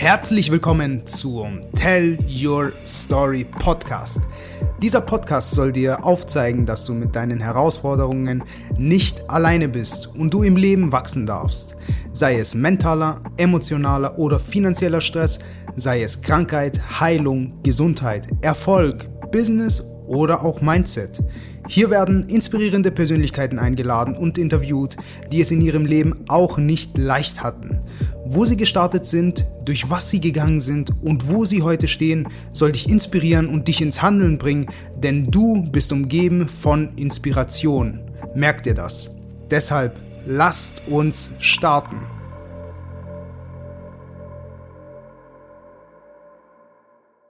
Herzlich 0.00 0.50
willkommen 0.50 1.06
zum 1.06 1.60
Tell 1.74 2.16
Your 2.26 2.72
Story 2.86 3.44
Podcast. 3.44 4.22
Dieser 4.80 5.02
Podcast 5.02 5.54
soll 5.54 5.72
dir 5.72 6.02
aufzeigen, 6.06 6.64
dass 6.64 6.86
du 6.86 6.94
mit 6.94 7.14
deinen 7.14 7.38
Herausforderungen 7.38 8.42
nicht 8.78 9.28
alleine 9.28 9.68
bist 9.68 10.06
und 10.06 10.32
du 10.32 10.42
im 10.42 10.56
Leben 10.56 10.90
wachsen 10.90 11.26
darfst. 11.26 11.76
Sei 12.12 12.38
es 12.38 12.54
mentaler, 12.54 13.20
emotionaler 13.36 14.18
oder 14.18 14.40
finanzieller 14.40 15.02
Stress, 15.02 15.40
sei 15.76 16.02
es 16.02 16.22
Krankheit, 16.22 16.80
Heilung, 16.98 17.62
Gesundheit, 17.62 18.26
Erfolg, 18.40 19.06
Business 19.30 19.84
oder 20.06 20.42
auch 20.42 20.62
Mindset. 20.62 21.22
Hier 21.68 21.90
werden 21.90 22.28
inspirierende 22.28 22.90
Persönlichkeiten 22.90 23.58
eingeladen 23.58 24.16
und 24.16 24.38
interviewt, 24.38 24.96
die 25.30 25.40
es 25.40 25.50
in 25.50 25.60
ihrem 25.60 25.86
Leben 25.86 26.24
auch 26.28 26.58
nicht 26.58 26.98
leicht 26.98 27.42
hatten. 27.42 27.80
Wo 28.24 28.44
sie 28.44 28.56
gestartet 28.56 29.06
sind, 29.06 29.46
durch 29.64 29.90
was 29.90 30.10
sie 30.10 30.20
gegangen 30.20 30.60
sind 30.60 30.90
und 31.02 31.28
wo 31.28 31.44
sie 31.44 31.62
heute 31.62 31.88
stehen, 31.88 32.28
soll 32.52 32.72
dich 32.72 32.88
inspirieren 32.88 33.48
und 33.48 33.68
dich 33.68 33.80
ins 33.80 34.02
Handeln 34.02 34.38
bringen, 34.38 34.66
denn 34.96 35.24
du 35.24 35.62
bist 35.70 35.92
umgeben 35.92 36.48
von 36.48 36.90
Inspiration. 36.96 38.00
Merk 38.34 38.62
dir 38.62 38.74
das. 38.74 39.10
Deshalb 39.50 40.00
lasst 40.26 40.82
uns 40.88 41.32
starten. 41.40 42.19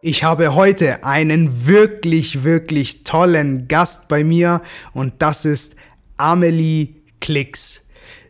Ich 0.02 0.24
habe 0.24 0.54
heute 0.54 1.04
einen 1.04 1.66
wirklich, 1.66 2.42
wirklich 2.42 3.04
tollen 3.04 3.68
Gast 3.68 4.08
bei 4.08 4.24
mir 4.24 4.62
und 4.94 5.12
das 5.18 5.44
ist 5.44 5.76
Amelie 6.16 6.94
Klicks. 7.20 7.82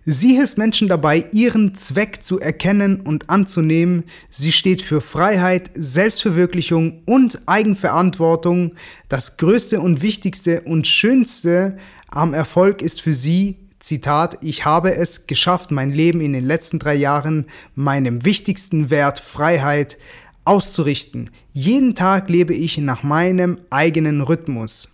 Sie 0.05 0.35
hilft 0.35 0.59
Menschen 0.59 0.89
dabei, 0.89 1.27
ihren 1.31 1.77
Zweck 1.77 2.25
zu 2.25 2.41
erkennen 2.41 3.03
und 3.03 3.31
anzunehmen. 3.31 4.03
Sie 4.31 4.51
steht 4.51 4.83
für 4.83 5.01
Freiheit, 5.01 5.71
Selbstverwirklichung 5.75 7.05
und 7.07 7.43
Eigenverantwortung. 7.47 8.75
Das 9.09 9.37
Größte 9.37 9.81
und 9.81 10.03
Wichtigste 10.03 10.63
und 10.63 10.89
Schönste 10.89 11.77
am 12.09 12.35
Erfolg 12.35 12.83
ist 12.83 13.01
für 13.01 13.15
sie, 13.15 13.59
Zitat, 13.79 14.39
ich 14.43 14.67
habe 14.67 14.95
es 14.95 15.27
geschafft, 15.27 15.71
mein 15.71 15.91
Leben 15.91 16.21
in 16.21 16.35
den 16.35 16.45
letzten 16.45 16.79
drei 16.79 16.95
Jahren 16.95 17.47
meinem 17.75 18.25
wichtigsten 18.27 18.91
Wert 18.91 19.21
Freiheit 19.21 19.97
auszurichten. 20.45 21.31
Jeden 21.51 21.95
Tag 21.95 22.29
lebe 22.31 22.55
ich 22.55 22.79
nach 22.79 23.03
meinem 23.03 23.59
eigenen 23.71 24.21
Rhythmus. 24.21 24.89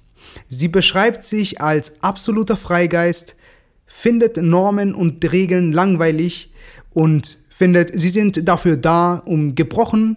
Sie 0.48 0.68
beschreibt 0.68 1.24
sich 1.24 1.60
als 1.60 2.02
absoluter 2.02 2.56
Freigeist, 2.56 3.36
findet 3.86 4.36
Normen 4.36 4.94
und 4.94 5.24
Regeln 5.30 5.72
langweilig 5.72 6.52
und 6.92 7.38
findet, 7.50 7.98
sie 7.98 8.10
sind 8.10 8.48
dafür 8.48 8.76
da, 8.76 9.22
um 9.24 9.54
gebrochen 9.54 10.16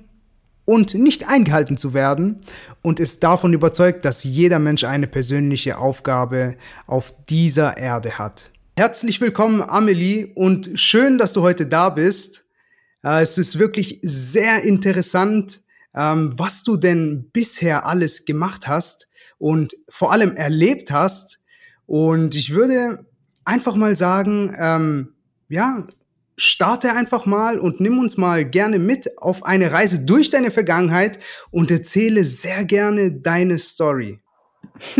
und 0.65 0.93
nicht 0.93 1.27
eingehalten 1.27 1.77
zu 1.77 1.93
werden 1.93 2.41
und 2.81 2.99
ist 2.99 3.23
davon 3.23 3.53
überzeugt, 3.53 4.05
dass 4.05 4.23
jeder 4.23 4.59
Mensch 4.59 4.83
eine 4.83 5.07
persönliche 5.07 5.77
Aufgabe 5.77 6.55
auf 6.85 7.13
dieser 7.29 7.77
Erde 7.77 8.19
hat. 8.19 8.51
Herzlich 8.77 9.19
willkommen, 9.19 9.61
Amelie, 9.61 10.27
und 10.35 10.69
schön, 10.75 11.17
dass 11.17 11.33
du 11.33 11.41
heute 11.41 11.65
da 11.65 11.89
bist. 11.89 12.45
Äh, 13.03 13.21
es 13.21 13.37
ist 13.37 13.59
wirklich 13.59 13.99
sehr 14.01 14.63
interessant, 14.63 15.61
ähm, 15.95 16.33
was 16.37 16.63
du 16.63 16.77
denn 16.77 17.29
bisher 17.31 17.87
alles 17.87 18.25
gemacht 18.25 18.67
hast 18.67 19.07
und 19.37 19.75
vor 19.89 20.11
allem 20.11 20.35
erlebt 20.35 20.91
hast. 20.91 21.39
Und 21.85 22.35
ich 22.35 22.53
würde 22.53 23.05
einfach 23.45 23.75
mal 23.75 23.95
sagen, 23.95 24.55
ähm, 24.59 25.13
ja, 25.49 25.87
starte 26.37 26.93
einfach 26.93 27.25
mal 27.25 27.59
und 27.59 27.79
nimm 27.81 27.99
uns 27.99 28.15
mal 28.15 28.45
gerne 28.45 28.79
mit 28.79 29.17
auf 29.17 29.43
eine 29.43 29.71
Reise 29.71 30.05
durch 30.05 30.29
deine 30.29 30.51
Vergangenheit 30.51 31.19
und 31.51 31.69
erzähle 31.71 32.23
sehr 32.23 32.63
gerne 32.63 33.11
deine 33.11 33.57
Story. 33.57 34.19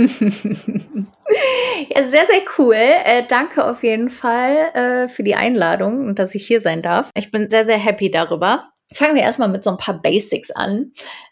ja, 1.89 2.03
sehr, 2.03 2.25
sehr 2.25 2.41
cool. 2.57 2.75
Äh, 2.75 3.23
danke 3.27 3.65
auf 3.65 3.83
jeden 3.83 4.09
Fall 4.09 4.71
äh, 4.73 5.07
für 5.07 5.23
die 5.23 5.35
Einladung 5.35 6.05
und 6.07 6.19
dass 6.19 6.35
ich 6.35 6.45
hier 6.45 6.61
sein 6.61 6.81
darf. 6.81 7.09
Ich 7.15 7.31
bin 7.31 7.49
sehr, 7.49 7.65
sehr 7.65 7.77
happy 7.77 8.11
darüber. 8.11 8.69
Fangen 8.93 9.15
wir 9.15 9.21
erstmal 9.21 9.49
mit 9.49 9.63
so 9.63 9.69
ein 9.69 9.77
paar 9.77 10.01
Basics 10.01 10.51
an. 10.51 10.91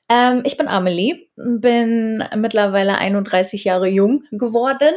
Ähm, 0.09 0.43
ich 0.45 0.57
bin 0.57 0.67
Amelie, 0.67 1.29
bin 1.35 2.23
mittlerweile 2.35 2.97
31 2.97 3.63
Jahre 3.63 3.87
jung 3.87 4.23
geworden 4.31 4.93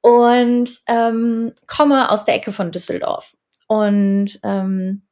und 0.00 0.70
ähm, 0.88 1.52
komme 1.66 2.10
aus 2.10 2.24
der 2.24 2.34
Ecke 2.34 2.52
von 2.52 2.72
Düsseldorf. 2.72 3.34
Und 3.68 4.40
ähm, 4.42 5.03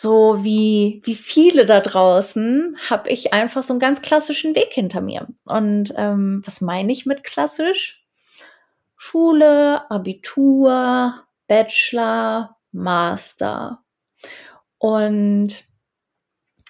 so 0.00 0.44
wie, 0.44 1.00
wie 1.02 1.16
viele 1.16 1.66
da 1.66 1.80
draußen 1.80 2.76
habe 2.88 3.10
ich 3.10 3.32
einfach 3.32 3.64
so 3.64 3.72
einen 3.72 3.80
ganz 3.80 4.00
klassischen 4.00 4.54
Weg 4.54 4.72
hinter 4.72 5.00
mir. 5.00 5.26
Und 5.44 5.92
ähm, 5.96 6.40
was 6.44 6.60
meine 6.60 6.92
ich 6.92 7.04
mit 7.04 7.24
klassisch? 7.24 8.06
Schule, 8.96 9.90
Abitur, 9.90 11.14
Bachelor, 11.48 12.56
Master. 12.70 13.82
Und 14.78 15.64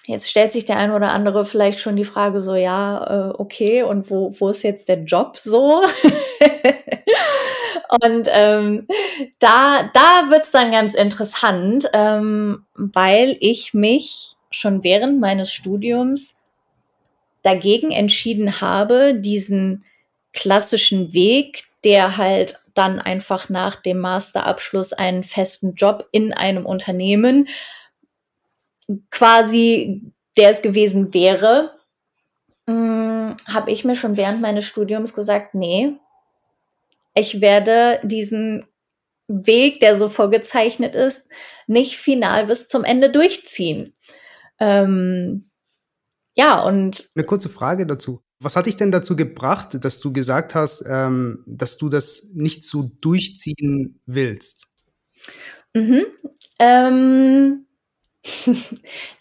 jetzt 0.09 0.29
stellt 0.29 0.51
sich 0.51 0.65
der 0.65 0.77
ein 0.77 0.91
oder 0.91 1.11
andere 1.11 1.45
vielleicht 1.45 1.79
schon 1.79 1.95
die 1.95 2.05
Frage 2.05 2.41
so, 2.41 2.55
ja, 2.55 3.29
äh, 3.29 3.33
okay, 3.37 3.83
und 3.83 4.09
wo, 4.09 4.33
wo 4.39 4.49
ist 4.49 4.63
jetzt 4.63 4.89
der 4.89 5.03
Job 5.03 5.37
so? 5.37 5.83
Und 8.01 8.27
ähm, 8.31 8.87
da, 9.39 9.89
da 9.93 10.29
wird's 10.29 10.51
dann 10.51 10.71
ganz 10.71 10.93
interessant, 10.93 11.89
ähm, 11.93 12.65
weil 12.75 13.35
ich 13.39 13.73
mich 13.73 14.33
schon 14.51 14.83
während 14.83 15.19
meines 15.19 15.51
Studiums 15.51 16.35
dagegen 17.41 17.89
entschieden 17.89 18.61
habe, 18.61 19.15
diesen 19.15 19.85
klassischen 20.33 21.13
Weg, 21.13 21.63
der 21.83 22.17
halt 22.17 22.59
dann 22.75 22.99
einfach 22.99 23.49
nach 23.49 23.75
dem 23.75 23.97
Masterabschluss 23.97 24.93
einen 24.93 25.23
festen 25.23 25.73
Job 25.73 26.05
in 26.11 26.31
einem 26.31 26.67
Unternehmen 26.67 27.47
quasi, 29.11 30.13
der 30.37 30.51
es 30.51 30.61
gewesen 30.61 31.13
wäre, 31.13 31.77
hm, 32.67 33.35
habe 33.47 33.71
ich 33.71 33.83
mir 33.83 33.95
schon 33.95 34.17
während 34.17 34.41
meines 34.41 34.65
Studiums 34.65 35.13
gesagt, 35.13 35.55
nee, 35.55 35.93
ich 37.15 37.41
werde 37.41 37.99
diesen 38.03 38.65
Weg, 39.27 39.79
der 39.79 39.95
so 39.95 40.09
vorgezeichnet 40.09 40.95
ist, 40.95 41.27
nicht 41.67 41.97
final 41.97 42.47
bis 42.47 42.67
zum 42.67 42.83
Ende 42.83 43.11
durchziehen. 43.11 43.93
Ähm, 44.59 45.49
ja, 46.35 46.63
und. 46.63 47.09
Eine 47.15 47.25
kurze 47.25 47.49
Frage 47.49 47.85
dazu. 47.85 48.21
Was 48.39 48.55
hat 48.55 48.67
dich 48.67 48.77
denn 48.77 48.91
dazu 48.91 49.15
gebracht, 49.15 49.83
dass 49.83 49.99
du 49.99 50.13
gesagt 50.13 50.55
hast, 50.55 50.85
ähm, 50.87 51.43
dass 51.45 51.77
du 51.77 51.89
das 51.89 52.31
nicht 52.33 52.63
so 52.63 52.89
durchziehen 53.01 53.99
willst? 54.05 54.67
Mhm. 55.73 56.05
Ähm, 56.59 57.65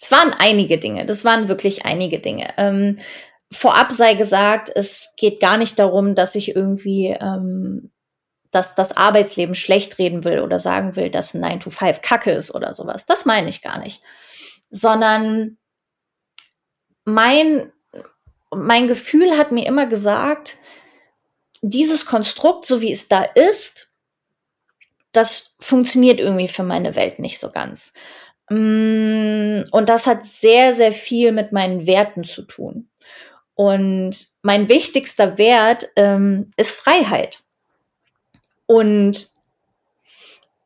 es 0.00 0.10
waren 0.10 0.34
einige 0.38 0.78
Dinge. 0.78 1.06
Das 1.06 1.24
waren 1.24 1.48
wirklich 1.48 1.84
einige 1.86 2.18
Dinge. 2.18 2.52
Ähm, 2.56 2.98
vorab 3.50 3.92
sei 3.92 4.14
gesagt, 4.14 4.70
es 4.74 5.14
geht 5.16 5.40
gar 5.40 5.56
nicht 5.56 5.78
darum, 5.78 6.14
dass 6.14 6.34
ich 6.34 6.54
irgendwie 6.54 7.16
ähm, 7.20 7.90
dass 8.50 8.74
das 8.74 8.96
Arbeitsleben 8.96 9.54
schlecht 9.54 9.98
reden 9.98 10.24
will 10.24 10.40
oder 10.40 10.58
sagen 10.58 10.96
will, 10.96 11.10
dass 11.10 11.34
ein 11.34 11.40
9 11.40 11.60
to 11.60 11.70
5 11.70 12.00
Kacke 12.00 12.30
ist 12.30 12.54
oder 12.54 12.72
sowas. 12.72 13.06
Das 13.06 13.24
meine 13.24 13.48
ich 13.48 13.62
gar 13.62 13.78
nicht. 13.78 14.02
Sondern 14.70 15.58
mein, 17.04 17.72
mein 18.54 18.88
Gefühl 18.88 19.36
hat 19.36 19.52
mir 19.52 19.66
immer 19.66 19.86
gesagt, 19.86 20.56
dieses 21.60 22.06
Konstrukt, 22.06 22.64
so 22.66 22.80
wie 22.80 22.92
es 22.92 23.08
da 23.08 23.22
ist, 23.22 23.92
das 25.12 25.56
funktioniert 25.60 26.20
irgendwie 26.20 26.48
für 26.48 26.62
meine 26.62 26.94
Welt 26.94 27.18
nicht 27.18 27.38
so 27.38 27.50
ganz. 27.50 27.92
Mm, 28.48 29.62
und 29.70 29.88
das 29.88 30.06
hat 30.06 30.24
sehr, 30.24 30.72
sehr 30.72 30.92
viel 30.92 31.32
mit 31.32 31.52
meinen 31.52 31.86
Werten 31.86 32.24
zu 32.24 32.42
tun. 32.42 32.88
Und 33.54 34.28
mein 34.42 34.68
wichtigster 34.68 35.36
Wert 35.36 35.88
ähm, 35.96 36.50
ist 36.56 36.70
Freiheit. 36.70 37.42
Und 38.66 39.30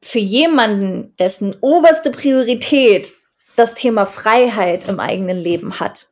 für 0.03 0.19
jemanden, 0.19 1.15
dessen 1.17 1.57
oberste 1.61 2.11
Priorität 2.11 3.13
das 3.57 3.75
Thema 3.75 4.05
Freiheit 4.05 4.89
im 4.89 5.01
eigenen 5.01 5.39
Leben 5.39 5.79
hat, 5.79 6.09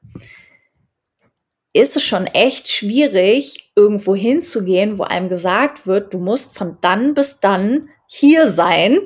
ist 1.73 1.97
es 1.97 2.05
schon 2.05 2.27
echt 2.27 2.69
schwierig, 2.69 3.73
irgendwo 3.77 4.15
hinzugehen, 4.15 4.99
wo 4.99 5.05
einem 5.05 5.29
gesagt 5.29 5.87
wird, 5.87 6.13
du 6.15 6.19
musst 6.19 6.57
von 6.57 6.79
dann 6.81 7.15
bis 7.15 7.41
dann 7.41 7.89
hier 8.07 8.47
sein 8.49 9.01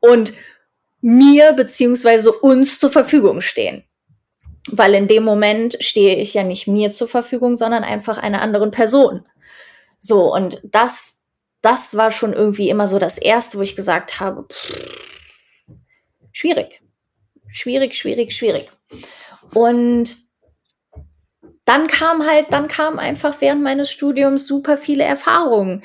und 0.00 0.32
mir 1.00 1.52
beziehungsweise 1.52 2.32
uns 2.32 2.78
zur 2.78 2.90
Verfügung 2.90 3.40
stehen. 3.40 3.84
Weil 4.70 4.94
in 4.94 5.08
dem 5.08 5.24
Moment 5.24 5.76
stehe 5.82 6.16
ich 6.16 6.34
ja 6.34 6.44
nicht 6.44 6.66
mir 6.66 6.90
zur 6.90 7.08
Verfügung, 7.08 7.56
sondern 7.56 7.82
einfach 7.84 8.18
einer 8.18 8.42
anderen 8.42 8.70
Person. 8.70 9.26
So, 9.98 10.32
und 10.34 10.60
das, 10.64 11.20
das 11.62 11.96
war 11.96 12.10
schon 12.10 12.32
irgendwie 12.32 12.68
immer 12.68 12.86
so 12.86 12.98
das 12.98 13.18
Erste, 13.18 13.58
wo 13.58 13.62
ich 13.62 13.76
gesagt 13.76 14.20
habe, 14.20 14.46
pff, 14.50 14.72
schwierig. 16.32 16.82
schwierig, 17.48 17.96
schwierig, 17.96 18.34
schwierig. 18.34 18.70
Und 19.54 20.16
dann 21.64 21.86
kam 21.86 22.26
halt, 22.26 22.52
dann 22.52 22.68
kam 22.68 22.98
einfach 22.98 23.40
während 23.40 23.62
meines 23.62 23.90
Studiums 23.90 24.46
super 24.46 24.76
viele 24.76 25.04
Erfahrungen 25.04 25.82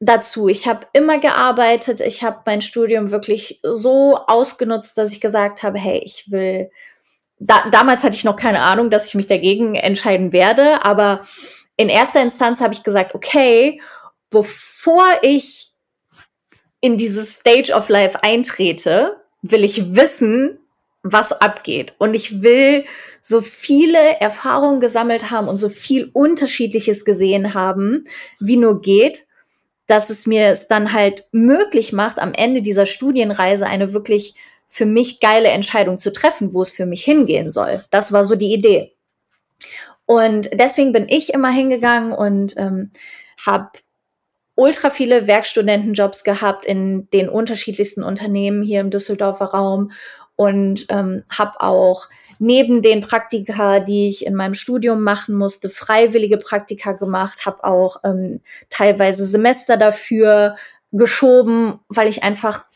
dazu. 0.00 0.48
Ich 0.48 0.66
habe 0.68 0.86
immer 0.92 1.18
gearbeitet, 1.18 2.00
ich 2.00 2.22
habe 2.22 2.40
mein 2.46 2.62
Studium 2.62 3.10
wirklich 3.10 3.60
so 3.62 4.18
ausgenutzt, 4.26 4.96
dass 4.98 5.12
ich 5.12 5.20
gesagt 5.20 5.62
habe, 5.62 5.78
hey, 5.78 6.00
ich 6.04 6.30
will. 6.30 6.70
Da, 7.40 7.68
damals 7.70 8.02
hatte 8.02 8.16
ich 8.16 8.24
noch 8.24 8.36
keine 8.36 8.62
Ahnung, 8.62 8.90
dass 8.90 9.06
ich 9.06 9.14
mich 9.14 9.28
dagegen 9.28 9.76
entscheiden 9.76 10.32
werde, 10.32 10.84
aber 10.84 11.24
in 11.76 11.88
erster 11.88 12.20
Instanz 12.20 12.60
habe 12.60 12.74
ich 12.74 12.82
gesagt, 12.82 13.14
okay, 13.14 13.80
bevor 14.30 15.04
ich 15.22 15.70
in 16.80 16.96
dieses 16.96 17.34
Stage 17.34 17.72
of 17.72 17.88
Life 17.88 18.22
eintrete, 18.22 19.16
will 19.42 19.62
ich 19.62 19.94
wissen, 19.94 20.58
was 21.02 21.32
abgeht. 21.32 21.94
Und 21.98 22.14
ich 22.14 22.42
will 22.42 22.84
so 23.20 23.40
viele 23.40 24.20
Erfahrungen 24.20 24.80
gesammelt 24.80 25.30
haben 25.30 25.46
und 25.46 25.58
so 25.58 25.68
viel 25.68 26.10
Unterschiedliches 26.12 27.04
gesehen 27.04 27.54
haben, 27.54 28.04
wie 28.40 28.56
nur 28.56 28.80
geht, 28.80 29.27
dass 29.88 30.10
es 30.10 30.26
mir 30.26 30.48
es 30.48 30.68
dann 30.68 30.92
halt 30.92 31.26
möglich 31.32 31.92
macht, 31.92 32.20
am 32.20 32.32
Ende 32.34 32.62
dieser 32.62 32.86
Studienreise 32.86 33.66
eine 33.66 33.92
wirklich 33.92 34.34
für 34.68 34.86
mich 34.86 35.18
geile 35.18 35.48
Entscheidung 35.48 35.98
zu 35.98 36.12
treffen, 36.12 36.54
wo 36.54 36.62
es 36.62 36.70
für 36.70 36.86
mich 36.86 37.02
hingehen 37.02 37.50
soll. 37.50 37.82
Das 37.90 38.12
war 38.12 38.22
so 38.22 38.36
die 38.36 38.52
Idee. 38.52 38.94
Und 40.04 40.50
deswegen 40.52 40.92
bin 40.92 41.08
ich 41.08 41.32
immer 41.32 41.50
hingegangen 41.50 42.12
und 42.12 42.54
ähm, 42.58 42.92
habe 43.44 43.70
ultra 44.54 44.90
viele 44.90 45.26
Werkstudentenjobs 45.26 46.22
gehabt 46.22 46.66
in 46.66 47.08
den 47.10 47.28
unterschiedlichsten 47.28 48.02
Unternehmen 48.02 48.62
hier 48.62 48.80
im 48.80 48.90
Düsseldorfer 48.90 49.46
Raum 49.46 49.90
und 50.38 50.86
ähm, 50.90 51.24
habe 51.36 51.60
auch 51.60 52.08
neben 52.38 52.80
den 52.80 53.00
Praktika, 53.00 53.80
die 53.80 54.06
ich 54.06 54.24
in 54.24 54.36
meinem 54.36 54.54
Studium 54.54 55.02
machen 55.02 55.34
musste, 55.34 55.68
freiwillige 55.68 56.38
Praktika 56.38 56.92
gemacht, 56.92 57.44
habe 57.44 57.64
auch 57.64 57.96
ähm, 58.04 58.40
teilweise 58.70 59.26
Semester 59.26 59.76
dafür 59.76 60.54
geschoben, 60.92 61.80
weil 61.88 62.08
ich 62.08 62.22
einfach 62.22 62.66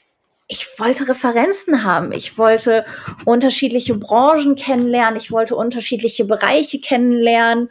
ich 0.48 0.66
wollte 0.78 1.08
Referenzen 1.08 1.84
haben. 1.84 2.12
Ich 2.12 2.36
wollte 2.36 2.84
unterschiedliche 3.24 3.94
Branchen 3.94 4.54
kennenlernen. 4.54 5.16
Ich 5.16 5.30
wollte 5.30 5.56
unterschiedliche 5.56 6.26
Bereiche 6.26 6.78
kennenlernen, 6.78 7.70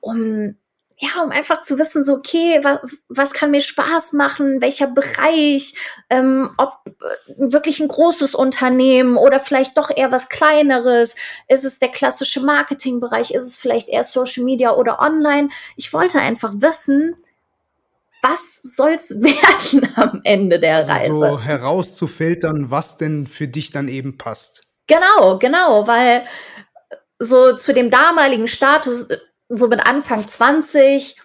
um 0.00 0.54
ja, 1.00 1.22
um 1.24 1.30
einfach 1.30 1.62
zu 1.62 1.78
wissen, 1.78 2.04
so, 2.04 2.14
okay, 2.14 2.60
was, 2.62 2.78
was 3.08 3.32
kann 3.32 3.50
mir 3.50 3.62
Spaß 3.62 4.12
machen, 4.12 4.60
welcher 4.60 4.86
Bereich, 4.86 5.72
ähm, 6.10 6.50
ob 6.58 6.74
äh, 6.86 7.32
wirklich 7.38 7.80
ein 7.80 7.88
großes 7.88 8.34
Unternehmen 8.34 9.16
oder 9.16 9.40
vielleicht 9.40 9.78
doch 9.78 9.90
eher 9.94 10.12
was 10.12 10.28
kleineres, 10.28 11.14
ist 11.48 11.64
es 11.64 11.78
der 11.78 11.88
klassische 11.88 12.40
Marketingbereich, 12.40 13.30
ist 13.30 13.44
es 13.44 13.56
vielleicht 13.56 13.88
eher 13.88 14.04
Social 14.04 14.44
Media 14.44 14.74
oder 14.74 15.00
online. 15.00 15.48
Ich 15.76 15.94
wollte 15.94 16.18
einfach 16.18 16.52
wissen, 16.56 17.16
was 18.20 18.60
soll's 18.62 19.10
werden 19.22 19.90
am 19.96 20.20
Ende 20.24 20.60
der 20.60 20.76
also 20.76 20.92
Reise? 20.92 21.10
So 21.12 21.40
herauszufiltern, 21.40 22.70
was 22.70 22.98
denn 22.98 23.26
für 23.26 23.48
dich 23.48 23.70
dann 23.70 23.88
eben 23.88 24.18
passt. 24.18 24.64
Genau, 24.86 25.38
genau, 25.38 25.86
weil 25.86 26.26
so 27.18 27.54
zu 27.54 27.72
dem 27.72 27.88
damaligen 27.88 28.48
Status 28.48 29.06
so 29.50 29.68
mit 29.68 29.84
Anfang 29.84 30.26
20, 30.26 31.16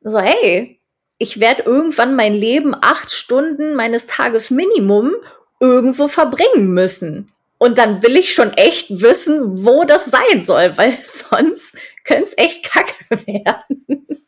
so, 0.00 0.18
hey, 0.18 0.80
ich 1.18 1.40
werde 1.40 1.62
irgendwann 1.62 2.16
mein 2.16 2.34
Leben 2.34 2.74
acht 2.80 3.10
Stunden 3.12 3.74
meines 3.74 4.06
Tages 4.06 4.50
Minimum 4.50 5.14
irgendwo 5.60 6.08
verbringen 6.08 6.72
müssen. 6.72 7.32
Und 7.58 7.76
dann 7.78 8.02
will 8.02 8.16
ich 8.16 8.32
schon 8.32 8.52
echt 8.52 8.86
wissen, 9.02 9.64
wo 9.64 9.84
das 9.84 10.06
sein 10.06 10.42
soll, 10.42 10.72
weil 10.76 10.96
sonst 11.04 11.76
könnte 12.04 12.24
es 12.24 12.38
echt 12.38 12.70
kacke 12.70 12.94
werden. 13.26 14.26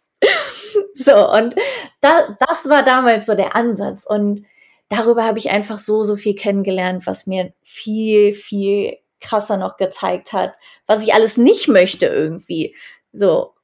so, 0.92 1.30
und 1.30 1.54
da, 2.00 2.36
das 2.46 2.68
war 2.68 2.82
damals 2.82 3.26
so 3.26 3.34
der 3.34 3.56
Ansatz. 3.56 4.04
Und 4.04 4.44
darüber 4.88 5.24
habe 5.24 5.38
ich 5.38 5.50
einfach 5.50 5.78
so, 5.78 6.02
so 6.02 6.16
viel 6.16 6.34
kennengelernt, 6.34 7.06
was 7.06 7.26
mir 7.26 7.54
viel, 7.62 8.34
viel 8.34 8.98
krasser 9.20 9.56
noch 9.56 9.76
gezeigt 9.76 10.32
hat, 10.32 10.54
was 10.86 11.02
ich 11.02 11.14
alles 11.14 11.36
nicht 11.36 11.68
möchte 11.68 12.06
irgendwie. 12.06 12.74
So, 13.12 13.54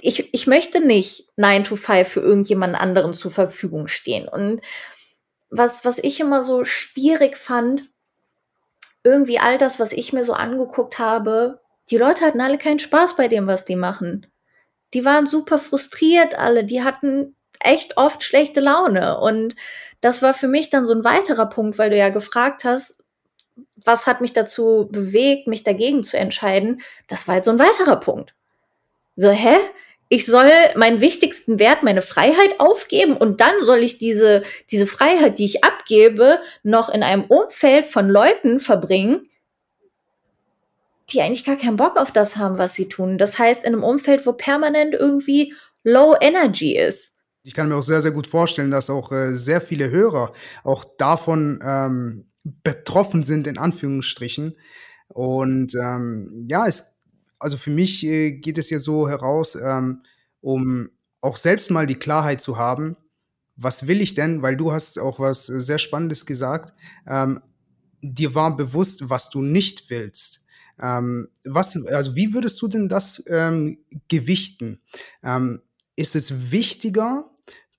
ich, 0.00 0.32
ich 0.32 0.46
möchte 0.46 0.80
nicht 0.80 1.28
9 1.36 1.64
to 1.64 1.76
5 1.76 2.08
für 2.08 2.20
irgendjemand 2.20 2.80
anderen 2.80 3.14
zur 3.14 3.30
Verfügung 3.30 3.88
stehen. 3.88 4.28
Und 4.28 4.60
was, 5.50 5.84
was 5.84 5.98
ich 5.98 6.20
immer 6.20 6.42
so 6.42 6.64
schwierig 6.64 7.36
fand, 7.36 7.90
irgendwie 9.02 9.38
all 9.38 9.58
das, 9.58 9.80
was 9.80 9.92
ich 9.92 10.12
mir 10.12 10.24
so 10.24 10.32
angeguckt 10.32 10.98
habe, 10.98 11.60
die 11.90 11.96
Leute 11.96 12.24
hatten 12.24 12.40
alle 12.40 12.58
keinen 12.58 12.78
Spaß 12.78 13.16
bei 13.16 13.28
dem, 13.28 13.46
was 13.46 13.64
die 13.64 13.76
machen. 13.76 14.26
Die 14.94 15.04
waren 15.04 15.26
super 15.26 15.58
frustriert 15.58 16.38
alle, 16.38 16.64
die 16.64 16.82
hatten 16.82 17.36
echt 17.60 17.96
oft 17.96 18.22
schlechte 18.22 18.60
Laune. 18.60 19.18
Und 19.18 19.56
das 20.00 20.22
war 20.22 20.34
für 20.34 20.48
mich 20.48 20.70
dann 20.70 20.86
so 20.86 20.94
ein 20.94 21.04
weiterer 21.04 21.48
Punkt, 21.48 21.78
weil 21.78 21.90
du 21.90 21.96
ja 21.96 22.10
gefragt 22.10 22.64
hast, 22.64 23.04
was 23.84 24.06
hat 24.06 24.20
mich 24.20 24.32
dazu 24.32 24.88
bewegt, 24.90 25.46
mich 25.46 25.64
dagegen 25.64 26.02
zu 26.02 26.16
entscheiden? 26.16 26.80
Das 27.06 27.28
war 27.28 27.36
jetzt 27.36 27.46
so 27.46 27.50
ein 27.50 27.58
weiterer 27.58 28.00
Punkt. 28.00 28.34
So, 29.16 29.30
hä? 29.30 29.56
Ich 30.10 30.24
soll 30.24 30.50
meinen 30.74 31.02
wichtigsten 31.02 31.58
Wert, 31.58 31.82
meine 31.82 32.00
Freiheit 32.00 32.60
aufgeben 32.60 33.16
und 33.16 33.42
dann 33.42 33.52
soll 33.62 33.78
ich 33.78 33.98
diese, 33.98 34.42
diese 34.70 34.86
Freiheit, 34.86 35.38
die 35.38 35.44
ich 35.44 35.64
abgebe, 35.64 36.40
noch 36.62 36.88
in 36.88 37.02
einem 37.02 37.24
Umfeld 37.24 37.84
von 37.84 38.08
Leuten 38.08 38.58
verbringen, 38.58 39.28
die 41.10 41.20
eigentlich 41.20 41.44
gar 41.44 41.56
keinen 41.56 41.76
Bock 41.76 41.98
auf 41.98 42.10
das 42.10 42.36
haben, 42.36 42.56
was 42.56 42.74
sie 42.74 42.88
tun. 42.88 43.18
Das 43.18 43.38
heißt, 43.38 43.64
in 43.64 43.74
einem 43.74 43.84
Umfeld, 43.84 44.26
wo 44.26 44.32
permanent 44.32 44.94
irgendwie 44.94 45.54
Low 45.84 46.16
Energy 46.20 46.76
ist. 46.76 47.14
Ich 47.44 47.54
kann 47.54 47.68
mir 47.68 47.76
auch 47.76 47.82
sehr, 47.82 48.02
sehr 48.02 48.10
gut 48.10 48.26
vorstellen, 48.26 48.70
dass 48.70 48.90
auch 48.90 49.12
äh, 49.12 49.34
sehr 49.34 49.60
viele 49.60 49.90
Hörer 49.90 50.32
auch 50.64 50.84
davon 50.96 51.60
ähm, 51.62 52.27
betroffen 52.62 53.22
sind, 53.22 53.46
in 53.46 53.58
Anführungsstrichen. 53.58 54.56
Und 55.08 55.74
ähm, 55.74 56.46
ja, 56.48 56.66
es 56.66 56.98
also 57.38 57.56
für 57.56 57.70
mich 57.70 58.04
äh, 58.04 58.32
geht 58.32 58.58
es 58.58 58.70
ja 58.70 58.78
so 58.78 59.08
heraus, 59.08 59.56
ähm, 59.56 60.02
um 60.40 60.90
auch 61.20 61.36
selbst 61.36 61.70
mal 61.70 61.86
die 61.86 61.94
Klarheit 61.94 62.40
zu 62.40 62.58
haben, 62.58 62.96
was 63.56 63.88
will 63.88 64.00
ich 64.00 64.14
denn? 64.14 64.42
Weil 64.42 64.56
du 64.56 64.72
hast 64.72 64.98
auch 64.98 65.18
was 65.18 65.46
sehr 65.46 65.78
Spannendes 65.78 66.26
gesagt. 66.26 66.74
Ähm, 67.06 67.40
dir 68.02 68.34
war 68.34 68.56
bewusst, 68.56 69.10
was 69.10 69.30
du 69.30 69.42
nicht 69.42 69.90
willst. 69.90 70.44
Ähm, 70.80 71.28
was, 71.44 71.76
also 71.86 72.14
wie 72.14 72.32
würdest 72.32 72.62
du 72.62 72.68
denn 72.68 72.88
das 72.88 73.22
ähm, 73.28 73.78
gewichten? 74.06 74.80
Ähm, 75.24 75.60
ist 75.96 76.14
es 76.14 76.52
wichtiger 76.52 77.28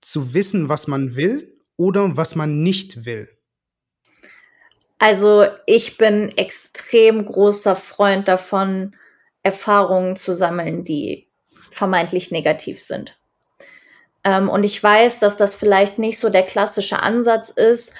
zu 0.01 0.33
wissen, 0.33 0.67
was 0.67 0.87
man 0.87 1.15
will 1.15 1.57
oder 1.77 2.17
was 2.17 2.35
man 2.35 2.61
nicht 2.61 3.05
will? 3.05 3.29
Also 4.99 5.47
ich 5.65 5.97
bin 5.97 6.37
extrem 6.37 7.25
großer 7.25 7.75
Freund 7.75 8.27
davon, 8.27 8.95
Erfahrungen 9.41 10.17
zu 10.17 10.33
sammeln, 10.33 10.83
die 10.83 11.27
vermeintlich 11.71 12.31
negativ 12.31 12.81
sind. 12.81 13.17
Ähm, 14.25 14.49
und 14.49 14.65
ich 14.65 14.83
weiß, 14.83 15.19
dass 15.19 15.37
das 15.37 15.55
vielleicht 15.55 15.97
nicht 15.97 16.19
so 16.19 16.29
der 16.29 16.43
klassische 16.43 17.01
Ansatz 17.01 17.49
ist, 17.49 17.93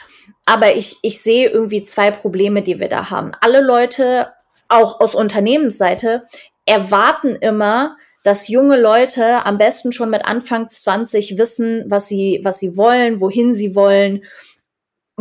aber 0.46 0.76
ich, 0.76 0.98
ich 1.02 1.22
sehe 1.22 1.50
irgendwie 1.50 1.82
zwei 1.82 2.12
Probleme, 2.12 2.62
die 2.62 2.80
wir 2.80 2.90
da 2.90 3.10
haben. 3.10 3.32
Alle 3.40 3.62
Leute, 3.62 4.34
auch 4.68 5.00
aus 5.00 5.16
Unternehmensseite, 5.16 6.26
erwarten 6.66 7.38
immer, 7.38 7.96
dass 8.24 8.50
junge 8.50 8.80
Leute 8.80 9.46
am 9.46 9.58
besten 9.58 9.94
schon 9.94 10.10
mit 10.10 10.26
Anfang 10.26 10.68
20 10.68 11.38
wissen, 11.38 11.86
was 11.88 12.10
sie, 12.10 12.42
was 12.44 12.60
sie 12.60 12.76
wollen, 12.76 13.22
wohin 13.22 13.54
sie 13.54 13.76
wollen 13.76 14.24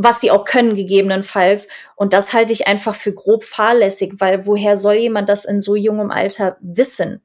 was 0.01 0.21
sie 0.21 0.31
auch 0.31 0.45
können 0.45 0.77
gegebenenfalls. 0.77 1.67
Und 1.97 2.13
das 2.13 2.33
halte 2.33 2.53
ich 2.53 2.69
einfach 2.69 2.95
für 2.95 3.13
grob 3.13 3.43
fahrlässig, 3.43 4.15
weil 4.19 4.47
woher 4.47 4.77
soll 4.77 4.95
jemand 4.95 5.29
das 5.29 5.45
in 5.45 5.61
so 5.61 5.75
jungem 5.75 6.13
Alter 6.13 6.57
wissen? 6.61 7.21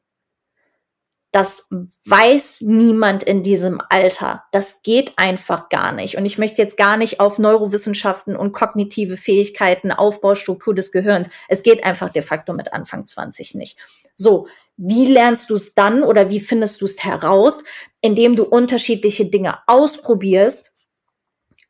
Das 1.31 1.67
weiß 2.05 2.61
niemand 2.61 3.23
in 3.23 3.41
diesem 3.43 3.81
Alter. 3.89 4.43
Das 4.51 4.81
geht 4.81 5.13
einfach 5.17 5.69
gar 5.69 5.91
nicht. 5.91 6.17
Und 6.17 6.25
ich 6.25 6.37
möchte 6.37 6.61
jetzt 6.61 6.77
gar 6.77 6.97
nicht 6.97 7.19
auf 7.19 7.39
Neurowissenschaften 7.39 8.35
und 8.35 8.53
kognitive 8.53 9.17
Fähigkeiten, 9.17 9.91
Aufbaustruktur 9.91 10.75
des 10.75 10.91
Gehirns. 10.91 11.29
Es 11.47 11.63
geht 11.63 11.83
einfach 11.83 12.09
de 12.09 12.21
facto 12.21 12.53
mit 12.53 12.73
Anfang 12.73 13.05
20 13.05 13.55
nicht. 13.55 13.79
So, 14.15 14.47
wie 14.77 15.07
lernst 15.07 15.49
du 15.49 15.55
es 15.55 15.75
dann 15.75 16.03
oder 16.03 16.29
wie 16.29 16.39
findest 16.39 16.81
du 16.81 16.85
es 16.85 17.03
heraus? 17.03 17.63
Indem 18.01 18.35
du 18.35 18.43
unterschiedliche 18.43 19.25
Dinge 19.25 19.59
ausprobierst 19.67 20.72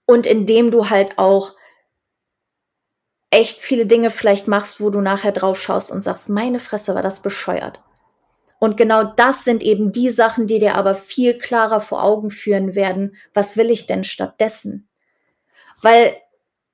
und 0.05 0.25
indem 0.25 0.71
du 0.71 0.89
halt 0.89 1.17
auch 1.17 1.53
echt 3.29 3.57
viele 3.57 3.85
Dinge 3.85 4.11
vielleicht 4.11 4.47
machst, 4.47 4.79
wo 4.79 4.89
du 4.89 5.01
nachher 5.01 5.31
drauf 5.31 5.59
schaust 5.61 5.91
und 5.91 6.03
sagst, 6.03 6.29
meine 6.29 6.59
Fresse 6.59 6.93
war 6.93 7.01
das 7.01 7.21
bescheuert. 7.21 7.81
Und 8.59 8.77
genau 8.77 9.03
das 9.03 9.43
sind 9.43 9.63
eben 9.63 9.91
die 9.91 10.09
Sachen, 10.09 10.47
die 10.47 10.59
dir 10.59 10.75
aber 10.75 10.95
viel 10.95 11.37
klarer 11.37 11.81
vor 11.81 12.03
Augen 12.03 12.29
führen 12.29 12.75
werden, 12.75 13.15
was 13.33 13.57
will 13.57 13.71
ich 13.71 13.87
denn 13.87 14.03
stattdessen? 14.03 14.87
Weil 15.81 16.15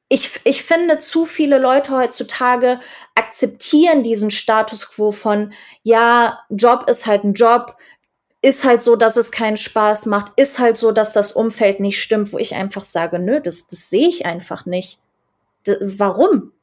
ich, 0.10 0.40
ich 0.44 0.64
finde, 0.64 1.00
zu 1.00 1.26
viele 1.26 1.60
Leute 1.60 1.96
heutzutage 1.96 2.80
akzeptieren 3.16 4.04
diesen 4.04 4.32
Status 4.32 4.90
quo 4.90 5.12
von, 5.12 5.54
ja, 5.84 6.40
Job 6.50 6.90
ist 6.90 7.06
halt 7.06 7.24
ein 7.24 7.34
Job, 7.34 7.76
ist 8.42 8.64
halt 8.64 8.82
so, 8.82 8.96
dass 8.96 9.18
es 9.18 9.32
keinen 9.32 9.58
Spaß 9.58 10.06
macht, 10.06 10.32
ist 10.38 10.60
halt 10.60 10.78
so, 10.78 10.92
dass 10.92 11.12
das 11.14 11.34
Umfeld 11.34 11.80
nicht 11.80 12.02
stimmt, 12.02 12.32
wo 12.32 12.38
ich 12.38 12.56
einfach 12.56 12.84
sage, 12.84 13.20
nö, 13.20 13.42
das, 13.42 13.68
das 13.68 13.90
sehe 13.90 14.08
ich 14.08 14.26
einfach 14.26 14.66
nicht. 14.66 15.00
D 15.68 15.76
warum? 15.82 16.54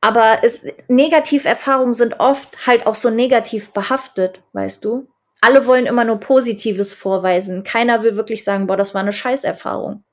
Aber 0.00 0.40
es, 0.42 0.62
Negativerfahrungen 0.88 1.94
sind 1.94 2.20
oft 2.20 2.66
halt 2.66 2.86
auch 2.86 2.94
so 2.94 3.10
negativ 3.10 3.72
behaftet, 3.72 4.42
weißt 4.52 4.84
du? 4.84 5.08
Alle 5.40 5.66
wollen 5.66 5.86
immer 5.86 6.04
nur 6.04 6.20
Positives 6.20 6.94
vorweisen. 6.94 7.62
Keiner 7.62 8.02
will 8.02 8.16
wirklich 8.16 8.44
sagen, 8.44 8.66
boah, 8.66 8.76
das 8.76 8.94
war 8.94 9.02
eine 9.02 9.12
Scheißerfahrung. 9.12 10.04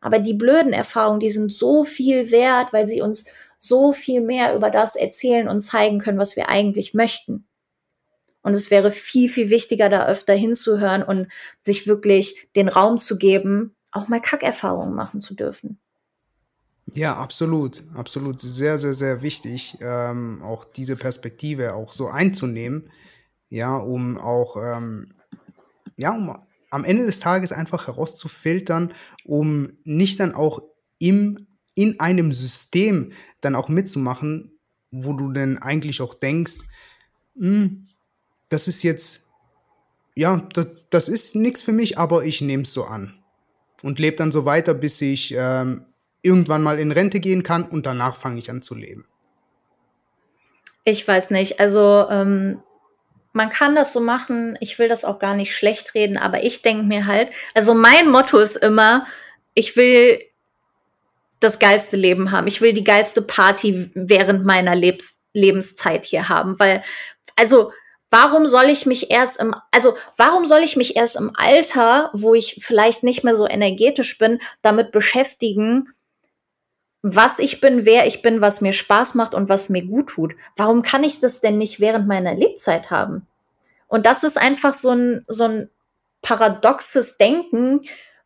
Aber 0.00 0.18
die 0.18 0.34
blöden 0.34 0.72
Erfahrungen, 0.72 1.20
die 1.20 1.30
sind 1.30 1.52
so 1.52 1.84
viel 1.84 2.30
wert, 2.30 2.72
weil 2.72 2.86
sie 2.86 3.02
uns 3.02 3.24
so 3.58 3.92
viel 3.92 4.20
mehr 4.20 4.54
über 4.54 4.70
das 4.70 4.96
erzählen 4.96 5.48
und 5.48 5.60
zeigen 5.60 5.98
können, 5.98 6.18
was 6.18 6.36
wir 6.36 6.48
eigentlich 6.48 6.94
möchten. 6.94 7.46
Und 8.42 8.54
es 8.54 8.70
wäre 8.70 8.90
viel, 8.90 9.28
viel 9.28 9.50
wichtiger, 9.50 9.88
da 9.88 10.06
öfter 10.06 10.34
hinzuhören 10.34 11.02
und 11.02 11.28
sich 11.62 11.86
wirklich 11.86 12.48
den 12.56 12.68
Raum 12.68 12.98
zu 12.98 13.18
geben, 13.18 13.74
auch 13.92 14.08
mal 14.08 14.20
Kackerfahrungen 14.20 14.94
machen 14.94 15.20
zu 15.20 15.34
dürfen. 15.34 15.78
Ja, 16.94 17.16
absolut, 17.16 17.82
absolut. 17.94 18.40
Sehr, 18.40 18.78
sehr, 18.78 18.94
sehr 18.94 19.22
wichtig, 19.22 19.76
ähm, 19.80 20.42
auch 20.42 20.64
diese 20.64 20.96
Perspektive 20.96 21.74
auch 21.74 21.92
so 21.92 22.08
einzunehmen, 22.08 22.90
ja, 23.48 23.76
um 23.76 24.18
auch, 24.18 24.56
ähm, 24.56 25.14
ja, 25.96 26.12
um 26.12 26.36
am 26.70 26.84
Ende 26.84 27.04
des 27.04 27.20
Tages 27.20 27.52
einfach 27.52 27.88
herauszufiltern, 27.88 28.94
um 29.24 29.72
nicht 29.84 30.20
dann 30.20 30.34
auch 30.34 30.62
im, 30.98 31.46
in 31.74 32.00
einem 32.00 32.32
System 32.32 33.12
dann 33.40 33.54
auch 33.54 33.68
mitzumachen, 33.68 34.58
wo 34.90 35.12
du 35.12 35.32
denn 35.32 35.58
eigentlich 35.58 36.00
auch 36.00 36.14
denkst, 36.14 36.60
hm, 37.36 37.88
das 38.50 38.68
ist 38.68 38.82
jetzt, 38.82 39.30
ja, 40.14 40.42
das, 40.52 40.66
das 40.90 41.08
ist 41.08 41.34
nichts 41.34 41.62
für 41.62 41.72
mich, 41.72 41.98
aber 41.98 42.24
ich 42.24 42.40
nehme 42.42 42.64
es 42.64 42.72
so 42.72 42.84
an. 42.84 43.18
Und 43.82 43.98
lebe 43.98 44.16
dann 44.16 44.30
so 44.30 44.44
weiter, 44.44 44.74
bis 44.74 45.00
ich 45.00 45.34
ähm, 45.34 45.86
irgendwann 46.20 46.62
mal 46.62 46.78
in 46.78 46.92
Rente 46.92 47.18
gehen 47.18 47.42
kann 47.42 47.64
und 47.64 47.86
danach 47.86 48.16
fange 48.16 48.38
ich 48.38 48.50
an 48.50 48.60
zu 48.60 48.74
leben. 48.74 49.06
Ich 50.84 51.06
weiß 51.06 51.30
nicht. 51.30 51.60
Also 51.60 52.06
ähm, 52.10 52.62
man 53.32 53.48
kann 53.48 53.74
das 53.74 53.92
so 53.92 54.00
machen, 54.00 54.58
ich 54.60 54.78
will 54.78 54.88
das 54.88 55.04
auch 55.04 55.18
gar 55.18 55.34
nicht 55.34 55.54
schlecht 55.54 55.94
reden, 55.94 56.18
aber 56.18 56.42
ich 56.42 56.62
denke 56.62 56.84
mir 56.84 57.06
halt, 57.06 57.30
also 57.54 57.74
mein 57.74 58.10
Motto 58.10 58.38
ist 58.38 58.56
immer, 58.56 59.06
ich 59.54 59.76
will 59.76 60.20
das 61.38 61.58
geilste 61.58 61.96
Leben 61.96 62.30
haben. 62.32 62.46
Ich 62.46 62.60
will 62.60 62.74
die 62.74 62.84
geilste 62.84 63.22
Party 63.22 63.90
während 63.94 64.44
meiner 64.44 64.74
Lebens 64.74 65.16
Lebenszeit 65.32 66.04
hier 66.04 66.28
haben, 66.28 66.58
weil, 66.58 66.82
also, 67.36 67.72
warum 68.10 68.46
soll 68.46 68.68
ich 68.70 68.86
mich 68.86 69.10
erst 69.10 69.38
im, 69.40 69.54
also, 69.70 69.96
warum 70.16 70.46
soll 70.46 70.60
ich 70.60 70.76
mich 70.76 70.96
erst 70.96 71.16
im 71.16 71.32
Alter, 71.34 72.10
wo 72.12 72.34
ich 72.34 72.58
vielleicht 72.60 73.02
nicht 73.02 73.24
mehr 73.24 73.34
so 73.34 73.46
energetisch 73.46 74.18
bin, 74.18 74.40
damit 74.62 74.92
beschäftigen, 74.92 75.88
was 77.02 77.38
ich 77.38 77.60
bin, 77.60 77.86
wer 77.86 78.06
ich 78.06 78.20
bin, 78.20 78.40
was 78.40 78.60
mir 78.60 78.72
Spaß 78.72 79.14
macht 79.14 79.34
und 79.34 79.48
was 79.48 79.68
mir 79.68 79.84
gut 79.84 80.10
tut. 80.10 80.34
Warum 80.56 80.82
kann 80.82 81.02
ich 81.02 81.20
das 81.20 81.40
denn 81.40 81.56
nicht 81.56 81.80
während 81.80 82.06
meiner 82.06 82.34
Lebzeit 82.34 82.90
haben? 82.90 83.26
Und 83.88 84.06
das 84.06 84.22
ist 84.22 84.36
einfach 84.38 84.74
so 84.74 84.90
ein, 84.90 85.24
so 85.26 85.44
ein 85.44 85.70
paradoxes 86.22 87.16
Denken, 87.16 87.80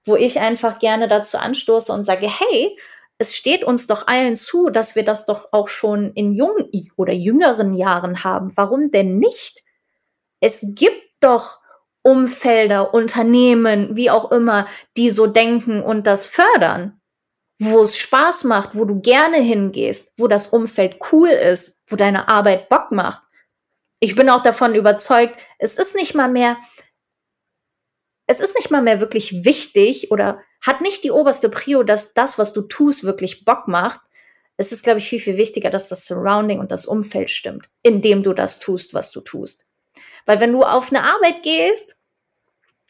wo 0.04 0.16
ich 0.16 0.40
einfach 0.40 0.78
gerne 0.78 1.08
dazu 1.08 1.38
anstoße 1.38 1.92
und 1.92 2.04
sage, 2.04 2.28
hey, 2.28 2.76
es 3.16 3.34
steht 3.34 3.64
uns 3.64 3.86
doch 3.86 4.06
allen 4.06 4.36
zu, 4.36 4.70
dass 4.70 4.96
wir 4.96 5.04
das 5.04 5.24
doch 5.24 5.52
auch 5.52 5.68
schon 5.68 6.12
in 6.14 6.32
jungen 6.32 6.68
oder 6.96 7.12
jüngeren 7.12 7.74
Jahren 7.74 8.24
haben. 8.24 8.54
Warum 8.56 8.90
denn 8.90 9.18
nicht? 9.18 9.63
Es 10.44 10.60
gibt 10.62 11.02
doch 11.20 11.60
Umfelder, 12.02 12.92
Unternehmen, 12.92 13.96
wie 13.96 14.10
auch 14.10 14.30
immer, 14.30 14.66
die 14.96 15.08
so 15.08 15.26
denken 15.26 15.82
und 15.82 16.06
das 16.06 16.26
fördern 16.26 17.00
wo 17.60 17.82
es 17.82 17.96
Spaß 17.96 18.44
macht, 18.44 18.74
wo 18.74 18.84
du 18.84 19.00
gerne 19.00 19.38
hingehst, 19.38 20.12
wo 20.16 20.26
das 20.28 20.48
Umfeld 20.48 20.98
cool 21.12 21.28
ist, 21.28 21.76
wo 21.86 21.96
deine 21.96 22.28
Arbeit 22.28 22.68
Bock 22.68 22.90
macht. 22.90 23.22
Ich 24.00 24.16
bin 24.16 24.28
auch 24.28 24.42
davon 24.42 24.74
überzeugt, 24.74 25.38
es 25.58 25.76
ist 25.76 25.94
nicht 25.94 26.14
mal 26.14 26.28
mehr, 26.28 26.58
es 28.26 28.40
ist 28.40 28.56
nicht 28.56 28.70
mal 28.70 28.82
mehr 28.82 29.00
wirklich 29.00 29.44
wichtig 29.44 30.10
oder 30.10 30.42
hat 30.60 30.80
nicht 30.80 31.04
die 31.04 31.10
oberste 31.10 31.48
Prio, 31.48 31.82
dass 31.82 32.14
das, 32.14 32.38
was 32.38 32.52
du 32.52 32.62
tust, 32.62 33.04
wirklich 33.04 33.44
Bock 33.44 33.68
macht. 33.68 34.00
Es 34.56 34.72
ist, 34.72 34.82
glaube 34.82 34.98
ich, 34.98 35.08
viel, 35.08 35.18
viel 35.18 35.36
wichtiger, 35.36 35.70
dass 35.70 35.88
das 35.88 36.06
Surrounding 36.06 36.58
und 36.58 36.70
das 36.70 36.86
Umfeld 36.86 37.30
stimmt, 37.30 37.68
in 37.82 38.02
dem 38.02 38.22
du 38.22 38.32
das 38.32 38.58
tust, 38.58 38.94
was 38.94 39.10
du 39.10 39.20
tust. 39.20 39.66
Weil 40.26 40.40
wenn 40.40 40.52
du 40.52 40.62
auf 40.62 40.90
eine 40.90 41.02
Arbeit 41.02 41.42
gehst, 41.42 41.96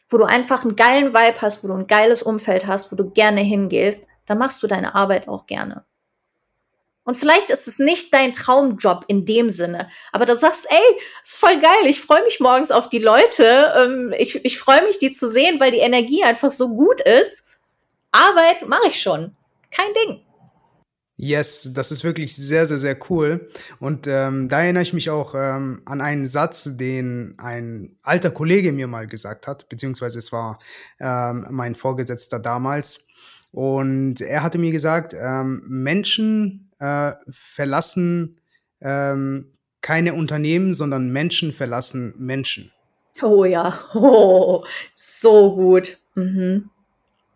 wo 0.09 0.17
du 0.17 0.25
einfach 0.25 0.63
einen 0.63 0.75
geilen 0.75 1.13
Vibe 1.13 1.41
hast, 1.41 1.63
wo 1.63 1.67
du 1.67 1.73
ein 1.73 1.87
geiles 1.87 2.23
Umfeld 2.23 2.67
hast, 2.67 2.91
wo 2.91 2.95
du 2.95 3.09
gerne 3.09 3.41
hingehst, 3.41 4.07
dann 4.25 4.37
machst 4.37 4.61
du 4.63 4.67
deine 4.67 4.95
Arbeit 4.95 5.27
auch 5.27 5.45
gerne. 5.45 5.85
Und 7.03 7.15
vielleicht 7.15 7.51
ist 7.51 7.67
es 7.67 7.77
nicht 7.77 8.11
dein 8.13 8.33
Traumjob 8.33 9.05
in 9.07 9.25
dem 9.25 9.51
Sinne, 9.51 9.89
aber 10.11 10.25
du 10.25 10.35
sagst, 10.35 10.65
ey, 10.69 10.99
ist 11.23 11.37
voll 11.37 11.59
geil, 11.59 11.85
ich 11.85 12.01
freue 12.01 12.23
mich 12.23 12.39
morgens 12.39 12.71
auf 12.71 12.89
die 12.89 12.99
Leute, 12.99 13.73
ähm, 13.77 14.13
ich, 14.17 14.43
ich 14.43 14.57
freue 14.57 14.83
mich, 14.83 14.97
die 14.97 15.11
zu 15.11 15.29
sehen, 15.29 15.59
weil 15.59 15.71
die 15.71 15.77
Energie 15.77 16.23
einfach 16.23 16.49
so 16.49 16.69
gut 16.69 17.01
ist. 17.01 17.43
Arbeit 18.11 18.67
mache 18.67 18.87
ich 18.87 19.01
schon. 19.01 19.35
Kein 19.69 19.93
Ding. 19.93 20.25
Yes, 21.17 21.71
das 21.73 21.91
ist 21.91 22.03
wirklich 22.03 22.35
sehr, 22.35 22.65
sehr, 22.65 22.77
sehr 22.77 22.97
cool. 23.09 23.49
Und 23.79 24.05
ähm, 24.05 24.49
da 24.49 24.61
erinnere 24.61 24.83
ich 24.83 24.91
mich 24.91 25.09
auch 25.09 25.33
ähm, 25.33 25.81
an 25.85 26.01
einen 26.01 26.27
Satz, 26.27 26.75
den 26.75 27.35
ein 27.37 27.95
alter 28.01 28.31
Kollege 28.31 28.73
mir 28.73 28.87
mal 28.87 29.07
gesagt 29.07 29.47
hat, 29.47 29.69
beziehungsweise 29.69 30.19
es 30.19 30.33
war 30.33 30.59
ähm, 30.99 31.47
mein 31.51 31.73
Vorgesetzter 31.73 32.39
damals. 32.39 33.07
Und 33.51 34.19
er 34.19 34.43
hatte 34.43 34.57
mir 34.57 34.71
gesagt, 34.71 35.15
ähm, 35.17 35.63
Menschen 35.65 36.69
äh, 36.79 37.13
verlassen 37.29 38.41
ähm, 38.81 39.53
keine 39.79 40.15
Unternehmen, 40.15 40.73
sondern 40.73 41.11
Menschen 41.11 41.53
verlassen 41.53 42.13
Menschen. 42.17 42.71
Oh 43.21 43.45
ja, 43.45 43.79
oh, 43.93 44.65
so 44.93 45.55
gut. 45.55 45.99
Mhm. 46.15 46.69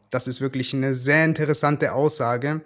Das 0.10 0.28
ist 0.28 0.42
wirklich 0.42 0.74
eine 0.74 0.94
sehr 0.94 1.24
interessante 1.24 1.94
Aussage, 1.94 2.62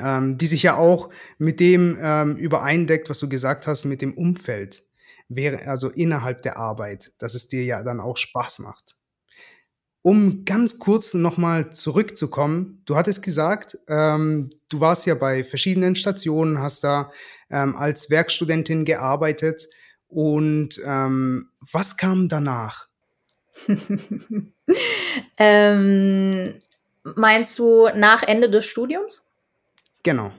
ähm, 0.00 0.38
die 0.38 0.46
sich 0.46 0.62
ja 0.62 0.76
auch 0.76 1.10
mit 1.38 1.60
dem 1.60 1.98
ähm, 2.00 2.36
übereindeckt, 2.36 3.10
was 3.10 3.18
du 3.18 3.28
gesagt 3.28 3.66
hast, 3.66 3.84
mit 3.84 4.02
dem 4.02 4.14
Umfeld, 4.14 4.82
wäre 5.28 5.66
also 5.66 5.88
innerhalb 5.88 6.42
der 6.42 6.58
Arbeit, 6.58 7.12
dass 7.18 7.34
es 7.34 7.48
dir 7.48 7.64
ja 7.64 7.82
dann 7.82 8.00
auch 8.00 8.16
Spaß 8.16 8.60
macht. 8.60 8.96
Um 10.02 10.44
ganz 10.44 10.78
kurz 10.78 11.14
nochmal 11.14 11.72
zurückzukommen, 11.72 12.82
du 12.84 12.94
hattest 12.94 13.22
gesagt, 13.22 13.78
ähm, 13.88 14.50
du 14.68 14.80
warst 14.80 15.06
ja 15.06 15.14
bei 15.14 15.42
verschiedenen 15.42 15.96
Stationen, 15.96 16.60
hast 16.60 16.84
da 16.84 17.10
ähm, 17.50 17.74
als 17.74 18.10
Werkstudentin 18.10 18.84
gearbeitet. 18.84 19.66
Und 20.08 20.78
ähm, 20.84 21.48
was 21.72 21.96
kam 21.96 22.28
danach? 22.28 22.88
ähm, 25.38 26.54
meinst 27.16 27.58
du 27.58 27.88
nach 27.94 28.22
Ende 28.24 28.50
des 28.50 28.66
Studiums? 28.66 29.23
Genau. 30.04 30.30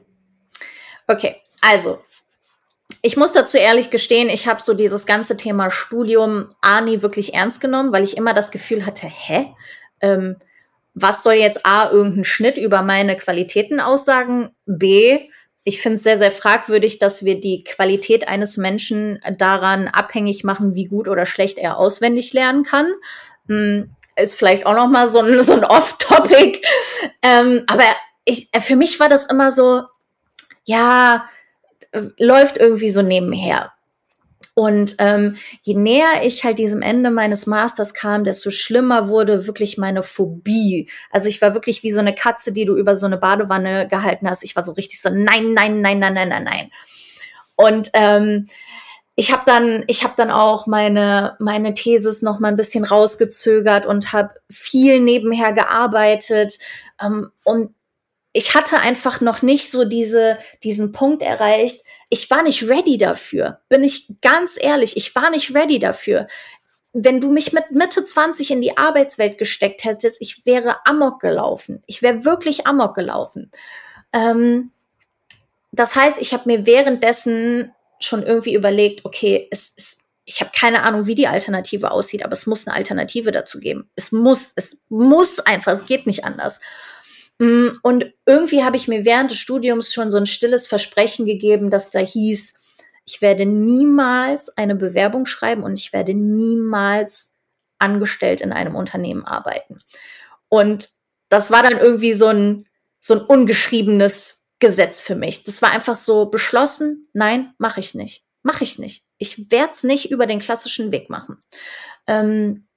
Okay, 1.08 1.36
also 1.62 2.00
ich 3.02 3.18
muss 3.18 3.34
dazu 3.34 3.58
ehrlich 3.58 3.90
gestehen, 3.90 4.30
ich 4.30 4.48
habe 4.48 4.62
so 4.62 4.74
dieses 4.74 5.06
ganze 5.06 5.38
Thema 5.38 5.70
Studium 5.70 6.48
A 6.62 6.82
nie 6.82 7.02
wirklich 7.02 7.34
ernst 7.34 7.62
genommen, 7.62 7.92
weil 7.92 8.04
ich 8.04 8.18
immer 8.18 8.34
das 8.34 8.50
Gefühl 8.50 8.86
hatte, 8.86 9.08
hä? 9.08 9.54
Ähm, 10.02 10.38
was 10.96 11.24
soll 11.24 11.34
jetzt 11.34 11.66
A, 11.66 11.92
irgendein 11.92 12.24
Schnitt 12.24 12.58
über 12.58 12.82
meine 12.82 13.18
Qualitäten 13.18 13.80
aussagen? 13.80 14.56
B, 14.66 15.20
ich 15.66 15.82
finde 15.82 15.98
es 15.98 16.04
sehr, 16.04 16.18
sehr 16.18 16.32
fragwürdig, 16.32 17.00
dass 17.00 17.26
wir 17.26 17.40
die 17.40 17.64
Qualität 17.64 18.28
eines 18.28 18.58
Menschen 18.58 19.20
daran 19.38 19.88
abhängig 19.88 20.44
machen, 20.44 20.74
wie 20.74 20.86
gut 20.86 21.08
oder 21.08 21.26
schlecht 21.26 21.58
er 21.58 21.78
auswendig 21.78 22.34
lernen 22.34 22.64
kann. 22.64 22.92
Hm, 23.48 23.92
ist 24.16 24.36
vielleicht 24.36 24.66
auch 24.66 24.76
noch 24.76 24.88
mal 24.88 25.08
so 25.08 25.20
ein, 25.20 25.44
so 25.44 25.54
ein 25.54 25.66
Off-Topic. 25.66 26.62
Ähm, 27.22 27.64
aber 27.68 27.84
ich, 28.26 28.50
für 28.60 28.76
mich 28.76 29.00
war 29.00 29.10
das 29.10 29.28
immer 29.28 29.52
so, 29.52 29.84
ja, 30.66 31.30
läuft 32.18 32.58
irgendwie 32.58 32.90
so 32.90 33.02
nebenher. 33.02 33.72
Und 34.58 34.96
ähm, 35.00 35.36
je 35.64 35.74
näher 35.74 36.24
ich 36.24 36.46
halt 36.46 36.60
diesem 36.60 36.82
Ende 36.82 37.12
meines 37.12 37.46
Masters 37.46 37.94
kam, 37.94 38.24
desto 38.24 38.52
schlimmer 38.52 39.10
wurde 39.10 39.48
wirklich 39.48 39.78
meine 39.78 40.02
Phobie. 40.02 40.90
Also 41.12 41.28
ich 41.28 41.42
war 41.42 41.54
wirklich 41.54 41.84
wie 41.84 41.92
so 41.92 42.00
eine 42.00 42.16
Katze, 42.16 42.54
die 42.54 42.64
du 42.64 42.78
über 42.78 42.96
so 42.96 43.06
eine 43.06 43.18
Badewanne 43.18 43.86
gehalten 43.90 44.30
hast. 44.30 44.46
Ich 44.46 44.56
war 44.56 44.64
so 44.64 44.72
richtig 44.72 45.02
so 45.02 45.10
nein, 45.10 45.54
nein, 45.54 45.82
nein, 45.82 46.00
nein, 46.00 46.14
nein, 46.14 46.30
nein, 46.30 46.44
nein. 46.46 46.72
Und 47.58 47.90
ähm, 47.94 48.48
ich 49.16 49.34
habe 49.34 49.44
dann, 49.46 49.84
ich 49.88 50.06
habe 50.06 50.14
dann 50.16 50.32
auch 50.32 50.68
meine 50.68 51.36
meine 51.40 51.74
Thesis 51.74 52.22
noch 52.22 52.40
mal 52.40 52.48
ein 52.48 52.58
bisschen 52.58 52.86
rausgezögert 52.86 53.86
und 53.86 54.14
habe 54.14 54.36
viel 54.50 55.02
nebenher 55.02 55.52
gearbeitet, 55.52 56.60
ähm, 57.02 57.30
um 57.44 57.75
ich 58.36 58.54
hatte 58.54 58.80
einfach 58.82 59.22
noch 59.22 59.42
nicht 59.42 59.72
so 59.72 59.86
diese, 59.86 60.38
diesen 60.62 60.92
Punkt 60.92 61.24
erreicht. 61.24 61.82
Ich 62.10 62.30
war 62.30 62.44
nicht 62.44 62.68
ready 62.68 62.98
dafür. 62.98 63.62
Bin 63.70 63.82
ich 63.82 64.10
ganz 64.22 64.58
ehrlich. 64.60 64.98
Ich 64.98 65.16
war 65.16 65.30
nicht 65.30 65.56
ready 65.56 65.80
dafür. 65.80 66.28
Wenn 66.92 67.22
du 67.22 67.32
mich 67.32 67.54
mit 67.54 67.72
Mitte 67.72 68.04
20 68.04 68.52
in 68.52 68.62
die 68.62 68.78
Arbeitswelt 68.78 69.38
gesteckt 69.38 69.86
hättest, 69.86 70.22
ich 70.22 70.46
wäre 70.46 70.86
amok 70.86 71.22
gelaufen. 71.22 71.82
Ich 71.86 72.02
wäre 72.02 72.26
wirklich 72.26 72.68
amok 72.68 72.94
gelaufen. 72.94 73.52
Ähm, 74.12 74.72
das 75.72 75.96
heißt, 75.96 76.20
ich 76.20 76.34
habe 76.34 76.44
mir 76.46 76.66
währenddessen 76.66 77.74
schon 78.02 78.22
irgendwie 78.22 78.54
überlegt, 78.54 79.06
okay, 79.06 79.48
es 79.50 79.70
ist 79.78 80.02
ich 80.28 80.42
habe 80.42 80.50
keine 80.58 80.82
Ahnung, 80.82 81.06
wie 81.06 81.14
die 81.14 81.28
Alternative 81.28 81.92
aussieht, 81.92 82.26
aber 82.26 82.34
es 82.34 82.48
muss 82.48 82.66
eine 82.66 82.76
Alternative 82.76 83.32
dazu 83.32 83.60
geben. 83.60 83.92
Es 83.96 84.12
muss, 84.12 84.54
es 84.56 84.82
muss 84.90 85.40
einfach, 85.40 85.74
es 85.74 85.86
geht 85.86 86.08
nicht 86.08 86.26
anders. 86.26 86.60
Mm, 87.40 87.70
und 87.84 88.14
irgendwie 88.26 88.64
habe 88.64 88.78
ich 88.78 88.88
mir 88.88 89.06
während 89.06 89.32
des 89.32 89.40
Studiums 89.40 89.94
schon 89.94 90.12
so 90.12 90.18
ein 90.18 90.26
stilles 90.26 90.68
Versprechen 90.68 91.26
gegeben, 91.26 91.70
dass 91.70 91.92
da 91.92 92.00
hieß, 92.00 92.54
ich 93.06 93.22
werde 93.22 93.46
niemals 93.46 94.56
eine 94.58 94.76
Bewerbung 94.76 95.26
schreiben 95.26 95.64
und 95.64 95.78
ich 95.80 95.94
werde 95.94 96.14
niemals 96.14 97.36
angestellt 97.78 98.42
in 98.42 98.52
einem 98.52 98.76
Unternehmen 98.76 99.26
arbeiten. 99.26 99.78
Und 100.50 100.90
das 101.30 101.52
war 101.52 101.62
dann 101.64 101.78
irgendwie 101.78 102.14
so 102.14 102.28
ein, 102.28 102.68
so 103.00 103.16
ein 103.16 103.22
ungeschriebenes 103.22 104.46
Gesetz 104.60 105.02
für 105.02 105.16
mich. 105.16 105.44
Das 105.44 105.62
war 105.62 105.72
einfach 105.72 105.96
so 105.96 106.28
beschlossen, 106.28 107.10
nein, 107.14 107.54
mache 107.58 107.80
ich 107.80 107.94
nicht. 107.94 108.26
Mache 108.42 108.64
ich 108.64 108.80
nicht. 108.80 109.06
Ich 109.18 109.52
werde 109.52 109.74
es 109.74 109.84
nicht 109.84 110.12
über 110.12 110.28
den 110.28 110.40
klassischen 110.40 110.92
Weg 110.92 111.10
machen. 111.10 111.38
Ähm, 112.08 112.68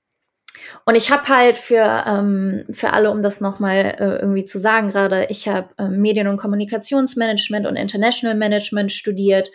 und 0.84 0.96
ich 0.96 1.10
habe 1.10 1.28
halt 1.28 1.58
für, 1.58 2.04
ähm, 2.06 2.64
für 2.70 2.92
alle, 2.92 3.10
um 3.10 3.22
das 3.22 3.40
nochmal 3.40 3.96
äh, 3.98 4.20
irgendwie 4.20 4.44
zu 4.44 4.58
sagen, 4.58 4.88
gerade, 4.88 5.26
ich 5.30 5.48
habe 5.48 5.68
äh, 5.78 5.88
Medien- 5.88 6.28
und 6.28 6.37
Kommunikationsmanagement 6.37 7.66
und 7.66 7.76
International 7.76 8.37
Management 8.37 8.92
studiert. 8.92 9.50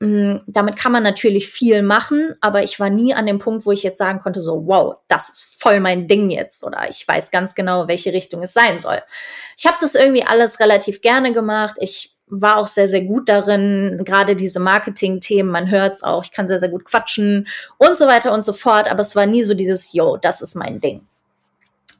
Ähm, 0.00 0.42
damit 0.46 0.76
kann 0.76 0.92
man 0.92 1.02
natürlich 1.02 1.48
viel 1.48 1.82
machen, 1.82 2.34
aber 2.40 2.62
ich 2.62 2.80
war 2.80 2.90
nie 2.90 3.14
an 3.14 3.26
dem 3.26 3.38
Punkt, 3.38 3.64
wo 3.64 3.72
ich 3.72 3.82
jetzt 3.82 3.98
sagen 3.98 4.18
konnte, 4.18 4.40
so, 4.40 4.66
wow, 4.66 4.96
das 5.08 5.28
ist 5.28 5.62
voll 5.62 5.80
mein 5.80 6.08
Ding 6.08 6.30
jetzt 6.30 6.64
oder 6.64 6.88
ich 6.88 7.06
weiß 7.06 7.30
ganz 7.30 7.54
genau, 7.54 7.88
welche 7.88 8.12
Richtung 8.12 8.42
es 8.42 8.52
sein 8.52 8.78
soll. 8.78 9.00
Ich 9.56 9.66
habe 9.66 9.76
das 9.80 9.94
irgendwie 9.94 10.24
alles 10.24 10.60
relativ 10.60 11.00
gerne 11.00 11.32
gemacht. 11.32 11.76
Ich 11.78 12.13
war 12.40 12.58
auch 12.58 12.66
sehr, 12.66 12.88
sehr 12.88 13.02
gut 13.02 13.28
darin, 13.28 14.02
gerade 14.04 14.36
diese 14.36 14.60
Marketing-Themen, 14.60 15.50
man 15.50 15.70
hört 15.70 15.94
es 15.94 16.02
auch, 16.02 16.24
ich 16.24 16.32
kann 16.32 16.48
sehr, 16.48 16.60
sehr 16.60 16.68
gut 16.68 16.84
quatschen 16.84 17.46
und 17.78 17.96
so 17.96 18.06
weiter 18.06 18.32
und 18.32 18.44
so 18.44 18.52
fort, 18.52 18.90
aber 18.90 19.00
es 19.00 19.16
war 19.16 19.26
nie 19.26 19.42
so 19.42 19.54
dieses, 19.54 19.92
yo, 19.92 20.16
das 20.16 20.42
ist 20.42 20.54
mein 20.54 20.80
Ding. 20.80 21.06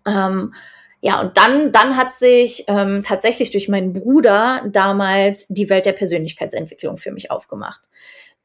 Ähm, 0.07 0.53
ja, 1.01 1.21
und 1.21 1.37
dann, 1.37 1.71
dann 1.71 1.97
hat 1.97 2.15
sich 2.15 2.65
ähm, 2.67 3.03
tatsächlich 3.03 3.51
durch 3.51 3.69
meinen 3.69 3.93
Bruder 3.93 4.63
damals 4.67 5.47
die 5.49 5.69
Welt 5.69 5.85
der 5.85 5.93
Persönlichkeitsentwicklung 5.93 6.97
für 6.97 7.13
mich 7.13 7.31
aufgemacht. 7.31 7.83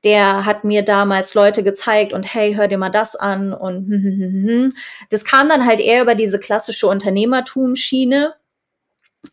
Der 0.04 0.46
hat 0.46 0.66
mir 0.66 0.84
damals 0.84 1.34
Leute 1.34 1.64
gezeigt 1.64 2.12
und 2.14 2.34
hey, 2.34 2.56
hör 2.56 2.68
dir 2.68 2.78
mal 2.78 2.90
das 2.90 3.16
an 3.16 3.54
und 3.54 3.88
hm, 3.88 4.04
hm, 4.04 4.20
hm, 4.20 4.48
hm. 4.48 4.74
das 5.10 5.24
kam 5.26 5.48
dann 5.50 5.66
halt 5.66 5.80
eher 5.80 6.02
über 6.02 6.16
diese 6.16 6.40
klassische 6.40 6.88
Unternehmertum-Schiene 6.88 8.34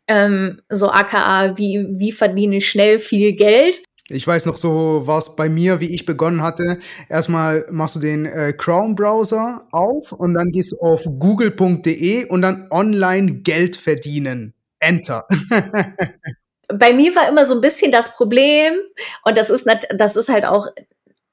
ähm, 0.09 0.61
so 0.69 0.89
aka, 0.89 1.57
wie, 1.57 1.87
wie 1.91 2.13
verdiene 2.13 2.57
ich 2.57 2.69
schnell 2.69 2.99
viel 2.99 3.35
Geld. 3.35 3.83
Ich 4.09 4.27
weiß 4.27 4.47
noch, 4.47 4.57
so 4.57 5.03
war 5.07 5.19
es 5.19 5.35
bei 5.35 5.49
mir, 5.49 5.81
wie 5.81 5.93
ich 5.93 6.07
begonnen 6.07 6.43
hatte. 6.43 6.79
Erstmal 7.09 7.67
machst 7.71 7.97
du 7.97 8.01
den 8.01 8.27
äh, 8.27 8.53
Chrome-Browser 8.53 9.67
auf 9.73 10.13
und 10.13 10.35
dann 10.35 10.53
gehst 10.53 10.73
du 10.73 10.77
auf 10.81 11.03
google.de 11.19 12.27
und 12.27 12.43
dann 12.43 12.69
online 12.71 13.41
Geld 13.41 13.77
verdienen. 13.77 14.55
Enter. 14.79 15.27
bei 16.69 16.93
mir 16.93 17.15
war 17.17 17.29
immer 17.29 17.45
so 17.45 17.55
ein 17.55 17.61
bisschen 17.61 17.91
das 17.91 18.13
Problem, 18.15 18.75
und 19.25 19.37
das 19.37 19.51
ist, 19.51 19.67
nicht, 19.67 19.89
das 19.97 20.15
ist 20.15 20.29
halt 20.29 20.45
auch 20.45 20.69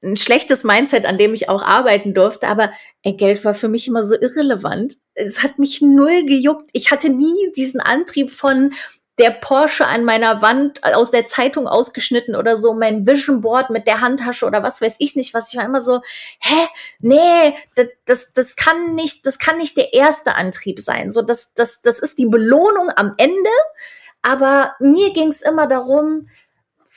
ein 0.03 0.17
schlechtes 0.17 0.63
Mindset, 0.63 1.05
an 1.05 1.17
dem 1.17 1.33
ich 1.33 1.49
auch 1.49 1.63
arbeiten 1.63 2.13
durfte, 2.13 2.47
aber 2.47 2.71
ey, 3.03 3.13
Geld 3.13 3.43
war 3.45 3.53
für 3.53 3.69
mich 3.69 3.87
immer 3.87 4.03
so 4.03 4.15
irrelevant. 4.19 4.97
Es 5.13 5.43
hat 5.43 5.59
mich 5.59 5.81
null 5.81 6.25
gejuckt. 6.25 6.69
Ich 6.73 6.91
hatte 6.91 7.09
nie 7.09 7.51
diesen 7.55 7.79
Antrieb 7.79 8.31
von 8.31 8.73
der 9.19 9.29
Porsche 9.29 9.85
an 9.85 10.05
meiner 10.05 10.41
Wand 10.41 10.83
aus 10.83 11.11
der 11.11 11.27
Zeitung 11.27 11.67
ausgeschnitten 11.67 12.35
oder 12.35 12.57
so, 12.57 12.73
mein 12.73 13.05
Vision 13.05 13.41
Board 13.41 13.69
mit 13.69 13.85
der 13.85 14.01
Handtasche 14.01 14.45
oder 14.45 14.63
was 14.63 14.81
weiß 14.81 14.95
ich 14.97 15.15
nicht 15.15 15.35
was. 15.35 15.53
Ich 15.53 15.57
war 15.57 15.65
immer 15.65 15.81
so, 15.81 16.01
hä, 16.39 16.67
nee, 16.99 17.55
das, 17.75 17.87
das, 18.05 18.33
das 18.33 18.55
kann 18.55 18.95
nicht, 18.95 19.25
das 19.27 19.37
kann 19.37 19.57
nicht 19.57 19.77
der 19.77 19.93
erste 19.93 20.33
Antrieb 20.35 20.79
sein. 20.79 21.11
So, 21.11 21.21
das, 21.21 21.53
das, 21.53 21.81
das 21.83 21.99
ist 21.99 22.17
die 22.17 22.25
Belohnung 22.25 22.89
am 22.95 23.13
Ende. 23.17 23.51
Aber 24.23 24.75
mir 24.79 25.11
ging 25.13 25.27
es 25.27 25.41
immer 25.41 25.67
darum, 25.67 26.29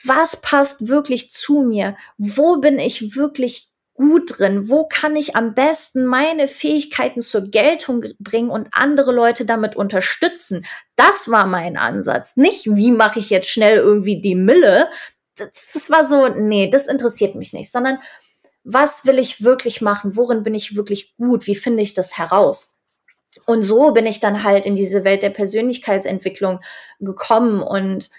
was 0.03 0.41
passt 0.41 0.87
wirklich 0.87 1.31
zu 1.31 1.63
mir? 1.63 1.95
Wo 2.17 2.57
bin 2.57 2.79
ich 2.79 3.15
wirklich 3.15 3.69
gut 3.93 4.37
drin? 4.37 4.69
Wo 4.69 4.87
kann 4.87 5.15
ich 5.15 5.35
am 5.35 5.55
besten 5.55 6.05
meine 6.05 6.47
Fähigkeiten 6.47 7.21
zur 7.21 7.49
Geltung 7.49 8.03
bringen 8.19 8.49
und 8.49 8.69
andere 8.71 9.11
Leute 9.11 9.43
damit 9.45 9.75
unterstützen? 9.75 10.65
Das 10.95 11.31
war 11.31 11.47
mein 11.47 11.77
Ansatz. 11.77 12.37
Nicht, 12.37 12.65
wie 12.67 12.91
mache 12.91 13.19
ich 13.19 13.29
jetzt 13.29 13.49
schnell 13.49 13.77
irgendwie 13.77 14.21
die 14.21 14.35
Mille? 14.35 14.87
Das, 15.35 15.71
das 15.73 15.89
war 15.89 16.05
so, 16.05 16.27
nee, 16.27 16.69
das 16.69 16.87
interessiert 16.87 17.35
mich 17.35 17.53
nicht, 17.53 17.71
sondern 17.71 17.97
was 18.63 19.05
will 19.05 19.17
ich 19.17 19.43
wirklich 19.43 19.81
machen? 19.81 20.15
Worin 20.15 20.43
bin 20.43 20.53
ich 20.53 20.75
wirklich 20.75 21.15
gut? 21.17 21.47
Wie 21.47 21.55
finde 21.55 21.81
ich 21.81 21.93
das 21.93 22.17
heraus? 22.17 22.75
Und 23.45 23.63
so 23.63 23.91
bin 23.91 24.05
ich 24.05 24.19
dann 24.19 24.43
halt 24.43 24.65
in 24.65 24.75
diese 24.75 25.03
Welt 25.03 25.23
der 25.23 25.29
Persönlichkeitsentwicklung 25.29 26.59
gekommen 26.99 27.61
und 27.61 28.09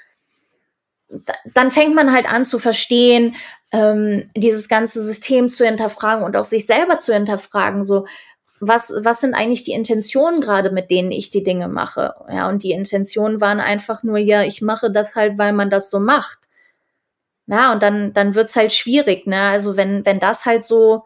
dann 1.55 1.71
fängt 1.71 1.95
man 1.95 2.13
halt 2.13 2.31
an 2.31 2.45
zu 2.45 2.59
verstehen, 2.59 3.37
ähm, 3.73 4.31
dieses 4.37 4.69
ganze 4.69 5.03
System 5.03 5.51
zu 5.51 5.65
hinterfragen 5.65 6.25
und 6.25 6.37
auch 6.37 6.45
sich 6.45 6.67
selber 6.67 6.99
zu 6.99 7.15
hinterfragen, 7.15 7.85
so 7.85 8.07
was, 8.61 8.93
was 8.99 9.21
sind 9.21 9.35
eigentlich 9.35 9.65
die 9.65 9.73
Intentionen 9.73 10.41
gerade, 10.41 10.71
mit 10.71 10.91
denen 10.91 11.13
ich 11.13 11.31
die 11.31 11.45
Dinge 11.45 11.69
mache? 11.69 12.15
Ja, 12.29 12.49
und 12.49 12.63
die 12.63 12.73
Intentionen 12.73 13.41
waren 13.41 13.61
einfach 13.61 14.03
nur, 14.03 14.19
ja, 14.19 14.43
ich 14.43 14.63
mache 14.63 14.91
das 14.91 15.15
halt, 15.15 15.39
weil 15.39 15.53
man 15.53 15.71
das 15.71 15.91
so 15.91 16.01
macht. 16.01 16.41
Ja, 17.47 17.73
und 17.73 17.83
dann, 17.83 18.13
dann 18.13 18.35
wird's 18.35 18.57
halt 18.57 18.73
schwierig, 18.73 19.27
ne? 19.27 19.41
Also 19.41 19.77
wenn, 19.77 20.05
wenn 20.05 20.21
das 20.21 20.45
halt 20.45 20.65
so, 20.65 21.05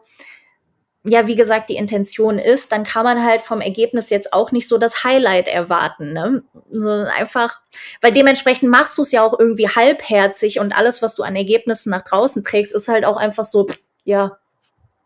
ja, 1.05 1.27
wie 1.27 1.35
gesagt, 1.35 1.69
die 1.69 1.75
Intention 1.75 2.39
ist, 2.39 2.71
dann 2.71 2.83
kann 2.83 3.03
man 3.03 3.23
halt 3.23 3.41
vom 3.41 3.59
Ergebnis 3.59 4.09
jetzt 4.09 4.31
auch 4.31 4.53
nicht 4.53 4.67
so 4.67 4.77
das 4.77 5.03
Highlight 5.03 5.49
erwarten. 5.49 6.13
Ne? 6.13 6.43
So 6.69 6.89
einfach, 6.89 7.61
weil 8.01 8.13
dementsprechend 8.13 8.69
machst 8.69 8.97
du 8.97 9.01
es 9.01 9.11
ja 9.11 9.21
auch 9.21 9.37
irgendwie 9.37 9.67
halbherzig 9.67 10.59
und 10.59 10.71
alles, 10.71 11.01
was 11.01 11.15
du 11.15 11.23
an 11.23 11.35
Ergebnissen 11.35 11.89
nach 11.89 12.03
draußen 12.03 12.43
trägst, 12.43 12.73
ist 12.73 12.87
halt 12.87 13.03
auch 13.03 13.17
einfach 13.17 13.43
so, 13.43 13.67
ja, 14.05 14.37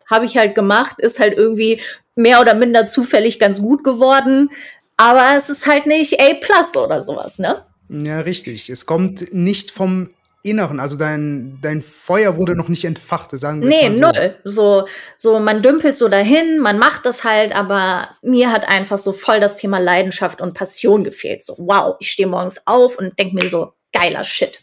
habe 0.06 0.26
ich 0.26 0.38
halt 0.38 0.54
gemacht, 0.54 1.02
ist 1.02 1.20
halt 1.20 1.36
irgendwie 1.36 1.82
mehr 2.16 2.42
oder 2.42 2.54
minder 2.54 2.86
zufällig 2.86 3.40
ganz 3.40 3.60
gut 3.60 3.84
geworden. 3.84 4.52
Aber 4.98 5.36
es 5.36 5.50
ist 5.50 5.66
halt 5.66 5.88
nicht 5.88 6.20
A 6.20 6.36
plus 6.36 6.76
oder 6.78 7.02
sowas, 7.02 7.40
ne? 7.40 7.64
Ja, 7.90 8.20
richtig. 8.20 8.70
Es 8.70 8.86
kommt 8.86 9.34
nicht 9.34 9.72
vom 9.72 10.10
Inneren, 10.44 10.80
also 10.80 10.98
dein, 10.98 11.60
dein 11.62 11.82
Feuer 11.82 12.38
wurde 12.38 12.56
noch 12.56 12.70
nicht 12.70 12.86
entfacht, 12.86 13.32
sagen 13.38 13.62
wir 13.62 13.68
Nee, 13.68 13.94
so. 13.96 14.02
null. 14.02 14.36
So, 14.44 14.88
so, 15.18 15.40
man 15.40 15.62
dümpelt 15.62 15.98
so 15.98 16.08
dahin, 16.08 16.60
man 16.60 16.80
macht 16.80 17.06
das 17.06 17.24
halt, 17.24 17.54
aber 17.54 18.10
mir 18.22 18.52
hat 18.52 18.70
einfach 18.70 18.98
so 18.98 19.12
voll 19.12 19.40
das 19.40 19.58
Thema 19.58 19.80
Leidenschaft 19.80 20.42
und 20.42 20.54
Passion 20.54 21.04
gefehlt. 21.04 21.44
So, 21.44 21.56
wow, 21.58 21.96
ich 22.00 22.12
stehe 22.12 22.28
morgens 22.28 22.62
auf 22.66 22.98
und 22.98 23.18
denke 23.20 23.36
mir 23.36 23.50
so, 23.50 23.74
geiler 23.92 24.24
Shit. 24.24 24.62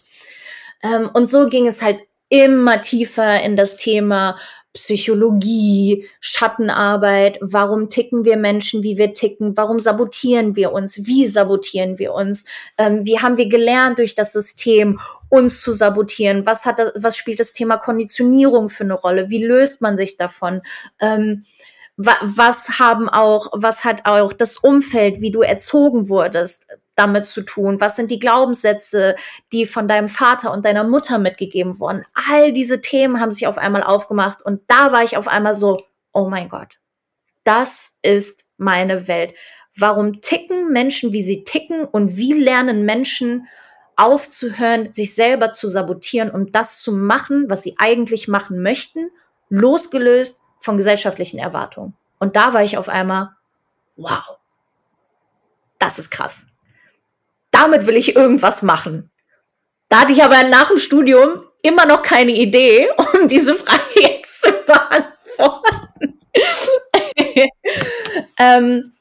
Ähm, 0.83 1.11
und 1.13 1.29
so 1.29 1.49
ging 1.49 1.67
es 1.67 1.83
halt 1.83 2.01
immer 2.29 2.81
tiefer 2.81 3.43
in 3.43 3.57
das 3.57 3.77
Thema 3.77 4.39
Psychologie, 4.75 6.09
Schattenarbeit, 6.19 7.39
warum 7.41 7.91
ticken 7.91 8.25
wir 8.25 8.37
Menschen, 8.37 8.83
wie 8.83 8.99
wir 8.99 9.13
ticken, 9.13 9.57
warum 9.57 9.79
sabotieren 9.79 10.57
wir 10.57 10.73
uns, 10.73 11.07
wie 11.07 11.29
sabotieren 11.29 12.01
wir 12.01 12.13
uns, 12.13 12.45
ähm, 12.77 13.05
wie 13.05 13.21
haben 13.21 13.37
wir 13.37 13.49
gelernt 13.49 13.99
durch 13.99 14.17
das 14.17 14.33
System, 14.33 14.99
uns 15.29 15.61
zu 15.61 15.71
sabotieren, 15.71 16.45
was 16.45 16.67
hat 16.67 16.81
das, 16.81 16.91
was 16.97 17.17
spielt 17.17 17.39
das 17.39 17.53
Thema 17.53 17.77
Konditionierung 17.77 18.69
für 18.69 18.83
eine 18.83 18.95
Rolle, 18.95 19.31
wie 19.31 19.45
löst 19.45 19.81
man 19.81 19.97
sich 19.97 20.17
davon, 20.17 20.61
ähm, 21.01 21.45
wa 21.97 22.17
was 22.23 22.79
haben 22.79 23.09
auch, 23.09 23.49
was 23.53 23.85
hat 23.85 24.03
auch 24.05 24.33
das 24.33 24.57
Umfeld, 24.57 25.21
wie 25.21 25.31
du 25.31 25.43
erzogen 25.43 26.09
wurdest, 26.09 26.67
damit 26.95 27.27
zu 27.27 27.43
tun? 27.43 27.81
Was 27.81 27.97
sind 27.97 28.11
die 28.11 28.19
Glaubenssätze, 28.19 29.17
die 29.53 29.67
von 29.67 29.89
deinem 29.89 30.09
Vater 30.09 30.53
und 30.53 30.65
deiner 30.65 30.85
Mutter 30.85 31.19
mitgegeben 31.19 31.79
wurden? 31.81 32.05
All 32.29 32.53
diese 32.53 32.81
Themen 32.81 33.21
haben 33.21 33.31
sich 33.31 33.47
auf 33.47 33.59
einmal 33.59 33.83
aufgemacht 33.83 34.43
und 34.45 34.63
da 34.67 34.93
war 34.93 35.03
ich 35.03 35.17
auf 35.17 35.29
einmal 35.29 35.55
so, 35.55 35.81
oh 36.13 36.29
mein 36.29 36.49
Gott, 36.49 36.79
das 37.45 37.97
ist 38.03 38.45
meine 38.57 39.09
Welt. 39.09 39.35
Warum 39.77 40.21
ticken 40.21 40.73
Menschen, 40.73 41.13
wie 41.13 41.23
sie 41.23 41.43
ticken 41.43 41.85
und 41.85 42.17
wie 42.17 42.33
lernen 42.33 42.85
Menschen 42.85 43.49
aufzuhören, 43.97 44.93
sich 44.93 45.15
selber 45.15 45.53
zu 45.53 45.69
sabotieren, 45.69 46.31
um 46.31 46.51
das 46.51 46.81
zu 46.81 46.93
machen, 46.93 47.47
was 47.49 47.63
sie 47.63 47.75
eigentlich 47.79 48.29
machen 48.29 48.63
möchten, 48.63 49.11
losgelöst 49.49 50.44
von 50.61 50.77
gesellschaftlichen 50.77 51.39
Erwartungen. 51.39 51.95
Und 52.19 52.37
da 52.37 52.53
war 52.55 52.63
ich 52.63 52.79
auf 52.79 52.89
einmal, 52.89 53.31
wow, 53.97 54.39
das 55.79 55.99
ist 55.99 56.11
krass 56.11 56.47
damit 57.55 57.87
will 57.87 57.97
ich 57.97 58.17
irgendwas 58.17 58.63
machen. 58.63 59.11
Da 59.89 60.01
hatte 60.01 60.13
ich 60.13 60.23
aber 60.23 60.43
nach 60.45 60.69
dem 60.69 60.79
Studium 60.79 61.41
immer 61.63 61.87
noch 61.87 62.03
keine 62.03 62.33
Idee, 62.33 62.89
um 63.15 63.29
diese 63.29 63.55
Frage 63.55 63.81
jetzt 63.97 64.43
zu 64.43 64.53
beantworten. 64.67 66.19
ähm, 68.39 68.93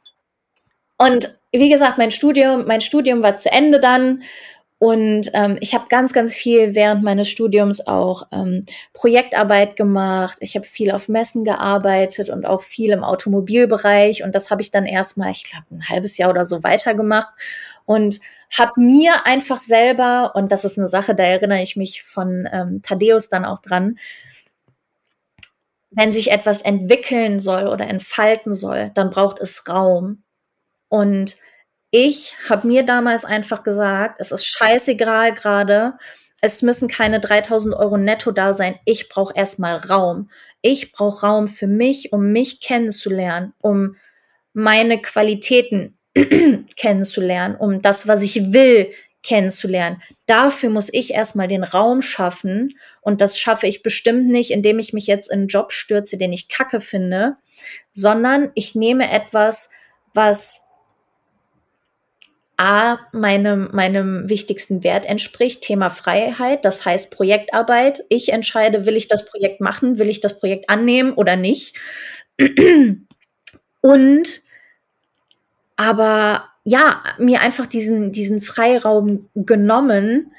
und 0.98 1.36
wie 1.52 1.70
gesagt, 1.70 1.98
mein 1.98 2.12
Studium, 2.12 2.66
mein 2.66 2.82
Studium 2.82 3.22
war 3.22 3.36
zu 3.36 3.52
Ende 3.52 3.80
dann. 3.80 4.24
Und 4.80 5.30
ähm, 5.34 5.58
ich 5.62 5.74
habe 5.74 5.86
ganz, 5.88 6.12
ganz 6.12 6.36
viel 6.36 6.76
während 6.76 7.04
meines 7.04 7.30
Studiums 7.30 7.88
auch 7.88 8.28
ähm, 8.34 8.66
Projektarbeit 8.94 9.78
gemacht. 9.78 10.38
Ich 10.42 10.56
habe 10.56 10.66
viel 10.66 10.92
auf 10.92 11.08
Messen 11.08 11.46
gearbeitet 11.46 12.30
und 12.30 12.46
auch 12.46 12.62
viel 12.62 12.92
im 12.92 13.04
Automobilbereich. 13.04 14.24
Und 14.24 14.36
das 14.36 14.52
habe 14.52 14.62
ich 14.62 14.72
dann 14.72 14.86
erstmal, 14.86 15.32
ich 15.32 15.46
glaube, 15.46 15.68
ein 15.72 15.88
halbes 15.88 16.18
Jahr 16.18 16.30
oder 16.30 16.44
so 16.44 16.64
weitergemacht. 16.64 17.30
Und 17.86 18.20
habe 18.58 18.80
mir 18.80 19.26
einfach 19.26 19.58
selber, 19.58 20.34
und 20.36 20.52
das 20.52 20.66
ist 20.66 20.78
eine 20.78 20.88
Sache, 20.88 21.16
da 21.16 21.24
erinnere 21.24 21.64
ich 21.64 21.76
mich 21.76 22.04
von 22.04 22.48
ähm, 22.52 22.82
Thaddeus 22.84 23.30
dann 23.30 23.46
auch 23.46 23.60
dran, 23.60 23.98
wenn 25.92 26.12
sich 26.12 26.32
etwas 26.32 26.62
entwickeln 26.62 27.40
soll 27.40 27.68
oder 27.68 27.88
entfalten 27.88 28.54
soll, 28.54 28.92
dann 28.96 29.10
braucht 29.10 29.40
es 29.40 29.68
Raum. 29.70 30.24
Und 30.90 31.38
ich 31.96 32.36
habe 32.50 32.66
mir 32.66 32.82
damals 32.82 33.24
einfach 33.24 33.62
gesagt, 33.62 34.16
es 34.20 34.32
ist 34.32 34.48
scheißegal 34.48 35.36
gerade, 35.36 35.94
es 36.42 36.64
müssen 36.64 36.88
keine 36.88 37.20
3000 37.20 37.76
Euro 37.76 37.98
netto 37.98 38.32
da 38.32 38.54
sein. 38.54 38.76
Ich 38.84 39.10
brauche 39.10 39.36
erstmal 39.36 39.76
Raum. 39.76 40.32
Ich 40.64 40.92
brauche 40.92 41.24
Raum 41.24 41.48
für 41.48 41.68
mich, 41.68 42.12
um 42.12 42.32
mich 42.32 42.62
kennenzulernen, 42.62 43.54
um 43.62 43.96
meine 44.54 45.04
Qualitäten 45.04 45.96
kennenzulernen, 46.76 47.56
um 47.56 47.84
das, 47.84 48.08
was 48.08 48.24
ich 48.24 48.52
will, 48.54 48.92
kennenzulernen. 49.22 50.02
Dafür 50.26 50.72
muss 50.72 50.92
ich 50.92 51.14
erstmal 51.14 51.48
den 51.48 51.64
Raum 51.64 52.02
schaffen. 52.02 52.74
Und 53.02 53.22
das 53.22 53.38
schaffe 53.38 53.68
ich 53.68 53.84
bestimmt 53.84 54.30
nicht, 54.30 54.50
indem 54.50 54.80
ich 54.80 54.94
mich 54.94 55.06
jetzt 55.06 55.32
in 55.32 55.42
einen 55.42 55.48
Job 55.48 55.72
stürze, 55.72 56.18
den 56.18 56.34
ich 56.34 56.50
kacke 56.50 56.80
finde, 56.80 57.36
sondern 57.92 58.52
ich 58.56 58.74
nehme 58.74 59.12
etwas, 59.12 59.70
was 60.16 60.64
A, 62.58 62.98
meinem, 63.12 63.70
meinem 63.74 64.30
wichtigsten 64.30 64.84
Wert 64.84 65.06
entspricht, 65.06 65.62
Thema 65.62 65.89
Freiheit, 65.89 66.66
das 66.66 66.86
heißt 66.86 67.10
Projektarbeit. 67.10 68.04
Ich 68.10 68.32
entscheide, 68.32 68.86
will 68.86 68.96
ich 68.96 69.08
das 69.08 69.26
Projekt 69.26 69.60
machen, 69.60 69.98
will 69.98 70.10
ich 70.10 70.22
das 70.22 70.39
Projekt 70.39 70.70
annehmen 70.70 71.13
oder 71.13 71.36
nicht. 71.36 71.76
Und 73.82 74.42
aber 75.76 76.50
ja, 76.63 77.04
mir 77.18 77.42
einfach 77.42 77.66
diesen, 77.66 78.12
diesen 78.12 78.42
Freiraum 78.42 79.30
genommen, 79.36 80.34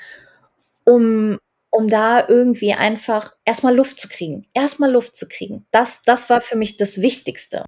um, 0.85 1.39
um 1.71 1.89
da 1.89 2.27
irgendwie 2.29 2.73
einfach 2.73 3.35
erstmal 3.45 3.77
Luft 3.77 3.99
zu 4.01 4.09
kriegen. 4.09 4.47
Erstmal 4.55 4.91
Luft 4.91 5.17
zu 5.17 5.29
kriegen. 5.29 5.67
Das, 5.71 6.03
das 6.03 6.31
war 6.31 6.41
für 6.41 6.57
mich 6.57 6.77
das 6.77 7.03
Wichtigste. 7.03 7.65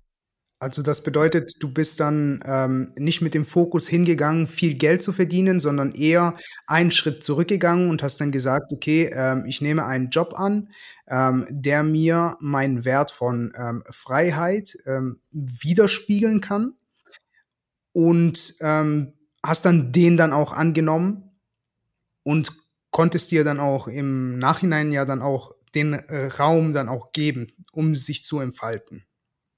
Also 0.58 0.80
das 0.80 1.02
bedeutet, 1.02 1.62
du 1.62 1.70
bist 1.70 2.00
dann 2.00 2.42
ähm, 2.46 2.92
nicht 2.96 3.20
mit 3.20 3.34
dem 3.34 3.44
Fokus 3.44 3.88
hingegangen, 3.88 4.46
viel 4.46 4.74
Geld 4.74 5.02
zu 5.02 5.12
verdienen, 5.12 5.60
sondern 5.60 5.94
eher 5.94 6.34
einen 6.66 6.90
Schritt 6.90 7.22
zurückgegangen 7.22 7.90
und 7.90 8.02
hast 8.02 8.22
dann 8.22 8.32
gesagt, 8.32 8.72
okay, 8.72 9.10
ähm, 9.12 9.44
ich 9.46 9.60
nehme 9.60 9.84
einen 9.84 10.08
Job 10.08 10.32
an, 10.38 10.70
ähm, 11.08 11.46
der 11.50 11.82
mir 11.82 12.36
meinen 12.40 12.86
Wert 12.86 13.10
von 13.10 13.52
ähm, 13.54 13.84
Freiheit 13.90 14.78
ähm, 14.86 15.20
widerspiegeln 15.30 16.40
kann 16.40 16.72
und 17.92 18.54
ähm, 18.60 19.12
hast 19.44 19.66
dann 19.66 19.92
den 19.92 20.16
dann 20.16 20.32
auch 20.32 20.52
angenommen 20.52 21.36
und 22.22 22.52
konntest 22.90 23.30
dir 23.30 23.44
dann 23.44 23.60
auch 23.60 23.88
im 23.88 24.38
Nachhinein 24.38 24.90
ja 24.90 25.04
dann 25.04 25.20
auch 25.20 25.52
den 25.74 25.92
äh, 25.92 26.26
Raum 26.38 26.72
dann 26.72 26.88
auch 26.88 27.12
geben, 27.12 27.52
um 27.72 27.94
sich 27.94 28.24
zu 28.24 28.40
entfalten. 28.40 29.04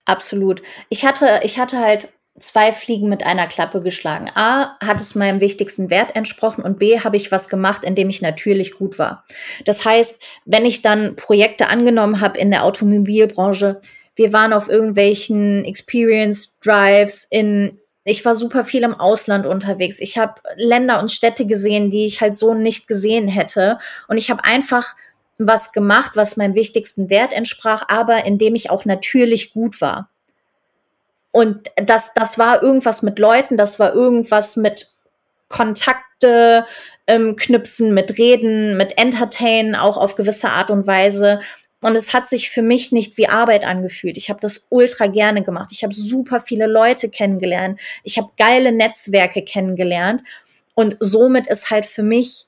Absolut. 0.09 0.63
Ich 0.89 1.05
hatte, 1.05 1.41
ich 1.43 1.59
hatte 1.59 1.79
halt 1.81 2.09
zwei 2.39 2.73
Fliegen 2.73 3.11
mit 3.11 3.27
einer 3.27 3.47
Klappe 3.47 3.83
geschlagen. 3.83 4.31
A, 4.35 4.79
hat 4.81 5.01
es 5.01 5.15
meinem 5.15 5.41
wichtigsten 5.41 5.91
Wert 5.91 6.17
entsprochen 6.17 6.65
und 6.65 6.79
B, 6.79 7.01
habe 7.01 7.19
ich 7.19 7.31
was 7.31 7.51
gemacht, 7.51 7.85
in 7.85 7.95
dem 7.95 8.09
ich 8.09 8.23
natürlich 8.23 8.79
gut 8.79 8.99
war. 8.99 9.25
Das 9.67 9.85
heißt, 9.85 10.19
wenn 10.47 10.65
ich 10.65 10.81
dann 10.81 11.15
Projekte 11.17 11.69
angenommen 11.69 12.23
habe 12.23 12.39
in 12.39 12.51
der 12.51 12.65
Automobilbranche, 12.65 13.83
wir 14.17 14.33
waren 14.33 14.55
auf 14.55 14.71
irgendwelchen 14.71 15.65
Experience 15.65 16.59
Drives 16.61 17.27
in 17.29 17.79
ich 18.05 18.25
war 18.25 18.35
super 18.35 18.65
viel 18.65 18.85
im 18.85 18.95
Ausland 18.95 19.45
unterwegs. 19.45 20.01
Ich 20.01 20.17
habe 20.17 20.41
Länder 20.57 20.99
und 20.99 21.13
Städte 21.13 21.45
gesehen, 21.45 21.91
die 21.91 22.07
ich 22.07 22.23
halt 22.23 22.35
so 22.35 22.55
nicht 22.55 22.87
gesehen 22.87 23.29
hätte 23.29 23.77
und 24.07 24.17
ich 24.17 24.31
habe 24.31 24.45
einfach 24.45 24.97
was 25.39 25.73
gemacht, 25.73 26.13
was 26.15 26.37
meinem 26.37 26.55
wichtigsten 26.55 27.11
Wert 27.11 27.33
entsprach, 27.33 27.85
aber 27.89 28.27
in 28.27 28.39
dem 28.39 28.55
ich 28.55 28.71
auch 28.71 28.85
natürlich 28.85 29.53
gut 29.53 29.81
war. 29.81 30.11
Und 31.31 31.71
das, 31.77 32.15
das 32.15 32.39
war 32.39 32.63
irgendwas 32.63 33.03
mit 33.03 33.19
Leuten, 33.19 33.57
das 33.57 33.79
war 33.79 33.95
irgendwas 33.95 34.57
mit 34.57 34.89
Kontakte 35.49 36.67
ähm, 37.07 37.37
knüpfen, 37.37 37.95
mit 37.95 38.19
Reden, 38.19 38.77
mit 38.77 38.99
Entertainen, 38.99 39.75
auch 39.75 39.97
auf 39.97 40.15
gewisse 40.15 40.51
Art 40.51 40.71
und 40.71 40.87
Weise. 40.87 41.41
Und 41.81 41.95
es 41.95 42.13
hat 42.13 42.27
sich 42.27 42.51
für 42.51 42.63
mich 42.63 42.91
nicht 42.91 43.17
wie 43.19 43.29
Arbeit 43.29 43.65
angefühlt. 43.65 44.17
Ich 44.17 44.31
habe 44.31 44.41
das 44.41 44.67
ultra 44.69 45.07
gerne 45.07 45.43
gemacht. 45.43 45.71
Ich 45.73 45.85
habe 45.85 45.95
super 45.95 46.41
viele 46.41 46.67
Leute 46.67 47.09
kennengelernt. 47.09 47.79
Ich 48.03 48.19
habe 48.19 48.33
geile 48.37 48.73
Netzwerke 48.73 49.43
kennengelernt. 49.43 50.23
Und 50.75 50.97
somit 50.99 51.47
ist 51.47 51.71
halt 51.71 51.87
für 51.87 52.03
mich 52.03 52.47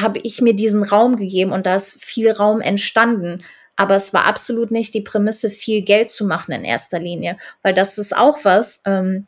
habe 0.00 0.20
ich 0.22 0.40
mir 0.40 0.54
diesen 0.54 0.82
Raum 0.82 1.16
gegeben 1.16 1.52
und 1.52 1.66
da 1.66 1.76
ist 1.76 2.04
viel 2.04 2.30
Raum 2.30 2.60
entstanden. 2.60 3.42
Aber 3.76 3.96
es 3.96 4.12
war 4.12 4.26
absolut 4.26 4.70
nicht 4.70 4.92
die 4.94 5.00
Prämisse, 5.00 5.48
viel 5.48 5.82
Geld 5.82 6.10
zu 6.10 6.26
machen 6.26 6.52
in 6.52 6.64
erster 6.64 6.98
Linie, 6.98 7.38
weil 7.62 7.72
das 7.72 7.96
ist 7.96 8.14
auch 8.14 8.38
was, 8.44 8.80
ähm, 8.84 9.26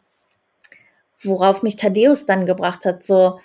worauf 1.21 1.63
mich 1.63 1.77
Thaddeus 1.77 2.27
dann 2.27 2.45
gebracht 2.45 2.85
hat. 2.85 3.03
So, 3.03 3.41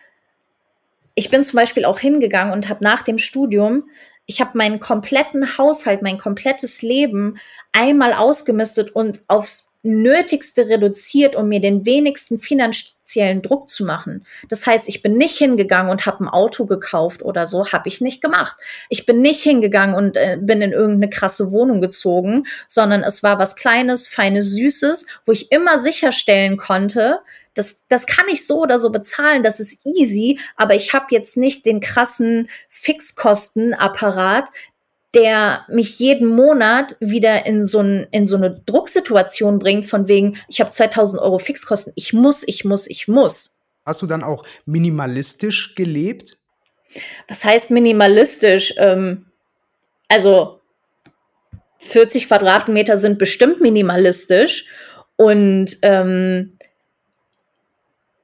ich 1.16 1.30
bin 1.30 1.44
zum 1.44 1.58
Beispiel 1.58 1.86
auch 1.86 2.00
hingegangen 2.00 2.54
und 2.54 2.70
habe 2.70 2.84
nach 2.84 3.04
dem 3.04 3.18
Studium, 3.18 3.90
ich 4.28 4.42
habe 4.42 4.58
meinen 4.58 4.80
kompletten 4.80 5.58
Haushalt, 5.58 6.04
mein 6.04 6.18
komplettes 6.20 6.82
Leben 6.84 7.40
einmal 7.72 8.13
ausgemistet 8.13 8.92
und 8.92 9.22
aufs 9.28 9.74
Nötigste 9.84 10.68
reduziert, 10.68 11.38
um 11.38 11.48
mir 11.48 11.62
den 11.62 11.86
wenigsten 11.86 12.38
finanziellen 12.38 13.42
Druck 13.42 13.70
zu 13.70 13.86
machen. 13.86 14.26
Das 14.50 14.68
heißt, 14.68 14.90
ich 14.90 15.02
bin 15.02 15.16
nicht 15.16 15.38
hingegangen 15.38 15.90
und 15.90 16.06
habe 16.06 16.26
ein 16.26 16.28
Auto 16.28 16.66
gekauft 16.66 17.24
oder 17.24 17.48
so, 17.48 17.72
habe 17.72 17.88
ich 17.88 18.02
nicht 18.02 18.22
gemacht. 18.22 18.58
Ich 18.90 19.06
bin 19.06 19.22
nicht 19.22 19.42
hingegangen 19.42 19.96
und 19.96 20.18
äh, 20.18 20.38
bin 20.42 20.62
in 20.62 20.74
irgendeine 20.74 21.10
krasse 21.10 21.52
Wohnung 21.52 21.80
gezogen, 21.80 22.46
sondern 22.68 23.04
es 23.04 23.24
war 23.24 23.40
was 23.40 23.56
Kleines, 23.56 24.10
Feines, 24.10 24.52
Süßes, 24.52 25.06
wo 25.26 25.32
ich 25.32 25.54
immer 25.54 25.80
sicherstellen 25.80 26.58
konnte, 26.58 27.20
das, 27.58 27.88
das 27.88 28.06
kann 28.06 28.26
ich 28.30 28.46
so 28.46 28.62
oder 28.62 28.80
so 28.80 28.91
bezahlen, 28.91 29.43
das 29.43 29.60
ist 29.60 29.80
easy, 29.86 30.39
aber 30.56 30.76
ich 30.76 30.93
habe 30.93 31.08
jetzt 31.12 31.38
nicht 31.38 31.65
den 31.65 31.80
krassen 31.80 32.50
Fixkostenapparat, 32.70 34.50
der 35.13 35.65
mich 35.70 36.00
jeden 36.00 36.28
Monat 36.28 36.96
wieder 37.00 37.46
in 37.46 37.63
so, 37.63 37.80
ein, 37.80 38.08
in 38.12 38.28
so 38.28 38.36
eine 38.36 38.62
Drucksituation 38.65 39.58
bringt, 39.58 39.86
von 39.86 40.08
wegen, 40.08 40.38
ich 40.48 40.60
habe 40.60 40.70
2000 40.70 41.22
Euro 41.22 41.39
Fixkosten, 41.39 41.93
ich 41.96 42.13
muss, 42.13 42.43
ich 42.46 42.65
muss, 42.65 42.88
ich 42.88 43.08
muss. 43.08 43.56
Hast 43.86 44.02
du 44.02 44.06
dann 44.06 44.24
auch 44.24 44.43
minimalistisch 44.65 45.76
gelebt? 45.76 46.38
Was 47.28 47.46
heißt 47.46 47.72
minimalistisch? 47.72 48.74
Ähm, 48.78 49.28
also 50.10 50.60
40 51.80 52.28
Quadratmeter 52.28 52.98
sind 52.98 53.17
bestimmt 53.17 53.62
minimalistisch 53.62 54.65
und 55.15 55.78
ähm, 55.82 56.57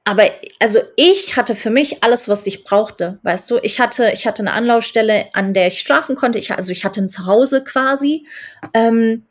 aber 0.04 0.30
also 0.60 0.80
ich 0.96 1.36
hatte 1.36 1.54
für 1.54 1.70
mich 1.70 2.04
alles, 2.04 2.28
was 2.28 2.46
ich 2.46 2.62
brauchte, 2.62 3.18
weißt 3.22 3.50
du. 3.50 3.58
Ich 3.62 3.80
hatte, 3.80 4.10
ich 4.12 4.26
hatte 4.26 4.42
eine 4.42 4.52
Anlaufstelle, 4.52 5.26
an 5.32 5.54
der 5.54 5.68
ich 5.68 5.80
schlafen 5.80 6.14
konnte. 6.14 6.38
Ich, 6.38 6.52
also 6.52 6.72
ich 6.72 6.84
hatte 6.84 7.00
ein 7.00 7.08
Zuhause 7.08 7.64
quasi. 7.64 8.26
Ähm, 8.74 9.24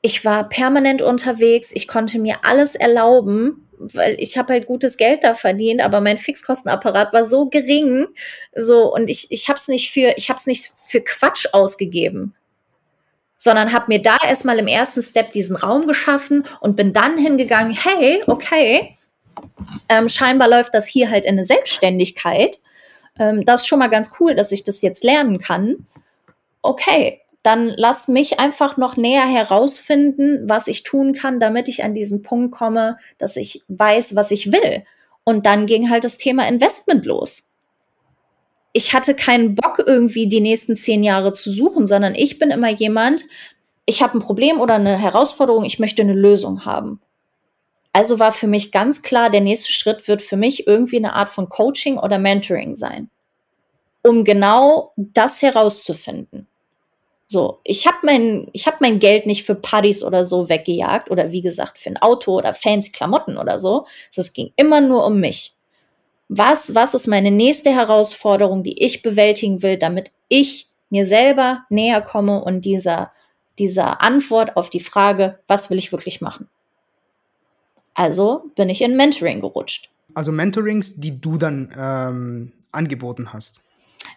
ich 0.00 0.24
war 0.24 0.48
permanent 0.48 1.02
unterwegs. 1.02 1.70
Ich 1.74 1.86
konnte 1.86 2.18
mir 2.18 2.38
alles 2.44 2.74
erlauben, 2.74 3.68
weil 3.78 4.16
ich 4.18 4.38
habe 4.38 4.54
halt 4.54 4.66
gutes 4.66 4.96
Geld 4.96 5.22
da 5.22 5.34
verdient, 5.34 5.82
aber 5.82 6.00
mein 6.00 6.16
Fixkostenapparat 6.18 7.12
war 7.12 7.26
so 7.26 7.46
gering, 7.46 8.06
so 8.56 8.92
und 8.94 9.10
ich 9.10 9.30
ich 9.30 9.48
habe 9.48 9.58
es 9.58 9.68
nicht 9.68 9.90
für 9.90 10.14
ich 10.16 10.30
habe 10.30 10.38
es 10.38 10.46
nicht 10.46 10.70
für 10.86 11.00
Quatsch 11.00 11.46
ausgegeben, 11.52 12.34
sondern 13.36 13.72
habe 13.72 13.86
mir 13.88 14.00
da 14.00 14.16
erstmal 14.26 14.58
im 14.58 14.68
ersten 14.68 15.02
Step 15.02 15.32
diesen 15.32 15.56
Raum 15.56 15.86
geschaffen 15.86 16.44
und 16.60 16.76
bin 16.76 16.92
dann 16.92 17.18
hingegangen, 17.18 17.74
hey, 17.74 18.22
okay, 18.26 18.96
ähm, 19.88 20.08
scheinbar 20.08 20.48
läuft 20.48 20.74
das 20.74 20.86
hier 20.86 21.10
halt 21.10 21.24
in 21.24 21.32
eine 21.32 21.44
Selbstständigkeit. 21.44 22.58
Ähm, 23.18 23.44
das 23.44 23.62
ist 23.62 23.66
schon 23.66 23.78
mal 23.78 23.88
ganz 23.88 24.10
cool, 24.20 24.34
dass 24.34 24.52
ich 24.52 24.64
das 24.64 24.82
jetzt 24.82 25.04
lernen 25.04 25.38
kann. 25.38 25.86
Okay, 26.62 27.20
dann 27.42 27.74
lass 27.76 28.08
mich 28.08 28.40
einfach 28.40 28.78
noch 28.78 28.96
näher 28.96 29.26
herausfinden, 29.26 30.48
was 30.48 30.66
ich 30.66 30.82
tun 30.82 31.12
kann, 31.12 31.40
damit 31.40 31.68
ich 31.68 31.84
an 31.84 31.94
diesen 31.94 32.22
Punkt 32.22 32.54
komme, 32.54 32.96
dass 33.18 33.36
ich 33.36 33.62
weiß, 33.68 34.16
was 34.16 34.30
ich 34.30 34.50
will. 34.50 34.82
Und 35.24 35.44
dann 35.44 35.66
ging 35.66 35.90
halt 35.90 36.04
das 36.04 36.16
Thema 36.16 36.48
Investment 36.48 37.04
los. 37.04 37.42
Ich 38.72 38.94
hatte 38.94 39.14
keinen 39.14 39.54
Bock, 39.54 39.82
irgendwie 39.86 40.26
die 40.26 40.40
nächsten 40.40 40.74
zehn 40.74 41.04
Jahre 41.04 41.32
zu 41.34 41.50
suchen, 41.50 41.86
sondern 41.86 42.14
ich 42.14 42.38
bin 42.38 42.50
immer 42.50 42.70
jemand, 42.70 43.24
ich 43.86 44.02
habe 44.02 44.18
ein 44.18 44.22
Problem 44.22 44.58
oder 44.58 44.74
eine 44.74 44.98
Herausforderung, 44.98 45.64
ich 45.64 45.78
möchte 45.78 46.02
eine 46.02 46.14
Lösung 46.14 46.64
haben. 46.64 47.00
Also 47.94 48.18
war 48.18 48.32
für 48.32 48.48
mich 48.48 48.72
ganz 48.72 49.02
klar, 49.02 49.30
der 49.30 49.40
nächste 49.40 49.70
Schritt 49.70 50.08
wird 50.08 50.20
für 50.20 50.36
mich 50.36 50.66
irgendwie 50.66 50.96
eine 50.96 51.12
Art 51.12 51.28
von 51.28 51.48
Coaching 51.48 51.96
oder 51.96 52.18
Mentoring 52.18 52.74
sein, 52.74 53.08
um 54.02 54.24
genau 54.24 54.92
das 54.96 55.42
herauszufinden. 55.42 56.48
So, 57.28 57.60
ich 57.62 57.86
habe 57.86 57.98
mein, 58.02 58.48
ich 58.52 58.66
hab 58.66 58.80
mein 58.80 58.98
Geld 58.98 59.26
nicht 59.26 59.44
für 59.44 59.54
Partys 59.54 60.02
oder 60.02 60.24
so 60.24 60.48
weggejagt 60.48 61.08
oder 61.08 61.30
wie 61.30 61.40
gesagt 61.40 61.78
für 61.78 61.90
ein 61.90 62.02
Auto 62.02 62.36
oder 62.36 62.52
fancy 62.52 62.90
Klamotten 62.90 63.38
oder 63.38 63.60
so. 63.60 63.86
Es 64.12 64.32
ging 64.32 64.52
immer 64.56 64.80
nur 64.80 65.06
um 65.06 65.20
mich. 65.20 65.54
Was, 66.28 66.74
was 66.74 66.94
ist 66.94 67.06
meine 67.06 67.30
nächste 67.30 67.70
Herausforderung, 67.70 68.64
die 68.64 68.82
ich 68.82 69.02
bewältigen 69.02 69.62
will, 69.62 69.78
damit 69.78 70.10
ich 70.26 70.66
mir 70.90 71.06
selber 71.06 71.64
näher 71.68 72.02
komme 72.02 72.42
und 72.42 72.62
dieser, 72.62 73.12
dieser 73.60 74.02
Antwort 74.02 74.56
auf 74.56 74.68
die 74.68 74.80
Frage, 74.80 75.38
was 75.46 75.70
will 75.70 75.78
ich 75.78 75.92
wirklich 75.92 76.20
machen? 76.20 76.48
Also 77.94 78.50
bin 78.54 78.68
ich 78.68 78.82
in 78.82 78.96
Mentoring 78.96 79.40
gerutscht. 79.40 79.90
Also 80.14 80.32
Mentorings, 80.32 80.96
die 80.96 81.20
du 81.20 81.38
dann 81.38 81.72
ähm, 81.76 82.52
angeboten 82.72 83.32
hast. 83.32 83.62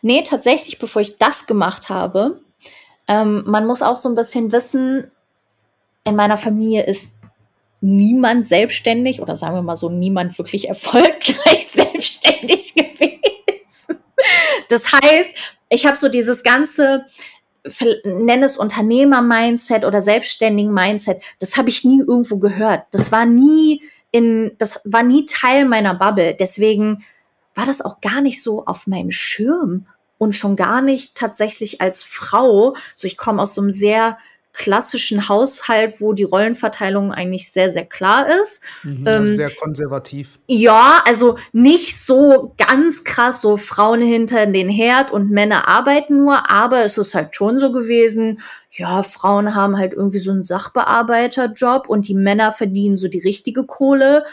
Nee, 0.01 0.23
tatsächlich, 0.23 0.79
bevor 0.79 1.01
ich 1.01 1.17
das 1.17 1.47
gemacht 1.47 1.89
habe, 1.89 2.41
ähm, 3.07 3.43
man 3.45 3.65
muss 3.65 3.81
auch 3.81 3.95
so 3.95 4.09
ein 4.09 4.15
bisschen 4.15 4.51
wissen, 4.51 5.09
in 6.03 6.15
meiner 6.15 6.37
Familie 6.37 6.85
ist 6.85 7.13
niemand 7.81 8.47
selbstständig 8.47 9.21
oder 9.21 9.35
sagen 9.35 9.55
wir 9.55 9.61
mal 9.61 9.77
so, 9.77 9.89
niemand 9.89 10.37
wirklich 10.37 10.67
erfolgreich 10.69 11.67
selbstständig 11.67 12.73
gewesen. 12.75 14.01
Das 14.69 14.91
heißt, 14.91 15.31
ich 15.69 15.85
habe 15.85 15.97
so 15.97 16.09
dieses 16.09 16.43
ganze, 16.43 17.05
nenn 18.03 18.43
es 18.43 18.58
Unternehmer-Mindset 18.58 19.86
oder 19.86 20.01
selbstständigen 20.01 20.73
Mindset, 20.73 21.21
das 21.39 21.58
habe 21.58 21.69
ich 21.69 21.84
nie 21.84 21.99
irgendwo 21.99 22.38
gehört. 22.38 22.84
Das 22.91 23.12
war 23.12 23.25
nie 23.25 23.82
in, 24.12 24.56
das 24.58 24.82
war 24.86 25.03
nie 25.03 25.25
Teil 25.25 25.65
meiner 25.65 25.95
Bubble. 25.95 26.36
Deswegen 26.39 27.03
war 27.56 27.65
das 27.65 27.82
auch 27.82 28.01
gar 28.01 28.21
nicht 28.21 28.41
so 28.41 28.65
auf 28.65 28.88
meinem 28.88 29.12
Schirm 29.12 29.88
und 30.17 30.36
schon 30.36 30.56
gar 30.56 30.82
nicht 30.82 31.15
tatsächlich 31.15 31.82
als 31.82 32.03
Frau. 32.03 32.75
So, 32.95 33.08
ich 33.08 33.17
komme 33.17 33.41
aus 33.41 33.53
so 33.53 33.62
einem 33.62 33.71
sehr 33.71 34.17
klassischen 34.57 35.29
Haushalt, 35.29 36.01
wo 36.01 36.13
die 36.13 36.23
Rollenverteilung 36.23 37.13
eigentlich 37.13 37.51
sehr, 37.51 37.71
sehr 37.71 37.85
klar 37.85 38.27
ist. 38.41 38.61
Mhm, 38.83 39.07
ähm, 39.07 39.25
sehr 39.25 39.51
konservativ. 39.51 40.39
Ja, 40.47 41.01
also 41.05 41.37
nicht 41.53 41.97
so 41.99 42.53
ganz 42.57 43.03
krass, 43.03 43.41
so 43.41 43.55
Frauen 43.55 44.01
hinter 44.01 44.45
den 44.47 44.69
Herd 44.69 45.11
und 45.11 45.29
Männer 45.29 45.67
arbeiten 45.67 46.17
nur, 46.17 46.49
aber 46.49 46.83
es 46.83 46.97
ist 46.97 47.15
halt 47.15 47.35
schon 47.35 47.59
so 47.59 47.71
gewesen, 47.71 48.41
ja, 48.71 49.03
Frauen 49.03 49.55
haben 49.55 49.77
halt 49.77 49.93
irgendwie 49.93 50.19
so 50.19 50.31
einen 50.31 50.43
Sachbearbeiterjob 50.43 51.87
und 51.87 52.07
die 52.07 52.15
Männer 52.15 52.51
verdienen 52.51 52.97
so 52.97 53.07
die 53.07 53.19
richtige 53.19 53.63
Kohle. 53.63 54.25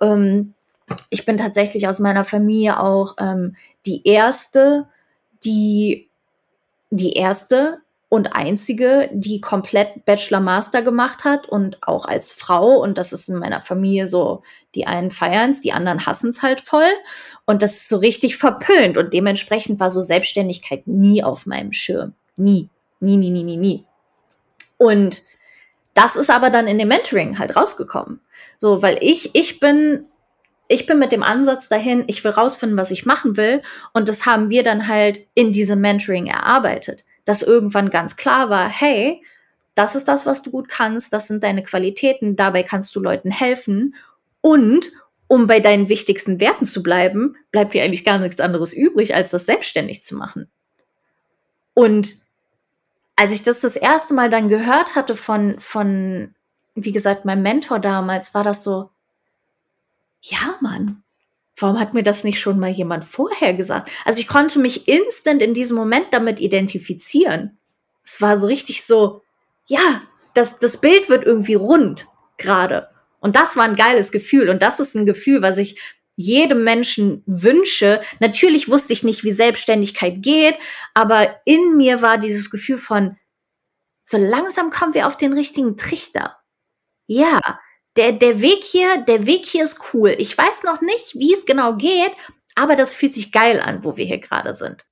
Ähm, 0.00 0.54
ich 1.08 1.24
bin 1.24 1.36
tatsächlich 1.36 1.88
aus 1.88 1.98
meiner 1.98 2.24
Familie 2.24 2.80
auch 2.80 3.16
ähm, 3.18 3.56
die 3.86 4.06
erste, 4.06 4.86
die 5.44 6.10
die 6.90 7.12
erste 7.12 7.78
und 8.10 8.34
einzige, 8.34 9.08
die 9.12 9.40
komplett 9.40 10.04
Bachelor-Master 10.04 10.82
gemacht 10.82 11.22
hat 11.22 11.48
und 11.48 11.78
auch 11.80 12.06
als 12.06 12.32
Frau. 12.32 12.82
Und 12.82 12.98
das 12.98 13.12
ist 13.12 13.28
in 13.28 13.36
meiner 13.36 13.62
Familie 13.62 14.08
so, 14.08 14.42
die 14.74 14.88
einen 14.88 15.12
feiern 15.12 15.50
es, 15.50 15.60
die 15.60 15.72
anderen 15.72 16.04
hassen 16.04 16.30
es 16.30 16.42
halt 16.42 16.60
voll. 16.60 16.90
Und 17.46 17.62
das 17.62 17.76
ist 17.76 17.88
so 17.88 17.98
richtig 17.98 18.36
verpönt. 18.36 18.98
Und 18.98 19.14
dementsprechend 19.14 19.78
war 19.78 19.90
so 19.90 20.00
Selbstständigkeit 20.00 20.88
nie 20.88 21.22
auf 21.22 21.46
meinem 21.46 21.72
Schirm. 21.72 22.14
Nie. 22.36 22.68
Nie, 22.98 23.16
nie, 23.16 23.30
nie, 23.30 23.44
nie, 23.44 23.56
nie. 23.56 23.84
Und 24.76 25.22
das 25.94 26.16
ist 26.16 26.30
aber 26.30 26.50
dann 26.50 26.66
in 26.66 26.78
dem 26.78 26.88
Mentoring 26.88 27.38
halt 27.38 27.54
rausgekommen. 27.54 28.20
So, 28.58 28.82
weil 28.82 28.98
ich, 29.00 29.36
ich 29.36 29.60
bin 29.60 30.06
ich 30.66 30.86
bin 30.86 30.98
mit 30.98 31.10
dem 31.10 31.24
Ansatz 31.24 31.68
dahin, 31.68 32.04
ich 32.06 32.22
will 32.22 32.30
rausfinden, 32.30 32.78
was 32.78 32.92
ich 32.92 33.06
machen 33.06 33.36
will. 33.36 33.62
Und 33.92 34.08
das 34.08 34.26
haben 34.26 34.50
wir 34.50 34.62
dann 34.62 34.86
halt 34.86 35.26
in 35.34 35.50
diesem 35.50 35.80
Mentoring 35.80 36.26
erarbeitet, 36.26 37.04
dass 37.30 37.42
irgendwann 37.42 37.90
ganz 37.90 38.16
klar 38.16 38.50
war, 38.50 38.68
hey, 38.68 39.22
das 39.76 39.94
ist 39.94 40.08
das, 40.08 40.26
was 40.26 40.42
du 40.42 40.50
gut 40.50 40.68
kannst, 40.68 41.12
das 41.12 41.28
sind 41.28 41.44
deine 41.44 41.62
Qualitäten, 41.62 42.34
dabei 42.34 42.64
kannst 42.64 42.96
du 42.96 42.98
Leuten 42.98 43.30
helfen. 43.30 43.94
Und 44.40 44.90
um 45.28 45.46
bei 45.46 45.60
deinen 45.60 45.88
wichtigsten 45.88 46.40
Werten 46.40 46.64
zu 46.64 46.82
bleiben, 46.82 47.36
bleibt 47.52 47.72
dir 47.72 47.84
eigentlich 47.84 48.04
gar 48.04 48.18
nichts 48.18 48.40
anderes 48.40 48.72
übrig, 48.72 49.14
als 49.14 49.30
das 49.30 49.46
selbstständig 49.46 50.02
zu 50.02 50.16
machen. 50.16 50.50
Und 51.72 52.16
als 53.14 53.30
ich 53.30 53.44
das 53.44 53.60
das 53.60 53.76
erste 53.76 54.12
Mal 54.12 54.28
dann 54.28 54.48
gehört 54.48 54.96
hatte 54.96 55.14
von, 55.14 55.60
von, 55.60 56.34
wie 56.74 56.90
gesagt, 56.90 57.26
meinem 57.26 57.42
Mentor 57.42 57.78
damals, 57.78 58.34
war 58.34 58.42
das 58.42 58.64
so, 58.64 58.90
ja, 60.20 60.56
Mann, 60.60 61.04
warum 61.60 61.78
hat 61.78 61.94
mir 61.94 62.02
das 62.02 62.24
nicht 62.24 62.40
schon 62.40 62.58
mal 62.58 62.70
jemand 62.70 63.04
vorher 63.04 63.54
gesagt? 63.54 63.90
Also 64.04 64.20
ich 64.20 64.28
konnte 64.28 64.58
mich 64.58 64.88
instant 64.88 65.42
in 65.42 65.54
diesem 65.54 65.76
Moment 65.76 66.06
damit 66.10 66.40
identifizieren. 66.40 67.58
Es 68.02 68.20
war 68.20 68.36
so 68.36 68.46
richtig 68.46 68.84
so, 68.84 69.22
ja, 69.66 70.02
das, 70.34 70.58
das 70.58 70.80
Bild 70.80 71.08
wird 71.08 71.24
irgendwie 71.24 71.54
rund 71.54 72.06
gerade. 72.38 72.88
Und 73.20 73.36
das 73.36 73.56
war 73.56 73.64
ein 73.64 73.76
geiles 73.76 74.12
Gefühl. 74.12 74.48
Und 74.48 74.62
das 74.62 74.80
ist 74.80 74.94
ein 74.94 75.06
Gefühl, 75.06 75.42
was 75.42 75.58
ich 75.58 75.78
jedem 76.16 76.64
Menschen 76.64 77.22
wünsche. 77.26 78.00
Natürlich 78.18 78.68
wusste 78.68 78.92
ich 78.92 79.02
nicht, 79.02 79.24
wie 79.24 79.30
Selbstständigkeit 79.30 80.22
geht, 80.22 80.56
aber 80.94 81.40
in 81.44 81.76
mir 81.76 82.02
war 82.02 82.18
dieses 82.18 82.50
Gefühl 82.50 82.78
von, 82.78 83.16
so 84.04 84.18
langsam 84.18 84.70
kommen 84.70 84.94
wir 84.94 85.06
auf 85.06 85.16
den 85.16 85.32
richtigen 85.32 85.76
Trichter. 85.76 86.36
Ja, 87.06 87.40
der, 87.96 88.12
der 88.12 88.40
Weg 88.40 88.62
hier, 88.64 89.04
der 89.04 89.26
Weg 89.26 89.46
hier 89.46 89.64
ist 89.64 89.78
cool. 89.92 90.14
Ich 90.18 90.36
weiß 90.36 90.62
noch 90.64 90.80
nicht, 90.80 91.14
wie 91.14 91.32
es 91.34 91.44
genau 91.44 91.76
geht, 91.76 92.12
aber 92.54 92.76
das 92.76 92.94
fühlt 92.94 93.14
sich 93.14 93.32
geil 93.32 93.60
an, 93.60 93.84
wo 93.84 93.96
wir 93.96 94.04
hier 94.04 94.20
gerade 94.20 94.54
sind. 94.54 94.86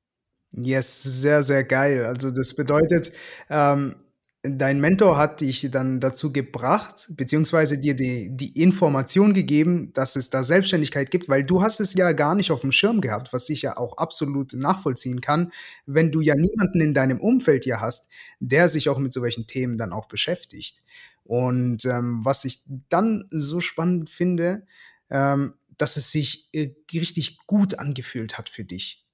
Yes, 0.52 1.02
sehr, 1.02 1.42
sehr 1.42 1.64
geil. 1.64 2.04
Also 2.04 2.30
das 2.30 2.54
bedeutet, 2.54 3.12
ähm, 3.50 3.94
dein 4.42 4.80
Mentor 4.80 5.18
hat 5.18 5.40
dich 5.40 5.68
dann 5.70 6.00
dazu 6.00 6.32
gebracht, 6.32 7.06
beziehungsweise 7.10 7.78
dir 7.78 7.94
die, 7.94 8.34
die 8.34 8.60
Information 8.60 9.34
gegeben, 9.34 9.92
dass 9.92 10.16
es 10.16 10.30
da 10.30 10.42
Selbstständigkeit 10.42 11.10
gibt, 11.10 11.28
weil 11.28 11.44
du 11.44 11.62
hast 11.62 11.80
es 11.80 11.94
ja 11.94 12.12
gar 12.12 12.34
nicht 12.34 12.50
auf 12.50 12.62
dem 12.62 12.72
Schirm 12.72 13.00
gehabt, 13.00 13.32
was 13.32 13.48
ich 13.50 13.62
ja 13.62 13.76
auch 13.76 13.98
absolut 13.98 14.54
nachvollziehen 14.54 15.20
kann, 15.20 15.52
wenn 15.86 16.12
du 16.12 16.20
ja 16.20 16.34
niemanden 16.34 16.80
in 16.80 16.94
deinem 16.94 17.20
Umfeld 17.20 17.64
hier 17.64 17.80
hast, 17.80 18.10
der 18.40 18.68
sich 18.68 18.88
auch 18.88 18.98
mit 18.98 19.12
solchen 19.12 19.46
Themen 19.46 19.76
dann 19.76 19.92
auch 19.92 20.06
beschäftigt. 20.06 20.82
Und 21.28 21.84
ähm, 21.84 22.24
was 22.24 22.46
ich 22.46 22.62
dann 22.88 23.26
so 23.30 23.60
spannend 23.60 24.08
finde, 24.08 24.66
ähm, 25.10 25.52
dass 25.76 25.98
es 25.98 26.10
sich 26.10 26.48
äh, 26.54 26.70
richtig 26.90 27.46
gut 27.46 27.78
angefühlt 27.78 28.38
hat 28.38 28.48
für 28.48 28.64
dich. 28.64 29.04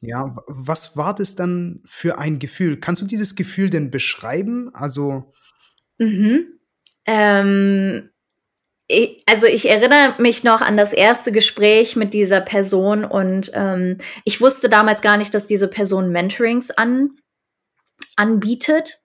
Ja, 0.00 0.36
was 0.46 0.96
war 0.96 1.12
das 1.12 1.34
dann 1.34 1.82
für 1.84 2.18
ein 2.18 2.38
Gefühl? 2.38 2.78
Kannst 2.78 3.02
du 3.02 3.06
dieses 3.06 3.34
Gefühl 3.34 3.68
denn 3.68 3.90
beschreiben? 3.90 4.70
Also 4.74 5.32
mhm. 5.98 6.60
ähm, 7.04 8.10
ich, 8.86 9.24
also 9.28 9.48
ich 9.48 9.68
erinnere 9.68 10.14
mich 10.22 10.44
noch 10.44 10.60
an 10.60 10.76
das 10.76 10.92
erste 10.92 11.32
Gespräch 11.32 11.96
mit 11.96 12.14
dieser 12.14 12.42
Person 12.42 13.04
und 13.04 13.50
ähm, 13.54 13.98
ich 14.24 14.40
wusste 14.40 14.68
damals 14.68 15.02
gar 15.02 15.16
nicht, 15.16 15.34
dass 15.34 15.48
diese 15.48 15.66
Person 15.66 16.12
Mentorings 16.12 16.70
an, 16.70 17.10
anbietet 18.14 19.00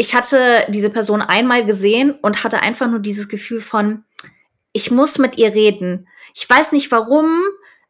ich 0.00 0.14
hatte 0.14 0.64
diese 0.68 0.88
Person 0.88 1.20
einmal 1.20 1.66
gesehen 1.66 2.12
und 2.22 2.42
hatte 2.42 2.62
einfach 2.62 2.88
nur 2.88 3.00
dieses 3.00 3.28
Gefühl 3.28 3.60
von, 3.60 4.02
ich 4.72 4.90
muss 4.90 5.18
mit 5.18 5.36
ihr 5.36 5.54
reden. 5.54 6.08
Ich 6.34 6.48
weiß 6.48 6.72
nicht 6.72 6.90
warum, 6.90 7.42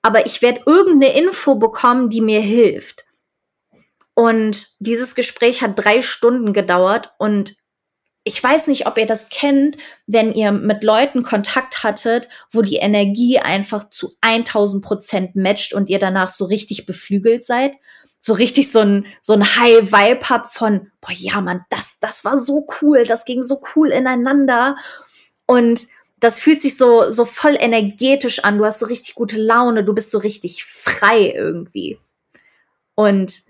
aber 0.02 0.26
ich 0.26 0.42
werde 0.42 0.62
irgendeine 0.66 1.16
Info 1.16 1.54
bekommen, 1.54 2.10
die 2.10 2.20
mir 2.20 2.40
hilft. 2.40 3.04
Und 4.14 4.66
dieses 4.80 5.14
Gespräch 5.14 5.62
hat 5.62 5.78
drei 5.78 6.02
Stunden 6.02 6.52
gedauert 6.52 7.12
und 7.18 7.54
ich 8.24 8.42
weiß 8.42 8.66
nicht, 8.66 8.88
ob 8.88 8.98
ihr 8.98 9.06
das 9.06 9.28
kennt, 9.28 9.76
wenn 10.08 10.34
ihr 10.34 10.50
mit 10.50 10.82
Leuten 10.82 11.22
Kontakt 11.22 11.84
hattet, 11.84 12.28
wo 12.50 12.60
die 12.60 12.78
Energie 12.78 13.38
einfach 13.38 13.88
zu 13.88 14.12
1000 14.20 14.84
Prozent 14.84 15.36
matcht 15.36 15.74
und 15.74 15.88
ihr 15.88 16.00
danach 16.00 16.28
so 16.28 16.44
richtig 16.44 16.86
beflügelt 16.86 17.46
seid 17.46 17.74
so 18.20 18.34
richtig 18.34 18.70
so 18.70 18.80
ein, 18.80 19.06
so 19.20 19.32
ein 19.32 19.42
High-Vibe 19.44 20.28
hab 20.28 20.52
von, 20.52 20.90
boah, 21.00 21.12
ja, 21.12 21.40
Mann, 21.40 21.64
das, 21.70 21.98
das 22.00 22.24
war 22.24 22.36
so 22.36 22.66
cool, 22.80 23.04
das 23.04 23.24
ging 23.24 23.42
so 23.42 23.60
cool 23.74 23.88
ineinander. 23.88 24.76
Und 25.46 25.86
das 26.20 26.38
fühlt 26.38 26.60
sich 26.60 26.76
so, 26.76 27.10
so 27.10 27.24
voll 27.24 27.56
energetisch 27.58 28.44
an. 28.44 28.58
Du 28.58 28.66
hast 28.66 28.78
so 28.78 28.86
richtig 28.86 29.14
gute 29.14 29.38
Laune, 29.38 29.84
du 29.84 29.94
bist 29.94 30.10
so 30.10 30.18
richtig 30.18 30.64
frei 30.64 31.32
irgendwie. 31.34 31.98
Und 32.94 33.42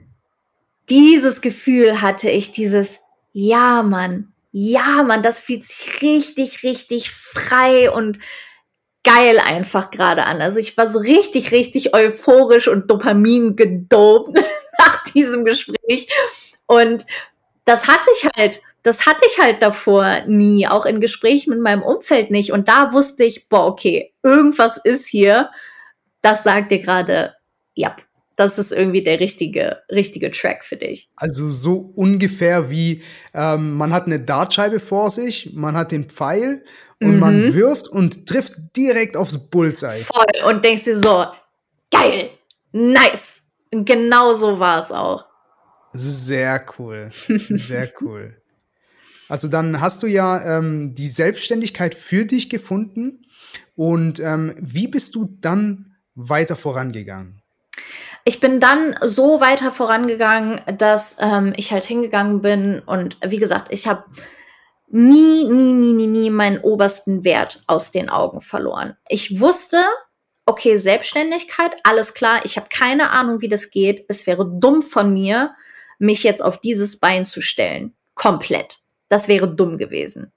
dieses 0.89 1.41
Gefühl 1.41 2.01
hatte 2.01 2.31
ich, 2.31 2.53
dieses, 2.53 2.99
ja, 3.33 3.83
Mann, 3.83 4.33
ja, 4.53 5.03
Mann, 5.03 5.23
das 5.23 5.41
fühlt 5.41 5.65
sich 5.65 6.01
richtig, 6.03 6.63
richtig 6.63 7.11
frei 7.11 7.91
und 7.91 8.19
geil 9.05 9.39
einfach 9.39 9.91
gerade 9.91 10.25
an. 10.25 10.41
Also 10.41 10.59
ich 10.59 10.77
war 10.77 10.87
so 10.87 10.99
richtig, 10.99 11.53
richtig 11.53 11.95
euphorisch 11.95 12.69
und 12.69 12.91
Dopamin 12.91 13.57
gedopt 13.57 14.39
nach 14.79 15.03
diesem 15.05 15.45
Gespräch. 15.45 16.09
Und 16.67 17.07
das 17.65 17.89
hatte 17.89 18.09
ich 18.17 18.29
halt, 18.37 18.61
das 18.83 19.07
hatte 19.07 19.25
ich 19.27 19.39
halt 19.39 19.63
davor 19.63 20.23
nie, 20.27 20.67
auch 20.67 20.87
in 20.87 21.01
Gesprächen 21.01 21.51
mit 21.51 21.61
meinem 21.61 21.83
Umfeld 21.83 22.31
nicht. 22.31 22.53
Und 22.53 22.69
da 22.69 22.93
wusste 22.93 23.25
ich, 23.25 23.49
boah, 23.49 23.67
okay, 23.67 24.13
irgendwas 24.23 24.79
ist 24.83 25.07
hier. 25.07 25.51
Das 26.23 26.43
sagt 26.43 26.71
dir 26.71 26.81
gerade, 26.81 27.35
ja, 27.75 27.97
das 28.37 28.59
ist 28.59 28.73
irgendwie 28.73 29.03
der 29.03 29.21
richtige, 29.21 29.83
richtige 29.91 30.31
Track 30.31 30.65
für 30.65 30.77
dich. 30.77 31.11
Also 31.17 31.51
so 31.51 31.93
ungefähr 31.95 32.71
wie 32.71 33.03
ähm, 33.35 33.77
man 33.77 33.93
hat 33.93 34.07
eine 34.07 34.21
Dartscheibe 34.21 34.81
vor 34.81 35.11
sich, 35.11 35.51
man 35.53 35.77
hat 35.77 35.93
den 35.93 36.09
Pfeil 36.09 36.65
und 37.01 37.15
mhm. 37.15 37.19
man 37.19 37.55
wirft 37.55 37.89
und 37.89 38.27
trifft 38.27 38.55
direkt 38.77 39.17
aufs 39.17 39.39
Bullseye. 39.51 40.03
Voll 40.05 40.49
und 40.49 40.65
denkst 40.65 40.85
dir 40.85 40.99
so, 40.99 41.27
geil, 41.91 42.31
nice. 42.73 43.43
Und 43.73 43.85
genau 43.85 44.35
so 44.35 44.59
war 44.59 44.83
es 44.83 44.91
auch. 44.91 45.25
Sehr 45.93 46.65
cool, 46.79 47.11
sehr 47.29 47.91
cool. 48.01 48.37
Also 49.29 49.49
dann 49.49 49.81
hast 49.81 50.03
du 50.03 50.07
ja 50.07 50.59
ähm, 50.59 50.95
die 50.95 51.09
Selbstständigkeit 51.09 51.95
für 51.95 52.25
dich 52.25 52.51
gefunden 52.51 53.27
und 53.77 54.21
ähm, 54.21 54.55
wie 54.59 54.89
bist 54.89 55.15
du 55.15 55.37
dann 55.41 55.95
weiter 56.15 56.57
vorangegangen? 56.57 57.41
Ich 58.25 58.41
bin 58.41 58.61
dann 58.61 58.97
so 59.03 59.41
weiter 59.41 59.73
vorangegangen, 59.73 60.61
dass 60.77 61.17
ähm, 61.21 61.53
ich 61.57 61.73
halt 61.73 61.85
hingegangen 61.85 62.43
bin 62.43 62.81
und 62.81 63.17
wie 63.25 63.39
gesagt, 63.39 63.69
ich 63.71 63.87
habe 63.87 64.05
nie, 64.91 65.45
nie, 65.45 65.73
nie, 65.73 65.93
nie, 65.93 66.07
nie 66.07 66.31
meinen 66.31 66.59
obersten 66.59 67.25
Wert 67.25 67.63
aus 67.67 67.93
den 67.93 68.11
Augen 68.11 68.41
verloren. 68.41 68.97
Ich 69.09 69.41
wusste, 69.41 69.79
okay, 70.47 70.77
Selbstständigkeit, 70.77 71.73
alles 71.85 72.13
klar, 72.13 72.41
ich 72.45 72.57
habe 72.57 72.67
keine 72.69 73.11
Ahnung, 73.11 73.41
wie 73.41 73.49
das 73.49 73.71
geht. 73.71 74.05
Es 74.09 74.27
wäre 74.27 74.45
dumm 74.47 74.83
von 74.83 75.13
mir, 75.13 75.55
mich 75.99 76.25
jetzt 76.25 76.43
auf 76.43 76.61
dieses 76.61 76.99
Bein 76.99 77.25
zu 77.25 77.41
stellen. 77.41 77.95
Komplett. 78.15 78.79
Das 79.09 79.29
wäre 79.29 79.49
dumm 79.49 79.77
gewesen. 79.79 80.33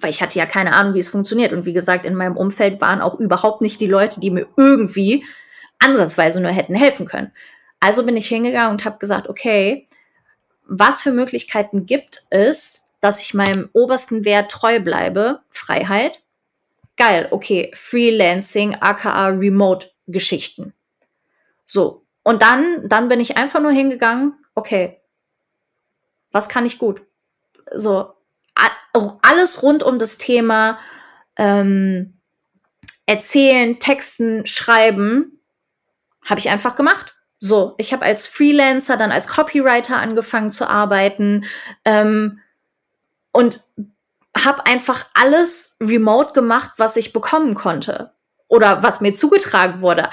Weil 0.00 0.10
ich 0.10 0.22
hatte 0.22 0.38
ja 0.38 0.46
keine 0.46 0.72
Ahnung, 0.72 0.94
wie 0.94 1.00
es 1.00 1.08
funktioniert. 1.08 1.52
Und 1.52 1.64
wie 1.64 1.72
gesagt, 1.72 2.04
in 2.04 2.14
meinem 2.14 2.36
Umfeld 2.36 2.80
waren 2.80 3.00
auch 3.00 3.20
überhaupt 3.20 3.60
nicht 3.60 3.80
die 3.80 3.86
Leute, 3.86 4.20
die 4.20 4.30
mir 4.30 4.48
irgendwie 4.56 5.24
ansatzweise 5.78 6.40
nur 6.40 6.50
hätten 6.50 6.74
helfen 6.74 7.06
können. 7.06 7.32
Also 7.80 8.04
bin 8.04 8.16
ich 8.16 8.26
hingegangen 8.26 8.72
und 8.72 8.84
habe 8.84 8.98
gesagt, 8.98 9.28
okay, 9.28 9.86
was 10.66 11.02
für 11.02 11.12
Möglichkeiten 11.12 11.84
gibt 11.84 12.22
es, 12.30 12.81
dass 13.02 13.20
ich 13.20 13.34
meinem 13.34 13.68
obersten 13.74 14.24
Wert 14.24 14.50
treu 14.50 14.80
bleibe? 14.80 15.42
Freiheit. 15.50 16.22
Geil, 16.96 17.28
okay, 17.32 17.70
Freelancing, 17.74 18.76
aka 18.76 19.26
Remote-Geschichten. 19.26 20.72
So, 21.66 22.06
und 22.22 22.42
dann, 22.42 22.88
dann 22.88 23.08
bin 23.08 23.20
ich 23.20 23.36
einfach 23.36 23.60
nur 23.60 23.72
hingegangen, 23.72 24.34
okay, 24.54 25.00
was 26.30 26.48
kann 26.48 26.64
ich 26.64 26.78
gut? 26.78 27.02
So, 27.74 28.14
alles 29.22 29.62
rund 29.62 29.82
um 29.82 29.98
das 29.98 30.16
Thema 30.18 30.78
ähm, 31.36 32.14
Erzählen, 33.06 33.80
Texten, 33.80 34.46
Schreiben 34.46 35.40
habe 36.24 36.38
ich 36.38 36.50
einfach 36.50 36.76
gemacht. 36.76 37.16
So, 37.40 37.74
ich 37.78 37.92
habe 37.92 38.04
als 38.04 38.28
Freelancer, 38.28 38.96
dann 38.96 39.10
als 39.10 39.26
Copywriter 39.26 39.96
angefangen 39.96 40.52
zu 40.52 40.68
arbeiten 40.68 41.44
ähm, 41.84 42.38
und 43.32 43.60
habe 44.36 44.66
einfach 44.66 45.06
alles 45.14 45.76
remote 45.80 46.32
gemacht, 46.32 46.72
was 46.78 46.96
ich 46.96 47.12
bekommen 47.12 47.54
konnte 47.54 48.12
oder 48.48 48.82
was 48.82 49.00
mir 49.00 49.14
zugetragen 49.14 49.82
wurde. 49.82 50.08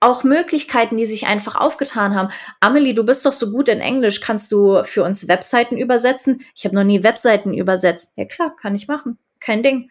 Auch 0.00 0.24
Möglichkeiten, 0.24 0.96
die 0.96 1.06
sich 1.06 1.26
einfach 1.26 1.54
aufgetan 1.54 2.16
haben. 2.16 2.30
Amelie, 2.60 2.94
du 2.94 3.04
bist 3.04 3.24
doch 3.24 3.32
so 3.32 3.50
gut 3.50 3.68
in 3.68 3.80
Englisch. 3.80 4.20
Kannst 4.20 4.50
du 4.50 4.82
für 4.82 5.04
uns 5.04 5.28
Webseiten 5.28 5.76
übersetzen? 5.76 6.44
Ich 6.56 6.64
habe 6.64 6.74
noch 6.74 6.82
nie 6.82 7.04
Webseiten 7.04 7.54
übersetzt. 7.54 8.12
Ja 8.16 8.24
klar, 8.24 8.54
kann 8.56 8.74
ich 8.74 8.88
machen. 8.88 9.18
Kein 9.38 9.62
Ding. 9.62 9.90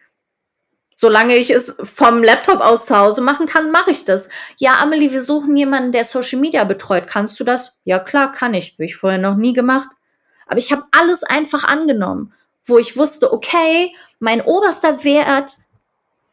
Solange 0.94 1.36
ich 1.36 1.50
es 1.50 1.78
vom 1.82 2.22
Laptop 2.22 2.60
aus 2.60 2.86
zu 2.86 2.96
Hause 2.96 3.22
machen 3.22 3.46
kann, 3.46 3.70
mache 3.70 3.90
ich 3.90 4.04
das. 4.04 4.28
Ja, 4.58 4.78
Amelie, 4.80 5.12
wir 5.12 5.22
suchen 5.22 5.56
jemanden, 5.56 5.92
der 5.92 6.04
Social 6.04 6.38
Media 6.38 6.64
betreut. 6.64 7.06
Kannst 7.06 7.40
du 7.40 7.44
das? 7.44 7.80
Ja, 7.84 7.98
klar, 7.98 8.32
kann 8.32 8.54
ich. 8.54 8.74
Habe 8.74 8.84
ich 8.84 8.96
vorher 8.96 9.18
noch 9.18 9.34
nie 9.34 9.54
gemacht. 9.54 9.88
Aber 10.46 10.58
ich 10.58 10.70
habe 10.70 10.84
alles 10.92 11.24
einfach 11.24 11.64
angenommen, 11.64 12.34
wo 12.64 12.78
ich 12.78 12.96
wusste, 12.96 13.32
okay, 13.32 13.94
mein 14.18 14.40
oberster 14.40 15.04
Wert, 15.04 15.56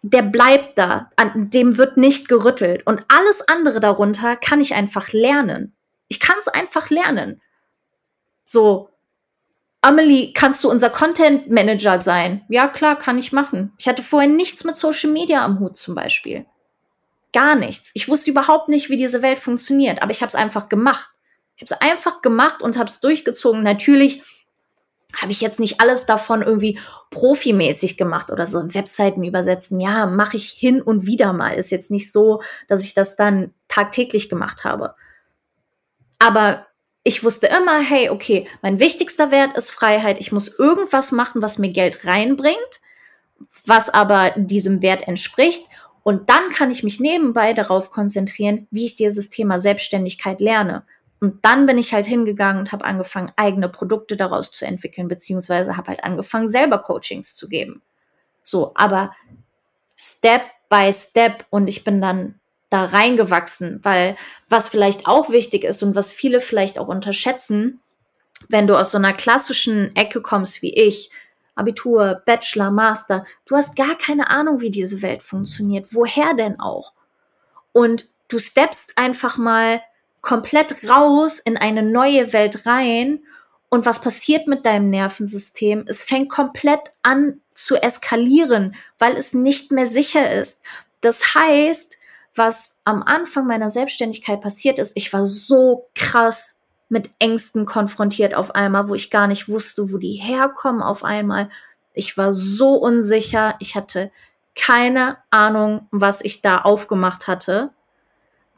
der 0.01 0.21
bleibt 0.21 0.77
da. 0.77 1.09
An 1.15 1.49
dem 1.49 1.77
wird 1.77 1.97
nicht 1.97 2.27
gerüttelt. 2.27 2.85
Und 2.85 3.03
alles 3.07 3.47
andere 3.47 3.79
darunter 3.79 4.35
kann 4.35 4.61
ich 4.61 4.73
einfach 4.73 5.11
lernen. 5.11 5.75
Ich 6.07 6.19
kann 6.19 6.37
es 6.39 6.47
einfach 6.47 6.89
lernen. 6.89 7.41
So, 8.45 8.89
Amelie, 9.81 10.33
kannst 10.33 10.63
du 10.63 10.69
unser 10.69 10.89
Content 10.89 11.49
Manager 11.49 11.99
sein? 11.99 12.43
Ja, 12.49 12.67
klar, 12.67 12.97
kann 12.97 13.17
ich 13.17 13.31
machen. 13.31 13.73
Ich 13.77 13.87
hatte 13.87 14.03
vorher 14.03 14.29
nichts 14.29 14.63
mit 14.63 14.75
Social 14.75 15.09
Media 15.09 15.43
am 15.43 15.59
Hut 15.59 15.77
zum 15.77 15.95
Beispiel. 15.95 16.45
Gar 17.31 17.55
nichts. 17.55 17.91
Ich 17.93 18.09
wusste 18.09 18.31
überhaupt 18.31 18.69
nicht, 18.69 18.89
wie 18.89 18.97
diese 18.97 19.21
Welt 19.21 19.39
funktioniert, 19.39 20.01
aber 20.01 20.11
ich 20.11 20.21
habe 20.21 20.27
es 20.27 20.35
einfach 20.35 20.67
gemacht. 20.67 21.09
Ich 21.55 21.61
habe 21.61 21.73
es 21.73 21.81
einfach 21.81 22.21
gemacht 22.21 22.61
und 22.61 22.77
habe 22.77 22.89
es 22.89 22.99
durchgezogen. 22.99 23.63
Natürlich 23.63 24.23
habe 25.15 25.31
ich 25.31 25.41
jetzt 25.41 25.59
nicht 25.59 25.81
alles 25.81 26.05
davon 26.05 26.41
irgendwie 26.41 26.79
profimäßig 27.09 27.97
gemacht 27.97 28.31
oder 28.31 28.45
so 28.45 28.73
Webseiten 28.73 29.23
übersetzen. 29.23 29.79
Ja, 29.79 30.05
mache 30.05 30.37
ich 30.37 30.49
hin 30.49 30.81
und 30.81 31.05
wieder 31.05 31.33
mal. 31.33 31.55
Ist 31.55 31.71
jetzt 31.71 31.91
nicht 31.91 32.11
so, 32.11 32.41
dass 32.67 32.83
ich 32.83 32.93
das 32.93 33.15
dann 33.15 33.53
tagtäglich 33.67 34.29
gemacht 34.29 34.63
habe. 34.63 34.93
Aber 36.19 36.67
ich 37.03 37.23
wusste 37.23 37.47
immer, 37.47 37.79
hey, 37.79 38.09
okay, 38.09 38.47
mein 38.61 38.79
wichtigster 38.79 39.31
Wert 39.31 39.57
ist 39.57 39.71
Freiheit. 39.71 40.19
Ich 40.19 40.31
muss 40.31 40.47
irgendwas 40.47 41.11
machen, 41.11 41.41
was 41.41 41.57
mir 41.57 41.69
Geld 41.69 42.05
reinbringt, 42.05 42.81
was 43.65 43.89
aber 43.89 44.33
diesem 44.35 44.81
Wert 44.81 45.07
entspricht. 45.07 45.63
Und 46.03 46.29
dann 46.29 46.49
kann 46.49 46.71
ich 46.71 46.83
mich 46.83 46.99
nebenbei 46.99 47.53
darauf 47.53 47.89
konzentrieren, 47.89 48.67
wie 48.69 48.85
ich 48.85 48.95
dieses 48.95 49.29
Thema 49.29 49.59
Selbstständigkeit 49.59 50.39
lerne. 50.39 50.83
Und 51.21 51.43
dann 51.43 51.65
bin 51.65 51.77
ich 51.77 51.93
halt 51.93 52.08
hingegangen 52.08 52.60
und 52.60 52.71
habe 52.71 52.86
angefangen, 52.86 53.32
eigene 53.36 53.67
Produkte 53.67 54.15
daraus 54.15 54.51
zu 54.51 54.65
entwickeln, 54.65 55.08
beziehungsweise 55.08 55.75
habe 55.75 55.89
halt 55.89 56.03
angefangen, 56.03 56.47
selber 56.47 56.79
Coachings 56.79 57.36
zu 57.36 57.49
geben. 57.49 57.82
So, 58.41 58.71
aber 58.75 59.13
Step 59.97 60.43
by 60.69 60.91
Step 60.93 61.45
und 61.49 61.67
ich 61.67 61.84
bin 61.84 61.99
dann 61.99 62.39
da 62.69 62.86
reingewachsen, 62.86 63.79
weil 63.84 64.15
was 64.47 64.69
vielleicht 64.69 65.08
auch 65.08 65.29
wichtig 65.29 65.63
ist 65.63 65.84
und 65.84 65.95
was 65.95 66.13
viele 66.13 66.39
vielleicht 66.39 66.79
auch 66.79 66.88
unterschätzen, 66.88 67.82
wenn 68.47 68.67
du 68.67 68.77
aus 68.77 68.91
so 68.91 68.97
einer 68.97 69.13
klassischen 69.13 69.95
Ecke 69.95 70.21
kommst 70.21 70.62
wie 70.62 70.73
ich, 70.73 71.10
Abitur, 71.55 72.21
Bachelor, 72.25 72.71
Master, 72.71 73.25
du 73.45 73.55
hast 73.55 73.75
gar 73.75 73.97
keine 73.97 74.29
Ahnung, 74.29 74.62
wie 74.62 74.71
diese 74.71 75.01
Welt 75.01 75.21
funktioniert. 75.21 75.88
Woher 75.91 76.34
denn 76.34 76.60
auch? 76.60 76.93
Und 77.73 78.08
du 78.29 78.39
steppst 78.39 78.97
einfach 78.97 79.38
mal 79.38 79.82
komplett 80.21 80.89
raus 80.89 81.39
in 81.39 81.58
eine 81.58 81.84
neue 81.84 82.34
Welt 82.34 82.65
rein 82.65 83.21
und 83.69 83.86
was 83.86 84.01
passiert 84.01 84.47
mit 84.47 84.65
deinem 84.65 84.89
Nervensystem? 84.89 85.86
Es 85.88 86.03
fängt 86.03 86.29
komplett 86.29 86.82
an 87.03 87.41
zu 87.51 87.75
eskalieren, 87.75 88.75
weil 88.97 89.15
es 89.15 89.34
nicht 89.34 89.71
mehr 89.71 89.86
sicher 89.86 90.32
ist. 90.32 90.62
Das 91.01 91.36
heißt, 91.36 91.97
was 92.36 92.77
am 92.84 93.03
Anfang 93.03 93.45
meiner 93.45 93.69
Selbstständigkeit 93.69 94.41
passiert 94.41 94.79
ist, 94.79 94.93
ich 94.95 95.13
war 95.13 95.25
so 95.25 95.89
krass 95.95 96.58
mit 96.89 97.12
Ängsten 97.19 97.65
konfrontiert 97.65 98.34
auf 98.34 98.55
einmal, 98.55 98.89
wo 98.89 98.95
ich 98.95 99.12
gar 99.12 99.27
nicht 99.27 99.47
wusste, 99.47 99.91
wo 99.91 99.97
die 99.97 100.13
herkommen 100.13 100.82
auf 100.82 101.03
einmal. 101.03 101.49
Ich 101.93 102.17
war 102.17 102.34
so 102.34 102.73
unsicher, 102.75 103.55
ich 103.60 103.75
hatte 103.75 104.12
keine 104.56 105.17
Ahnung, 105.29 105.87
was 105.91 106.21
ich 106.21 106.41
da 106.41 106.60
aufgemacht 106.60 107.27
hatte, 107.27 107.71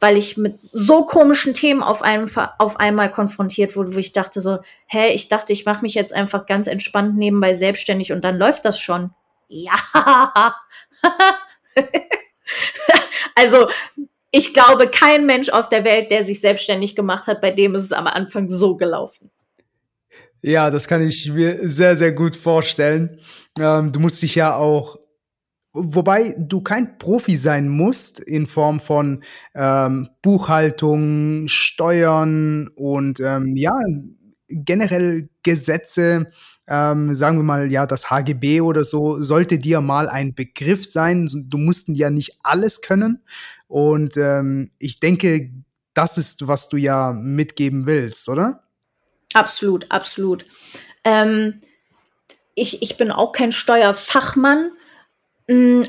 weil 0.01 0.17
ich 0.17 0.35
mit 0.35 0.59
so 0.59 1.05
komischen 1.05 1.53
Themen 1.53 1.81
auf, 1.81 2.01
einem, 2.01 2.29
auf 2.57 2.79
einmal 2.79 3.09
konfrontiert 3.09 3.75
wurde, 3.75 3.95
wo 3.95 3.99
ich 3.99 4.11
dachte 4.11 4.41
so, 4.41 4.59
hä, 4.87 5.13
ich 5.13 5.29
dachte, 5.29 5.53
ich 5.53 5.65
mache 5.65 5.83
mich 5.83 5.93
jetzt 5.93 6.13
einfach 6.13 6.45
ganz 6.45 6.67
entspannt 6.67 7.17
nebenbei 7.17 7.53
selbstständig 7.53 8.11
und 8.11 8.21
dann 8.25 8.37
läuft 8.37 8.65
das 8.65 8.79
schon. 8.79 9.11
Ja. 9.47 9.73
Also 13.35 13.69
ich 14.31 14.53
glaube, 14.53 14.87
kein 14.87 15.25
Mensch 15.25 15.49
auf 15.49 15.69
der 15.69 15.83
Welt, 15.83 16.11
der 16.11 16.23
sich 16.23 16.39
selbstständig 16.41 16.95
gemacht 16.95 17.27
hat, 17.27 17.41
bei 17.41 17.51
dem 17.51 17.75
ist 17.75 17.85
es 17.85 17.91
am 17.91 18.07
Anfang 18.07 18.49
so 18.49 18.75
gelaufen. 18.75 19.31
Ja, 20.41 20.69
das 20.69 20.87
kann 20.87 21.05
ich 21.05 21.29
mir 21.31 21.57
sehr, 21.67 21.95
sehr 21.95 22.11
gut 22.11 22.35
vorstellen. 22.35 23.19
Ähm, 23.59 23.91
du 23.91 23.99
musst 23.99 24.21
dich 24.21 24.35
ja 24.35 24.55
auch, 24.55 24.97
wobei 25.73 26.35
du 26.37 26.61
kein 26.61 26.97
Profi 26.97 27.35
sein 27.35 27.69
musst 27.69 28.19
in 28.19 28.47
Form 28.47 28.79
von 28.79 29.23
ähm, 29.55 30.09
Buchhaltung, 30.21 31.47
Steuern 31.47 32.67
und 32.75 33.19
ähm, 33.19 33.55
ja, 33.55 33.73
generell 34.47 35.29
Gesetze, 35.43 36.31
ähm, 36.67 37.13
sagen 37.13 37.37
wir 37.37 37.43
mal, 37.43 37.71
ja, 37.71 37.85
das 37.85 38.09
HGB 38.09 38.61
oder 38.61 38.83
so, 38.83 39.21
sollte 39.21 39.59
dir 39.59 39.81
mal 39.81 40.09
ein 40.09 40.35
Begriff 40.35 40.85
sein. 40.85 41.29
Du 41.47 41.57
musst 41.57 41.87
ja 41.89 42.09
nicht 42.09 42.37
alles 42.43 42.81
können. 42.81 43.23
Und 43.67 44.17
ähm, 44.17 44.71
ich 44.79 44.99
denke, 44.99 45.51
das 45.93 46.17
ist, 46.17 46.47
was 46.47 46.69
du 46.69 46.77
ja 46.77 47.13
mitgeben 47.13 47.85
willst, 47.85 48.29
oder? 48.29 48.63
Absolut, 49.33 49.89
absolut. 49.89 50.45
Ähm, 51.03 51.61
ich, 52.55 52.81
ich 52.81 52.97
bin 52.97 53.11
auch 53.11 53.31
kein 53.31 53.51
Steuerfachmann, 53.51 54.71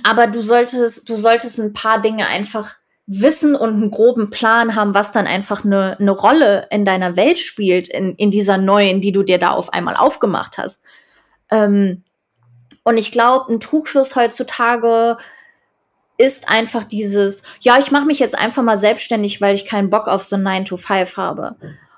aber 0.05 0.27
du 0.27 0.41
solltest, 0.41 1.09
du 1.09 1.15
solltest 1.15 1.59
ein 1.59 1.73
paar 1.73 2.01
Dinge 2.01 2.27
einfach 2.27 2.75
wissen 3.07 3.55
und 3.55 3.71
einen 3.71 3.91
groben 3.91 4.31
Plan 4.31 4.75
haben, 4.75 4.95
was 4.95 5.13
dann 5.13 5.27
einfach 5.27 5.65
eine, 5.65 5.99
eine 5.99 6.13
Rolle 6.13 6.67
in 6.71 6.85
deiner 6.85 7.17
Welt 7.17 7.39
spielt, 7.39 7.89
in, 7.89 8.15
in 8.17 8.31
dieser 8.31 8.59
neuen, 8.59 9.01
die 9.01 9.13
du 9.13 9.23
dir 9.23 9.39
da 9.39 9.51
auf 9.51 9.73
einmal 9.73 9.97
aufgemacht 9.97 10.59
hast. 10.59 10.83
Ähm, 11.51 12.05
und 12.85 12.97
ich 12.99 13.13
glaube, 13.13 13.53
ein 13.53 13.61
Trugschluss 13.61 14.17
heutzutage 14.17 15.17
ist 16.17 16.49
einfach 16.49 16.85
dieses, 16.85 17.43
ja, 17.61 17.79
ich 17.79 17.91
mache 17.91 18.07
mich 18.07 18.19
jetzt 18.19 18.39
einfach 18.39 18.63
mal 18.63 18.79
selbstständig, 18.79 19.41
weil 19.41 19.55
ich 19.55 19.65
keinen 19.65 19.91
Bock 19.91 20.09
auf 20.09 20.23
so 20.23 20.37
9 20.37 20.65
to 20.65 20.77
5 20.77 21.17
habe. 21.17 21.57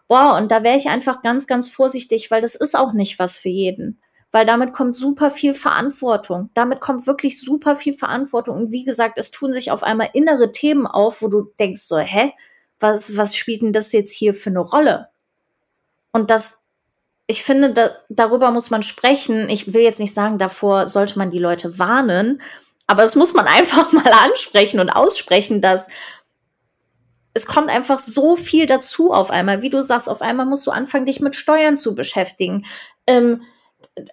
Boah, 0.08 0.36
und 0.36 0.50
da 0.50 0.62
wäre 0.62 0.76
ich 0.76 0.88
einfach 0.88 1.22
ganz, 1.22 1.46
ganz 1.46 1.68
vorsichtig, 1.68 2.30
weil 2.30 2.40
das 2.40 2.54
ist 2.54 2.76
auch 2.76 2.92
nicht 2.92 3.18
was 3.18 3.38
für 3.38 3.48
jeden 3.48 4.00
weil 4.34 4.44
damit 4.44 4.72
kommt 4.72 4.96
super 4.96 5.30
viel 5.30 5.54
Verantwortung. 5.54 6.50
Damit 6.54 6.80
kommt 6.80 7.06
wirklich 7.06 7.40
super 7.40 7.76
viel 7.76 7.92
Verantwortung. 7.92 8.56
Und 8.56 8.72
wie 8.72 8.82
gesagt, 8.82 9.16
es 9.16 9.30
tun 9.30 9.52
sich 9.52 9.70
auf 9.70 9.84
einmal 9.84 10.08
innere 10.12 10.50
Themen 10.50 10.88
auf, 10.88 11.22
wo 11.22 11.28
du 11.28 11.52
denkst 11.60 11.82
so, 11.82 11.98
hä, 11.98 12.32
was, 12.80 13.16
was 13.16 13.36
spielt 13.36 13.62
denn 13.62 13.72
das 13.72 13.92
jetzt 13.92 14.12
hier 14.12 14.34
für 14.34 14.50
eine 14.50 14.58
Rolle? 14.58 15.08
Und 16.10 16.30
das, 16.30 16.64
ich 17.28 17.44
finde, 17.44 17.72
da, 17.74 17.90
darüber 18.08 18.50
muss 18.50 18.70
man 18.70 18.82
sprechen. 18.82 19.48
Ich 19.48 19.72
will 19.72 19.82
jetzt 19.82 20.00
nicht 20.00 20.14
sagen, 20.14 20.36
davor 20.36 20.88
sollte 20.88 21.16
man 21.16 21.30
die 21.30 21.38
Leute 21.38 21.78
warnen, 21.78 22.42
aber 22.88 23.04
das 23.04 23.14
muss 23.14 23.34
man 23.34 23.46
einfach 23.46 23.92
mal 23.92 24.10
ansprechen 24.10 24.80
und 24.80 24.90
aussprechen, 24.90 25.60
dass 25.60 25.86
es 27.34 27.46
kommt 27.46 27.70
einfach 27.70 28.00
so 28.00 28.34
viel 28.34 28.66
dazu 28.66 29.12
auf 29.12 29.30
einmal. 29.30 29.62
Wie 29.62 29.70
du 29.70 29.80
sagst, 29.80 30.08
auf 30.08 30.22
einmal 30.22 30.46
musst 30.46 30.66
du 30.66 30.72
anfangen, 30.72 31.06
dich 31.06 31.20
mit 31.20 31.36
Steuern 31.36 31.76
zu 31.76 31.94
beschäftigen. 31.94 32.66
Ähm, 33.06 33.42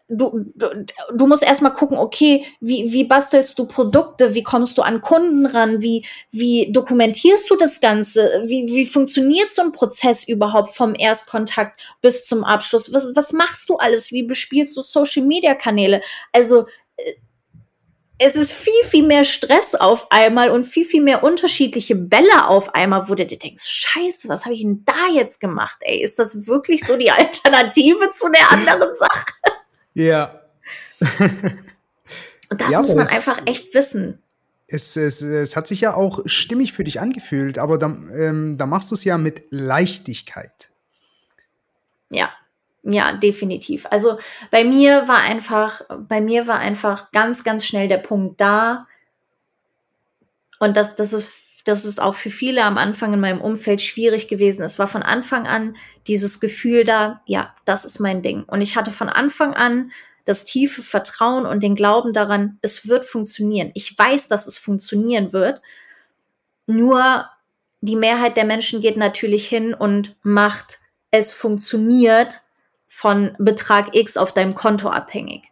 du, 0.08 0.46
du, 0.56 0.86
du 1.14 1.28
musst 1.28 1.44
erstmal 1.44 1.74
gucken, 1.74 1.98
okay, 1.98 2.46
wie, 2.60 2.92
wie 2.94 3.04
bastelst 3.04 3.58
du 3.58 3.66
Produkte, 3.66 4.36
wie 4.36 4.44
kommst 4.44 4.78
du 4.78 4.82
an 4.82 5.02
Kunden 5.02 5.46
ran, 5.46 5.82
wie, 5.82 6.06
wie 6.32 6.72
dokumentierst 6.72 7.50
du 7.50 7.56
das 7.56 7.80
Ganze, 7.80 8.44
wie, 8.46 8.68
wie 8.68 8.86
funktioniert 8.86 9.50
so 9.50 9.64
ein 9.64 9.72
Prozess 9.72 10.28
überhaupt 10.28 10.76
vom 10.76 10.94
Erstkontakt 10.96 11.82
bis 12.02 12.26
zum 12.26 12.44
Abschluss, 12.44 12.94
was, 12.94 13.12
was 13.16 13.34
machst 13.34 13.70
du 13.70 13.78
alles, 13.78 14.12
wie 14.12 14.24
bespielst 14.24 14.78
du 14.78 14.82
Social-Media-Kanäle, 14.82 16.02
also 16.32 16.68
äh, 16.98 17.14
es 18.24 18.36
ist 18.36 18.52
viel, 18.54 18.84
viel 18.88 19.04
mehr 19.04 19.24
Stress 19.24 19.74
auf 19.74 20.12
einmal 20.12 20.52
und 20.52 20.64
viel, 20.64 20.86
viel 20.86 21.02
mehr 21.02 21.24
unterschiedliche 21.24 21.96
Bälle 21.96 22.48
auf 22.48 22.76
einmal, 22.76 23.10
wo 23.10 23.16
du 23.16 23.26
dir 23.26 23.40
denkst, 23.40 23.64
scheiße, 23.64 24.30
was 24.30 24.46
habe 24.46 24.54
ich 24.54 24.62
denn 24.62 24.84
da 24.86 25.08
jetzt 25.12 25.40
gemacht? 25.40 25.78
Ey, 25.82 26.04
ist 26.04 26.20
das 26.20 26.46
wirklich 26.46 26.86
so 26.86 26.98
die 26.98 27.10
Alternative 27.12 28.12
zu 28.12 28.30
der 28.30 28.52
anderen 28.52 28.94
Sache? 28.94 29.26
Ja. 29.94 30.42
Und 32.50 32.62
das 32.62 32.72
ja, 32.72 32.82
muss 32.82 32.96
man 32.96 33.08
einfach 33.08 33.46
echt 33.46 33.74
wissen. 33.74 34.22
Es, 34.68 34.96
es, 34.96 35.22
es 35.22 35.56
hat 35.56 35.68
sich 35.68 35.82
ja 35.82 35.96
auch 35.96 36.22
stimmig 36.26 36.74
für 36.74 36.84
dich 36.84 37.02
angefühlt, 37.02 37.58
aber 37.58 37.78
da, 37.78 37.88
ähm, 37.88 38.58
da 38.58 38.66
machst 38.66 38.92
du 38.92 38.96
es 38.96 39.04
ja 39.04 39.18
mit 39.18 39.44
Leichtigkeit. 39.50 40.70
Ja, 42.10 42.32
ja, 42.84 43.14
definitiv. 43.14 43.86
Also 43.92 44.18
bei 44.50 44.64
mir 44.64 45.08
war 45.08 45.22
einfach, 45.22 45.82
bei 46.08 46.20
mir 46.20 46.48
war 46.48 46.60
einfach 46.60 47.12
ganz, 47.12 47.44
ganz 47.44 47.66
schnell 47.66 47.88
der 47.88 47.98
Punkt 47.98 48.42
da. 48.42 48.88
Und 50.60 50.76
das, 50.78 50.96
das 50.96 51.14
ist, 51.14 51.34
das 51.64 51.86
ist 51.86 52.02
auch 52.02 52.16
für 52.16 52.30
viele 52.32 52.64
am 52.64 52.78
Anfang 52.78 53.14
in 53.14 53.20
meinem 53.20 53.42
Umfeld 53.42 53.82
schwierig 53.82 54.28
gewesen. 54.28 54.64
Es 54.64 54.80
war 54.80 54.88
von 54.88 55.04
Anfang 55.04 55.48
an 55.48 55.76
dieses 56.08 56.40
Gefühl 56.40 56.84
da, 56.84 57.22
ja, 57.26 57.56
das 57.66 57.86
ist 57.86 58.00
mein 58.00 58.22
Ding. 58.22 58.44
Und 58.44 58.62
ich 58.62 58.76
hatte 58.76 58.92
von 58.92 59.10
Anfang 59.10 59.54
an 59.54 59.92
das 60.26 60.46
tiefe 60.46 60.82
Vertrauen 60.82 61.46
und 61.46 61.62
den 61.62 61.76
Glauben 61.76 62.14
daran, 62.14 62.58
es 62.62 62.88
wird 62.88 63.06
funktionieren. 63.06 63.72
Ich 63.74 63.98
weiß, 63.98 64.28
dass 64.28 64.48
es 64.48 64.58
funktionieren 64.58 65.34
wird. 65.34 65.62
Nur 66.68 67.26
die 67.82 67.96
Mehrheit 67.96 68.38
der 68.38 68.46
Menschen 68.46 68.82
geht 68.82 68.98
natürlich 68.98 69.48
hin 69.48 69.74
und 69.74 70.16
macht 70.22 70.80
es 71.10 71.34
funktioniert 71.34 72.42
von 72.88 73.36
Betrag 73.40 73.96
X 73.96 74.18
auf 74.18 74.34
deinem 74.34 74.54
Konto 74.54 74.90
abhängig. 74.90 75.52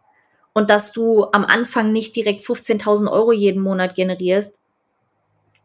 Und 0.53 0.69
dass 0.69 0.91
du 0.91 1.25
am 1.31 1.45
Anfang 1.45 1.91
nicht 1.91 2.15
direkt 2.15 2.41
15.000 2.41 3.11
Euro 3.11 3.31
jeden 3.31 3.61
Monat 3.61 3.95
generierst, 3.95 4.58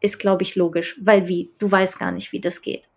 ist, 0.05 0.19
glaube 0.19 0.43
ich, 0.43 0.55
logisch, 0.55 0.97
weil 1.01 1.27
wie? 1.27 1.51
Du 1.57 1.69
weißt 1.69 1.99
gar 1.99 2.11
nicht, 2.11 2.31
wie 2.31 2.39
das 2.39 2.61
geht. 2.61 2.87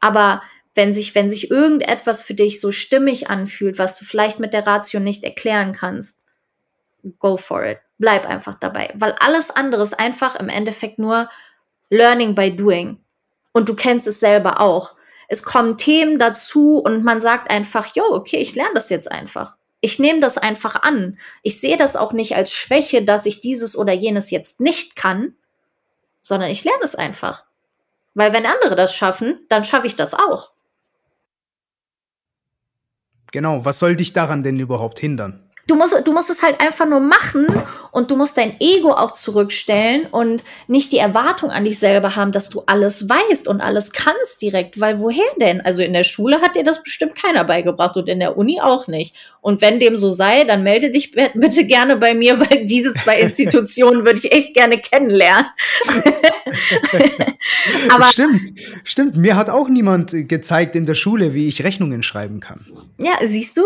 Aber 0.00 0.42
wenn 0.74 0.94
sich, 0.94 1.14
wenn 1.14 1.28
sich 1.28 1.50
irgendetwas 1.50 2.22
für 2.22 2.34
dich 2.34 2.60
so 2.60 2.70
stimmig 2.70 3.28
anfühlt, 3.30 3.78
was 3.78 3.98
du 3.98 4.04
vielleicht 4.04 4.38
mit 4.38 4.52
der 4.52 4.66
Ratio 4.66 5.00
nicht 5.00 5.24
erklären 5.24 5.72
kannst, 5.72 6.24
go 7.18 7.36
for 7.36 7.64
it. 7.64 7.78
Bleib 7.98 8.26
einfach 8.26 8.54
dabei. 8.54 8.92
Weil 8.94 9.16
alles 9.18 9.50
andere 9.50 9.82
ist 9.82 9.98
einfach 9.98 10.36
im 10.36 10.48
Endeffekt 10.48 10.98
nur 10.98 11.28
Learning 11.90 12.34
by 12.34 12.54
Doing. 12.54 12.98
Und 13.52 13.68
du 13.68 13.74
kennst 13.74 14.06
es 14.06 14.20
selber 14.20 14.60
auch. 14.60 14.94
Es 15.26 15.42
kommen 15.42 15.76
Themen 15.76 16.18
dazu 16.18 16.78
und 16.78 17.02
man 17.02 17.20
sagt 17.20 17.50
einfach, 17.50 17.94
jo, 17.94 18.04
okay, 18.10 18.38
ich 18.38 18.54
lerne 18.54 18.74
das 18.74 18.88
jetzt 18.88 19.10
einfach. 19.10 19.56
Ich 19.80 19.98
nehme 19.98 20.20
das 20.20 20.38
einfach 20.38 20.82
an. 20.82 21.18
Ich 21.42 21.60
sehe 21.60 21.76
das 21.76 21.96
auch 21.96 22.12
nicht 22.12 22.36
als 22.36 22.52
Schwäche, 22.52 23.02
dass 23.04 23.26
ich 23.26 23.40
dieses 23.40 23.76
oder 23.76 23.92
jenes 23.92 24.30
jetzt 24.30 24.60
nicht 24.60 24.96
kann, 24.96 25.34
sondern 26.28 26.50
ich 26.50 26.62
lerne 26.62 26.84
es 26.84 26.94
einfach. 26.94 27.44
Weil 28.14 28.32
wenn 28.32 28.46
andere 28.46 28.76
das 28.76 28.94
schaffen, 28.94 29.46
dann 29.48 29.64
schaffe 29.64 29.86
ich 29.86 29.96
das 29.96 30.14
auch. 30.14 30.52
Genau, 33.32 33.64
was 33.64 33.78
soll 33.78 33.96
dich 33.96 34.12
daran 34.12 34.42
denn 34.42 34.60
überhaupt 34.60 34.98
hindern? 34.98 35.47
Du 35.68 35.76
musst, 35.76 35.94
du 36.04 36.12
musst 36.12 36.30
es 36.30 36.42
halt 36.42 36.60
einfach 36.60 36.86
nur 36.86 37.00
machen 37.00 37.46
und 37.92 38.10
du 38.10 38.16
musst 38.16 38.36
dein 38.36 38.56
Ego 38.58 38.90
auch 38.90 39.12
zurückstellen 39.12 40.06
und 40.10 40.42
nicht 40.66 40.92
die 40.92 40.98
Erwartung 40.98 41.50
an 41.50 41.64
dich 41.64 41.78
selber 41.78 42.16
haben, 42.16 42.32
dass 42.32 42.48
du 42.48 42.62
alles 42.66 43.08
weißt 43.08 43.46
und 43.46 43.60
alles 43.60 43.92
kannst 43.92 44.42
direkt, 44.42 44.80
weil 44.80 44.98
woher 44.98 45.24
denn? 45.40 45.60
Also 45.60 45.82
in 45.82 45.92
der 45.92 46.04
Schule 46.04 46.40
hat 46.40 46.56
dir 46.56 46.64
das 46.64 46.82
bestimmt 46.82 47.14
keiner 47.14 47.44
beigebracht 47.44 47.96
und 47.96 48.08
in 48.08 48.18
der 48.18 48.36
Uni 48.36 48.60
auch 48.60 48.88
nicht. 48.88 49.14
Und 49.40 49.60
wenn 49.60 49.78
dem 49.78 49.96
so 49.96 50.10
sei, 50.10 50.44
dann 50.44 50.62
melde 50.62 50.90
dich 50.90 51.12
bitte 51.12 51.64
gerne 51.64 51.96
bei 51.96 52.14
mir, 52.14 52.40
weil 52.50 52.66
diese 52.66 52.92
zwei 52.94 53.20
Institutionen 53.20 54.04
würde 54.04 54.18
ich 54.18 54.32
echt 54.32 54.54
gerne 54.54 54.78
kennenlernen. 54.78 55.46
Aber 57.90 58.06
stimmt, 58.06 58.42
stimmt. 58.84 59.16
Mir 59.16 59.36
hat 59.36 59.50
auch 59.50 59.68
niemand 59.68 60.28
gezeigt 60.28 60.76
in 60.76 60.86
der 60.86 60.94
Schule, 60.94 61.34
wie 61.34 61.48
ich 61.48 61.62
Rechnungen 61.62 62.02
schreiben 62.02 62.40
kann. 62.40 62.66
Ja, 62.98 63.12
siehst 63.22 63.56
du? 63.56 63.62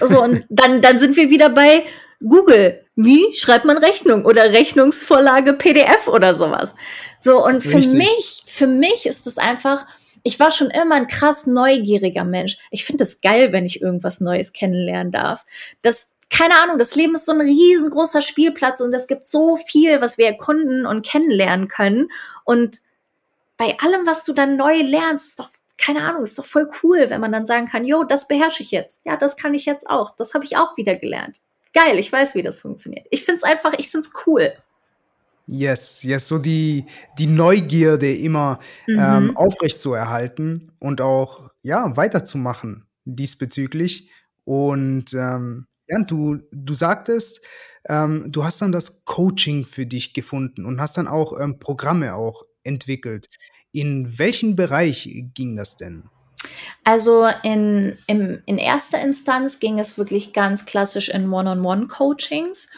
So, 0.00 0.22
und 0.22 0.44
dann, 0.48 0.80
dann 0.80 0.98
sind 0.98 1.16
wir 1.16 1.30
wieder 1.30 1.50
bei 1.50 1.84
Google. 2.26 2.84
Wie 2.96 3.34
schreibt 3.34 3.64
man 3.64 3.78
Rechnung 3.78 4.24
oder 4.24 4.52
Rechnungsvorlage 4.52 5.54
PDF 5.54 6.08
oder 6.08 6.34
sowas? 6.34 6.74
So, 7.18 7.44
und 7.44 7.62
für 7.62 7.78
Richtig. 7.78 7.94
mich, 7.94 8.44
für 8.46 8.66
mich 8.66 9.06
ist 9.06 9.26
es 9.26 9.38
einfach, 9.38 9.86
ich 10.22 10.38
war 10.40 10.50
schon 10.50 10.70
immer 10.70 10.94
ein 10.94 11.06
krass 11.06 11.46
neugieriger 11.46 12.24
Mensch. 12.24 12.56
Ich 12.70 12.84
finde 12.84 13.04
es 13.04 13.20
geil, 13.20 13.52
wenn 13.52 13.66
ich 13.66 13.82
irgendwas 13.82 14.20
Neues 14.20 14.52
kennenlernen 14.52 15.12
darf. 15.12 15.44
Das, 15.82 16.12
keine 16.30 16.54
Ahnung, 16.62 16.78
das 16.78 16.94
Leben 16.94 17.14
ist 17.14 17.26
so 17.26 17.32
ein 17.32 17.40
riesengroßer 17.40 18.22
Spielplatz 18.22 18.80
und 18.80 18.94
es 18.94 19.06
gibt 19.06 19.28
so 19.28 19.56
viel, 19.56 20.00
was 20.00 20.18
wir 20.18 20.26
erkunden 20.26 20.86
und 20.86 21.04
kennenlernen 21.04 21.68
können. 21.68 22.08
Und 22.44 22.78
bei 23.56 23.76
allem, 23.80 24.06
was 24.06 24.24
du 24.24 24.32
dann 24.32 24.56
neu 24.56 24.80
lernst, 24.80 25.28
ist 25.28 25.40
doch 25.40 25.50
keine 25.78 26.04
Ahnung, 26.04 26.22
ist 26.22 26.38
doch 26.38 26.44
voll 26.44 26.70
cool, 26.82 27.06
wenn 27.08 27.20
man 27.20 27.32
dann 27.32 27.46
sagen 27.46 27.66
kann, 27.66 27.84
jo, 27.84 28.04
das 28.04 28.28
beherrsche 28.28 28.62
ich 28.62 28.70
jetzt. 28.70 29.00
Ja, 29.04 29.16
das 29.16 29.36
kann 29.36 29.54
ich 29.54 29.66
jetzt 29.66 29.88
auch. 29.88 30.14
Das 30.16 30.34
habe 30.34 30.44
ich 30.44 30.56
auch 30.56 30.76
wieder 30.76 30.96
gelernt. 30.96 31.40
Geil, 31.72 31.98
ich 31.98 32.12
weiß, 32.12 32.36
wie 32.36 32.42
das 32.42 32.60
funktioniert. 32.60 33.06
Ich 33.10 33.24
finde 33.24 33.38
es 33.38 33.42
einfach, 33.42 33.72
ich 33.76 33.90
finde 33.90 34.06
es 34.06 34.26
cool. 34.26 34.52
Yes, 35.46 36.02
yes, 36.02 36.28
so 36.28 36.38
die, 36.38 36.86
die 37.18 37.26
Neugierde 37.26 38.14
immer 38.14 38.60
mhm. 38.86 38.98
ähm, 38.98 39.36
aufrecht 39.36 39.78
zu 39.78 39.92
erhalten 39.92 40.72
und 40.78 41.00
auch, 41.00 41.50
ja, 41.62 41.96
weiterzumachen 41.96 42.86
diesbezüglich. 43.04 44.08
Und 44.44 45.12
ähm, 45.12 45.66
ja, 45.88 46.02
du, 46.02 46.38
du 46.50 46.74
sagtest, 46.74 47.42
ähm, 47.88 48.26
du 48.28 48.44
hast 48.44 48.62
dann 48.62 48.72
das 48.72 49.04
Coaching 49.04 49.64
für 49.64 49.84
dich 49.84 50.14
gefunden 50.14 50.64
und 50.64 50.80
hast 50.80 50.96
dann 50.96 51.08
auch 51.08 51.38
ähm, 51.38 51.58
Programme 51.58 52.14
auch 52.14 52.44
entwickelt. 52.62 53.28
In 53.74 54.20
welchen 54.20 54.54
Bereich 54.54 55.08
ging 55.34 55.56
das 55.56 55.76
denn? 55.76 56.04
Also 56.84 57.26
in, 57.42 57.98
im, 58.06 58.40
in 58.46 58.56
erster 58.56 59.02
Instanz 59.02 59.58
ging 59.58 59.80
es 59.80 59.98
wirklich 59.98 60.32
ganz 60.32 60.64
klassisch 60.64 61.08
in 61.08 61.28
One-on-One-Coachings. 61.32 62.68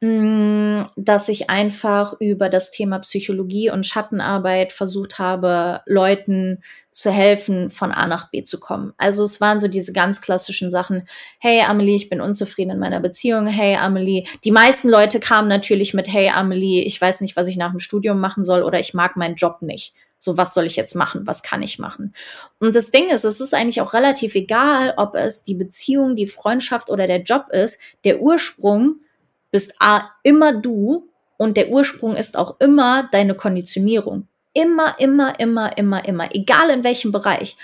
Mm, 0.00 0.82
dass 0.96 1.28
ich 1.28 1.48
einfach 1.48 2.14
über 2.18 2.48
das 2.48 2.72
Thema 2.72 2.98
Psychologie 2.98 3.70
und 3.70 3.86
Schattenarbeit 3.86 4.72
versucht 4.72 5.20
habe, 5.20 5.80
Leuten 5.86 6.64
zu 6.90 7.12
helfen, 7.12 7.70
von 7.70 7.92
A 7.92 8.08
nach 8.08 8.28
B 8.32 8.42
zu 8.42 8.58
kommen. 8.58 8.94
Also 8.96 9.22
es 9.22 9.40
waren 9.40 9.60
so 9.60 9.68
diese 9.68 9.92
ganz 9.92 10.20
klassischen 10.20 10.72
Sachen. 10.72 11.06
Hey 11.38 11.60
Amelie, 11.60 11.94
ich 11.94 12.08
bin 12.08 12.20
unzufrieden 12.20 12.72
in 12.72 12.80
meiner 12.80 12.98
Beziehung. 12.98 13.46
Hey 13.46 13.76
Amelie. 13.76 14.24
Die 14.42 14.50
meisten 14.50 14.88
Leute 14.88 15.20
kamen 15.20 15.46
natürlich 15.46 15.94
mit 15.94 16.12
Hey 16.12 16.30
Amelie, 16.30 16.82
ich 16.82 17.00
weiß 17.00 17.20
nicht, 17.20 17.36
was 17.36 17.46
ich 17.46 17.56
nach 17.56 17.70
dem 17.70 17.78
Studium 17.78 18.18
machen 18.18 18.42
soll 18.42 18.64
oder 18.64 18.80
ich 18.80 18.94
mag 18.94 19.16
meinen 19.16 19.36
Job 19.36 19.62
nicht. 19.62 19.94
So, 20.24 20.36
was 20.36 20.54
soll 20.54 20.66
ich 20.66 20.76
jetzt 20.76 20.94
machen? 20.94 21.26
Was 21.26 21.42
kann 21.42 21.62
ich 21.62 21.80
machen? 21.80 22.14
Und 22.60 22.76
das 22.76 22.92
Ding 22.92 23.08
ist, 23.08 23.24
es 23.24 23.40
ist 23.40 23.54
eigentlich 23.54 23.80
auch 23.80 23.92
relativ 23.92 24.36
egal, 24.36 24.94
ob 24.96 25.16
es 25.16 25.42
die 25.42 25.56
Beziehung, 25.56 26.14
die 26.14 26.28
Freundschaft 26.28 26.90
oder 26.90 27.08
der 27.08 27.22
Job 27.22 27.46
ist. 27.50 27.76
Der 28.04 28.20
Ursprung 28.20 29.00
bist 29.50 29.74
A, 29.80 30.10
immer 30.22 30.52
du 30.52 31.08
und 31.38 31.56
der 31.56 31.70
Ursprung 31.70 32.14
ist 32.14 32.38
auch 32.38 32.60
immer 32.60 33.08
deine 33.10 33.34
Konditionierung. 33.34 34.28
Immer, 34.54 34.94
immer, 35.00 35.40
immer, 35.40 35.76
immer, 35.76 36.04
immer. 36.04 36.32
Egal 36.32 36.70
in 36.70 36.84
welchem 36.84 37.10
Bereich. 37.10 37.56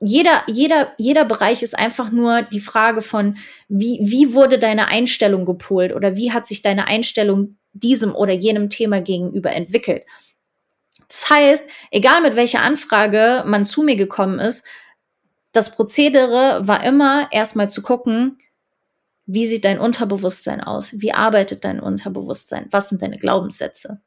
Jeder, 0.00 0.42
jeder, 0.48 0.92
jeder 0.98 1.24
Bereich 1.24 1.62
ist 1.62 1.78
einfach 1.78 2.10
nur 2.10 2.42
die 2.42 2.60
Frage 2.60 3.00
von, 3.00 3.38
wie, 3.68 4.00
wie 4.02 4.34
wurde 4.34 4.58
deine 4.58 4.88
Einstellung 4.88 5.46
gepolt 5.46 5.94
oder 5.94 6.14
wie 6.14 6.30
hat 6.30 6.46
sich 6.46 6.60
deine 6.60 6.88
Einstellung 6.88 7.56
diesem 7.72 8.14
oder 8.14 8.34
jenem 8.34 8.68
Thema 8.68 9.00
gegenüber 9.00 9.52
entwickelt. 9.52 10.02
Das 11.10 11.28
heißt, 11.28 11.68
egal 11.90 12.22
mit 12.22 12.36
welcher 12.36 12.62
Anfrage 12.62 13.42
man 13.44 13.64
zu 13.64 13.82
mir 13.82 13.96
gekommen 13.96 14.38
ist, 14.38 14.64
das 15.52 15.74
Prozedere 15.74 16.66
war 16.68 16.84
immer 16.84 17.28
erstmal 17.32 17.68
zu 17.68 17.82
gucken, 17.82 18.38
wie 19.26 19.46
sieht 19.46 19.64
dein 19.64 19.80
Unterbewusstsein 19.80 20.62
aus? 20.62 20.92
Wie 20.92 21.12
arbeitet 21.12 21.64
dein 21.64 21.80
Unterbewusstsein? 21.80 22.68
Was 22.70 22.88
sind 22.88 23.02
deine 23.02 23.16
Glaubenssätze? 23.16 24.00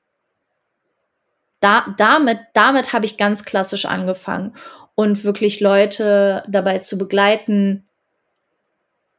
Da, 1.59 1.93
damit, 1.97 2.39
damit 2.53 2.93
habe 2.93 3.05
ich 3.05 3.17
ganz 3.17 3.43
klassisch 3.43 3.85
angefangen 3.85 4.55
und 4.95 5.23
wirklich 5.25 5.59
Leute 5.59 6.43
dabei 6.47 6.79
zu 6.79 6.97
begleiten, 6.97 7.87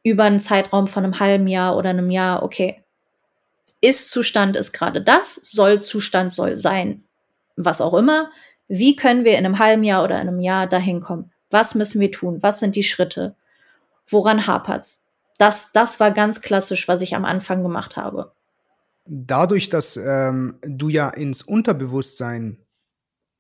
über 0.03 0.25
einen 0.25 0.41
Zeitraum 0.41 0.87
von 0.87 1.05
einem 1.05 1.21
halben 1.21 1.47
Jahr 1.49 1.77
oder 1.77 1.91
einem 1.91 2.11
Jahr, 2.11 2.43
okay, 2.43 2.83
Ist-Zustand 3.81 4.57
ist 4.57 4.73
gerade 4.73 5.03
das, 5.03 5.35
Soll-Zustand 5.37 6.33
soll 6.33 6.57
sein, 6.57 7.05
was 7.57 7.81
auch 7.81 7.95
immer. 7.95 8.31
Wie 8.69 8.97
können 8.97 9.25
wir 9.25 9.39
in 9.39 9.45
einem 9.45 9.59
halben 9.59 9.85
Jahr 9.85 10.05
oder 10.05 10.17
einem 10.17 10.41
Jahr 10.41 10.67
dahin 10.67 11.01
kommen? 11.01 11.33
Was 11.51 11.75
müssen 11.75 12.01
wir 12.01 12.11
tun? 12.11 12.43
Was 12.43 12.61
sind 12.61 12.77
die 12.77 12.83
Schritte? 12.83 13.37
Woran 14.07 14.47
hapert's? 14.47 15.05
das, 15.39 15.73
das 15.73 16.01
war 16.01 16.13
ganz 16.13 16.41
klassisch, 16.41 16.89
was 16.89 17.03
ich 17.03 17.15
am 17.15 17.25
Anfang 17.25 17.63
gemacht 17.63 17.97
habe. 17.97 18.33
Dadurch, 19.07 19.69
dass 19.69 19.97
ähm, 19.97 20.59
du 20.63 20.89
ja 20.89 21.11
ins 21.11 21.43
Unterbewusstsein 21.43 22.59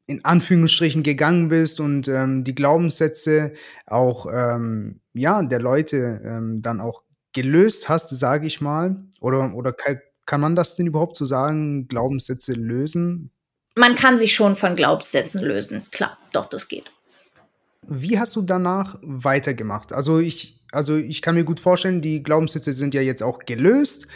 in 0.06 0.22
Anführungsstrichen 0.22 1.02
gegangen 1.02 1.48
bist 1.48 1.80
und 1.80 2.08
ähm, 2.08 2.44
die 2.44 2.54
Glaubenssätze 2.54 3.54
auch 3.86 4.26
ähm, 4.30 5.00
ja 5.14 5.42
der 5.42 5.60
Leute 5.60 6.20
ähm, 6.22 6.60
dann 6.60 6.82
auch 6.82 7.02
gelöst 7.32 7.88
hast, 7.88 8.10
sage 8.10 8.46
ich 8.46 8.60
mal, 8.60 9.02
oder 9.20 9.54
oder 9.54 9.74
kann 10.26 10.40
man 10.42 10.56
das 10.56 10.76
denn 10.76 10.86
überhaupt 10.86 11.16
so 11.16 11.24
sagen, 11.24 11.88
Glaubenssätze 11.88 12.52
lösen? 12.52 13.30
Man 13.74 13.94
kann 13.94 14.18
sich 14.18 14.34
schon 14.34 14.56
von 14.56 14.76
Glaubenssätzen 14.76 15.40
lösen, 15.40 15.82
klar, 15.90 16.18
doch 16.32 16.46
das 16.46 16.68
geht. 16.68 16.90
Wie 17.82 18.18
hast 18.18 18.34
du 18.36 18.42
danach 18.42 18.98
weitergemacht? 19.02 19.92
Also 19.92 20.18
ich 20.18 20.64
also 20.74 20.96
ich 20.96 21.22
kann 21.22 21.36
mir 21.36 21.44
gut 21.44 21.60
vorstellen, 21.60 22.00
die 22.00 22.22
Glaubenssätze 22.22 22.72
sind 22.72 22.94
ja 22.94 23.00
jetzt 23.00 23.22
auch 23.22 23.40
gelöst. 23.40 24.06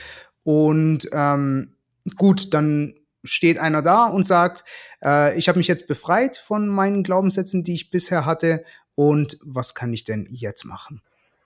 Und 0.43 1.09
ähm, 1.13 1.75
gut, 2.17 2.53
dann 2.53 2.95
steht 3.25 3.59
einer 3.59 3.83
da 3.83 4.07
und 4.07 4.27
sagt, 4.27 4.65
äh, 5.03 5.39
ich 5.39 5.49
habe 5.49 5.59
mich 5.59 5.69
jetzt 5.69 5.87
befreit 5.87 6.37
von 6.37 6.69
meinen 6.69 7.03
Glaubenssätzen, 7.03 7.65
die 7.65 7.75
ich 7.75 7.91
bisher 7.91 8.27
hatte. 8.27 8.65
Und 8.95 9.39
was 9.43 9.75
kann 9.75 9.93
ich 9.93 10.05
denn 10.05 10.27
jetzt 10.31 10.65
machen? 10.65 11.03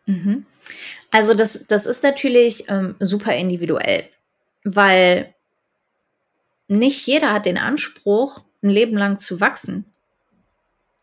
Mhm. 0.07 0.47
Also 1.11 1.35
das, 1.35 1.67
das 1.69 1.87
ist 1.87 2.03
natürlich 2.03 2.69
ähm, 2.69 2.95
super 2.99 3.35
individuell, 3.35 4.05
weil 4.65 5.35
nicht 6.79 7.07
jeder 7.07 7.33
hat 7.33 7.47
den 7.47 7.59
Anspruch, 7.59 8.43
ein 8.63 8.71
Leben 8.71 8.97
lang 8.97 9.19
zu 9.19 9.41
wachsen 9.41 9.85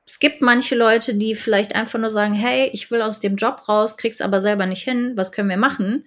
es 0.10 0.18
gibt 0.18 0.42
manche 0.42 0.74
Leute, 0.74 1.14
die 1.14 1.36
vielleicht 1.36 1.76
einfach 1.76 2.00
nur 2.00 2.10
sagen, 2.10 2.34
hey, 2.34 2.72
ich 2.74 2.90
will 2.90 3.04
aus 3.04 3.20
dem 3.20 3.36
Job 3.36 3.70
raus, 3.70 3.96
krieg's 3.96 4.22
aber 4.22 4.42
selber 4.42 4.66
nicht 4.66 4.84
hin, 4.84 5.12
was 5.16 5.32
können 5.32 5.52
wir 5.52 5.58
machen? 5.58 6.04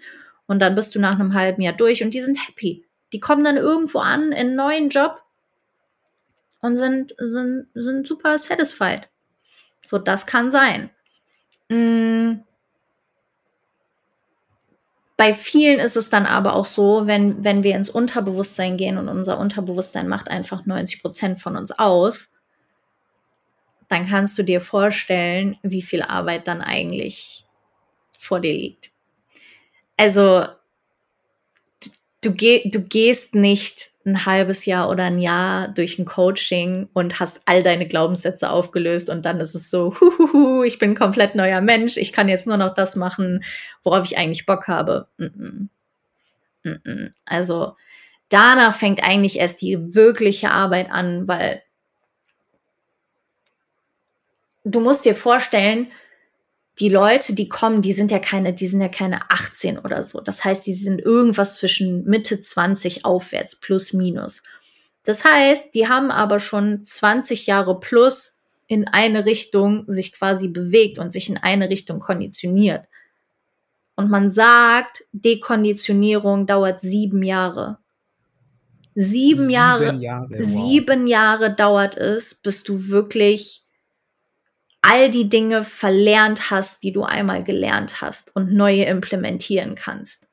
Und 0.49 0.59
dann 0.59 0.75
bist 0.75 0.97
du 0.97 0.99
nach 0.99 1.21
einem 1.21 1.35
halben 1.35 1.63
Jahr 1.63 1.73
durch 1.73 2.03
und 2.03 2.13
die 2.13 2.21
sind 2.21 2.37
happy. 2.49 2.85
Die 3.13 3.21
kommen 3.21 3.45
dann 3.45 3.57
irgendwo 3.57 4.01
an 4.01 4.33
in 4.33 4.39
einen 4.39 4.57
neuen 4.57 4.89
Job 4.89 5.23
und 6.63 6.77
sind, 6.77 7.15
sind, 7.17 7.69
sind 7.75 8.09
super 8.09 8.37
satisfied. 8.39 9.09
So, 9.87 9.99
das 9.99 10.27
kann 10.27 10.51
sein. 10.51 10.91
Mhm. 11.69 12.43
Bei 15.23 15.35
vielen 15.35 15.79
ist 15.79 15.95
es 15.95 16.11
dann 16.11 16.27
aber 16.27 16.57
auch 16.57 16.65
so, 16.65 17.07
wenn, 17.07 17.45
wenn 17.45 17.63
wir 17.63 17.77
ins 17.77 17.89
Unterbewusstsein 17.89 18.77
gehen 18.77 18.99
und 18.99 19.09
unser 19.09 19.39
Unterbewusstsein 19.39 20.09
macht 20.09 20.29
einfach 20.29 20.67
90 20.67 21.01
Prozent 21.01 21.39
von 21.39 21.57
uns 21.57 21.71
aus, 21.71 22.33
dann 23.89 24.09
kannst 24.09 24.37
du 24.37 24.43
dir 24.43 24.61
vorstellen, 24.61 25.57
wie 25.63 25.83
viel 25.83 26.03
Arbeit 26.03 26.49
dann 26.49 26.61
eigentlich 26.61 27.47
vor 28.19 28.41
dir 28.41 28.53
liegt. 28.53 28.91
Also 29.97 30.45
du, 32.25 32.35
geh, 32.35 32.69
du 32.69 32.83
gehst 32.83 33.37
nicht 33.37 33.92
ein 34.05 34.27
halbes 34.27 34.67
Jahr 34.67 34.91
oder 34.91 35.05
ein 35.05 35.19
Jahr 35.19 35.69
durch 35.69 35.99
ein 35.99 36.05
Coaching 36.05 36.89
und 36.93 37.21
hast 37.21 37.43
all 37.47 37.63
deine 37.63 37.87
Glaubenssätze 37.87 38.51
aufgelöst 38.51 39.09
und 39.09 39.25
dann 39.25 39.41
ist 39.41 39.55
es 39.55 39.71
so, 39.71 39.95
huhuhu, 40.01 40.65
ich 40.65 40.79
bin 40.79 40.95
komplett 40.95 41.35
neuer 41.35 41.61
Mensch, 41.61 41.97
ich 41.97 42.13
kann 42.13 42.29
jetzt 42.29 42.47
nur 42.47 42.57
noch 42.57 42.75
das 42.75 42.97
machen, 42.97 43.45
worauf 43.83 44.05
ich 44.05 44.19
eigentlich 44.19 44.47
Bock 44.47 44.69
habe. 44.69 45.09
Also 47.25 47.77
danach 48.29 48.75
fängt 48.75 49.05
eigentlich 49.05 49.39
erst 49.39 49.63
die 49.63 49.95
wirkliche 49.95 50.51
Arbeit 50.51 50.91
an, 50.91 51.29
weil 51.29 51.63
du 54.65 54.81
musst 54.81 55.05
dir 55.05 55.15
vorstellen, 55.15 55.91
die 56.83 56.89
Leute, 56.89 57.33
die 57.33 57.49
kommen, 57.49 57.81
die 57.81 57.93
sind 57.93 58.11
ja 58.11 58.19
keine, 58.19 58.53
die 58.53 58.67
sind 58.67 58.81
ja 58.81 58.89
keine 58.89 59.31
18 59.31 59.79
oder 59.79 60.03
so. 60.03 60.21
Das 60.21 60.45
heißt, 60.45 60.67
die 60.67 60.75
sind 60.75 61.01
irgendwas 61.01 61.55
zwischen 61.55 62.03
Mitte 62.07 62.41
20 62.41 63.05
aufwärts, 63.05 63.55
plus 63.55 63.93
minus. 63.93 64.43
Das 65.05 65.25
heißt, 65.25 65.77
die 65.77 65.87
haben 65.87 66.11
aber 66.11 66.41
schon 66.41 66.83
20 66.83 67.47
Jahre 67.47 67.79
plus 67.79 68.37
in 68.67 68.89
eine 68.89 69.27
Richtung 69.27 69.85
sich 69.87 70.11
quasi 70.13 70.49
bewegt 70.49 70.99
und 70.99 71.13
sich 71.13 71.29
in 71.29 71.39
eine 71.39 71.71
Richtung 71.71 72.01
konditioniert. 72.01 72.89
Und 73.95 74.11
man 74.11 74.29
sagt, 74.29 75.05
Dekonditionierung 75.13 76.49
dauert 76.49 76.81
sieben 76.81 77.23
Jahre. 77.23 77.79
Sieben, 78.97 79.39
sieben 79.39 79.51
Jahre, 79.51 79.95
Jahre 79.95 80.37
wow. 80.37 80.69
sieben 80.69 81.07
Jahre 81.07 81.55
dauert 81.55 81.97
es, 81.97 82.35
bis 82.35 82.65
du 82.65 82.89
wirklich 82.89 83.63
all 84.83 85.11
die 85.11 85.29
Dinge 85.29 85.65
verlernt 85.65 86.51
hast, 86.51 86.83
die 86.83 86.93
du 86.93 87.05
einmal 87.05 87.45
gelernt 87.45 88.01
hast 88.01 88.35
und 88.35 88.53
neue 88.53 88.85
implementieren 88.85 89.77
kannst. 89.77 90.29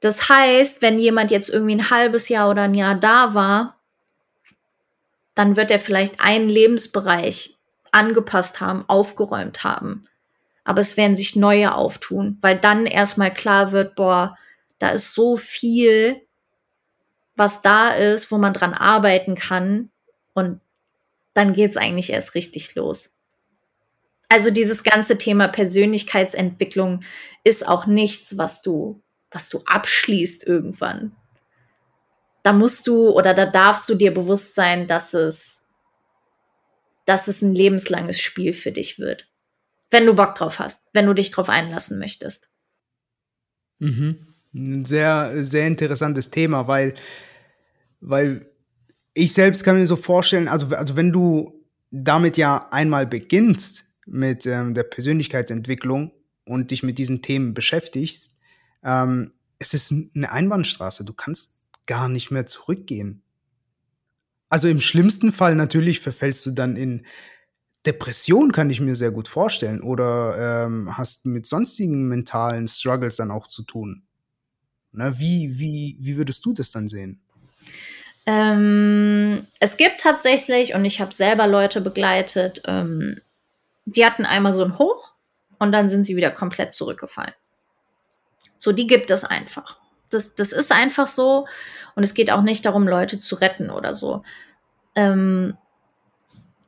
Das 0.00 0.28
heißt, 0.28 0.82
wenn 0.82 0.98
jemand 0.98 1.30
jetzt 1.30 1.48
irgendwie 1.48 1.76
ein 1.76 1.90
halbes 1.90 2.28
Jahr 2.28 2.50
oder 2.50 2.62
ein 2.62 2.74
Jahr 2.74 2.94
da 2.94 3.34
war, 3.34 3.80
dann 5.34 5.56
wird 5.56 5.70
er 5.70 5.78
vielleicht 5.78 6.20
einen 6.20 6.48
Lebensbereich 6.48 7.58
angepasst 7.90 8.60
haben, 8.60 8.84
aufgeräumt 8.88 9.64
haben. 9.64 10.06
Aber 10.64 10.80
es 10.80 10.96
werden 10.96 11.16
sich 11.16 11.36
neue 11.36 11.74
auftun, 11.74 12.38
weil 12.40 12.58
dann 12.58 12.86
erstmal 12.86 13.32
klar 13.32 13.72
wird, 13.72 13.94
boah, 13.94 14.36
da 14.78 14.90
ist 14.90 15.14
so 15.14 15.36
viel, 15.36 16.20
was 17.36 17.62
da 17.62 17.90
ist, 17.90 18.30
wo 18.30 18.38
man 18.38 18.52
dran 18.52 18.74
arbeiten 18.74 19.34
kann. 19.34 19.90
Und 20.34 20.60
dann 21.34 21.52
geht's 21.52 21.76
eigentlich 21.76 22.10
erst 22.10 22.34
richtig 22.34 22.74
los. 22.74 23.10
Also 24.28 24.50
dieses 24.50 24.82
ganze 24.82 25.18
Thema 25.18 25.48
Persönlichkeitsentwicklung 25.48 27.04
ist 27.44 27.68
auch 27.68 27.86
nichts, 27.86 28.38
was 28.38 28.62
du, 28.62 29.02
was 29.30 29.48
du 29.50 29.62
abschließt 29.66 30.44
irgendwann. 30.46 31.14
Da 32.42 32.52
musst 32.52 32.86
du 32.86 33.10
oder 33.10 33.34
da 33.34 33.46
darfst 33.46 33.88
du 33.88 33.94
dir 33.94 34.12
bewusst 34.12 34.54
sein, 34.54 34.86
dass 34.86 35.14
es, 35.14 35.64
dass 37.04 37.28
es 37.28 37.42
ein 37.42 37.54
lebenslanges 37.54 38.20
Spiel 38.20 38.52
für 38.52 38.72
dich 38.72 38.98
wird. 38.98 39.28
Wenn 39.90 40.06
du 40.06 40.14
Bock 40.14 40.34
drauf 40.34 40.58
hast, 40.58 40.86
wenn 40.94 41.06
du 41.06 41.12
dich 41.12 41.30
drauf 41.30 41.50
einlassen 41.50 41.98
möchtest. 41.98 42.48
Mhm. 43.78 44.34
Ein 44.54 44.84
sehr, 44.84 45.44
sehr 45.44 45.66
interessantes 45.66 46.30
Thema, 46.30 46.68
weil, 46.68 46.94
weil 48.00 48.51
ich 49.14 49.32
selbst 49.32 49.64
kann 49.64 49.78
mir 49.78 49.86
so 49.86 49.96
vorstellen, 49.96 50.48
also, 50.48 50.74
also 50.74 50.96
wenn 50.96 51.12
du 51.12 51.60
damit 51.90 52.36
ja 52.36 52.68
einmal 52.70 53.06
beginnst 53.06 53.92
mit 54.06 54.46
ähm, 54.46 54.74
der 54.74 54.84
Persönlichkeitsentwicklung 54.84 56.12
und 56.44 56.70
dich 56.70 56.82
mit 56.82 56.98
diesen 56.98 57.22
Themen 57.22 57.54
beschäftigst, 57.54 58.36
ähm, 58.82 59.32
es 59.58 59.74
ist 59.74 59.94
eine 60.14 60.32
Einbahnstraße. 60.32 61.04
Du 61.04 61.12
kannst 61.12 61.56
gar 61.86 62.08
nicht 62.08 62.30
mehr 62.30 62.46
zurückgehen. 62.46 63.22
Also, 64.48 64.68
im 64.68 64.80
schlimmsten 64.80 65.32
Fall 65.32 65.54
natürlich 65.54 66.00
verfällst 66.00 66.44
du 66.46 66.50
dann 66.50 66.76
in 66.76 67.06
Depression, 67.86 68.52
kann 68.52 68.70
ich 68.70 68.80
mir 68.80 68.94
sehr 68.94 69.10
gut 69.10 69.28
vorstellen, 69.28 69.80
oder, 69.80 70.66
ähm, 70.66 70.96
hast 70.96 71.26
mit 71.26 71.46
sonstigen 71.46 72.06
mentalen 72.08 72.68
Struggles 72.68 73.16
dann 73.16 73.30
auch 73.30 73.48
zu 73.48 73.62
tun. 73.62 74.04
Ne, 74.92 75.18
wie 75.18 75.58
wie 75.58 75.96
wie 76.00 76.16
würdest 76.16 76.44
du 76.44 76.52
das 76.52 76.70
dann 76.70 76.86
sehen? 76.86 77.22
Ähm, 78.26 79.46
es 79.58 79.76
gibt 79.76 80.00
tatsächlich 80.00 80.74
und 80.74 80.84
ich 80.84 81.00
habe 81.00 81.12
selber 81.12 81.46
Leute 81.46 81.80
begleitet, 81.80 82.62
ähm, 82.66 83.20
die 83.86 84.06
hatten 84.06 84.26
einmal 84.26 84.52
so 84.52 84.62
'n 84.62 84.78
Hoch 84.78 85.12
und 85.58 85.72
dann 85.72 85.88
sind 85.88 86.04
sie 86.04 86.16
wieder 86.16 86.30
komplett 86.30 86.72
zurückgefallen. 86.72 87.34
So, 88.58 88.72
die 88.72 88.86
gibt 88.86 89.10
es 89.10 89.24
einfach. 89.24 89.78
Das 90.10 90.34
das 90.34 90.52
ist 90.52 90.72
einfach 90.72 91.06
so 91.06 91.46
und 91.94 92.02
es 92.04 92.14
geht 92.14 92.30
auch 92.30 92.42
nicht 92.42 92.64
darum, 92.66 92.86
Leute 92.86 93.18
zu 93.18 93.34
retten 93.36 93.70
oder 93.70 93.94
so. 93.94 94.22
Ähm, 94.94 95.56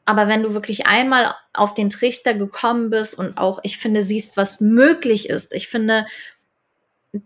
aber 0.07 0.29
wenn 0.29 0.43
du 0.43 0.53
wirklich 0.53 0.87
einmal 0.87 1.35
auf 1.55 1.73
den 1.75 1.89
Trichter 1.89 2.35
gekommen 2.35 2.91
bist 2.91 3.19
und 3.19 3.39
auch, 3.39 3.61
ich 3.63 3.79
finde, 3.79 4.03
siehst, 4.03 4.37
was 4.37 4.61
möglich 4.61 5.29
ist, 5.31 5.53
ich 5.55 5.69
finde, 5.69 6.07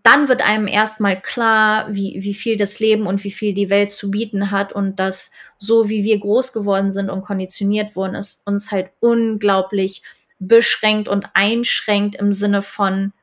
dann 0.03 0.29
wird 0.29 0.43
einem 0.45 0.67
erstmal 0.67 1.19
klar, 1.19 1.87
wie, 1.91 2.19
wie 2.19 2.35
viel 2.35 2.59
das 2.59 2.79
Leben 2.79 3.07
und 3.07 3.25
wie 3.25 3.31
viel 3.31 3.55
die 3.55 3.71
Welt 3.71 3.89
zu 3.89 4.11
bieten 4.11 4.51
hat 4.51 4.75
und 4.75 5.01
dass 5.01 5.31
so 5.57 5.89
wie 5.89 6.05
wir 6.05 6.19
groß 6.19 6.53
geworden 6.53 6.93
sind 6.93 7.09
und 7.09 7.23
konditioniert 7.23 7.97
wurden, 7.97 8.15
es 8.15 8.43
uns 8.45 8.71
halt 8.71 8.91
unglaublich 9.01 10.03
beschränkt 10.39 11.09
und 11.09 11.27
einschränkt 11.33 12.17
im 12.17 12.35
Sinne 12.35 12.61
von, 12.61 13.15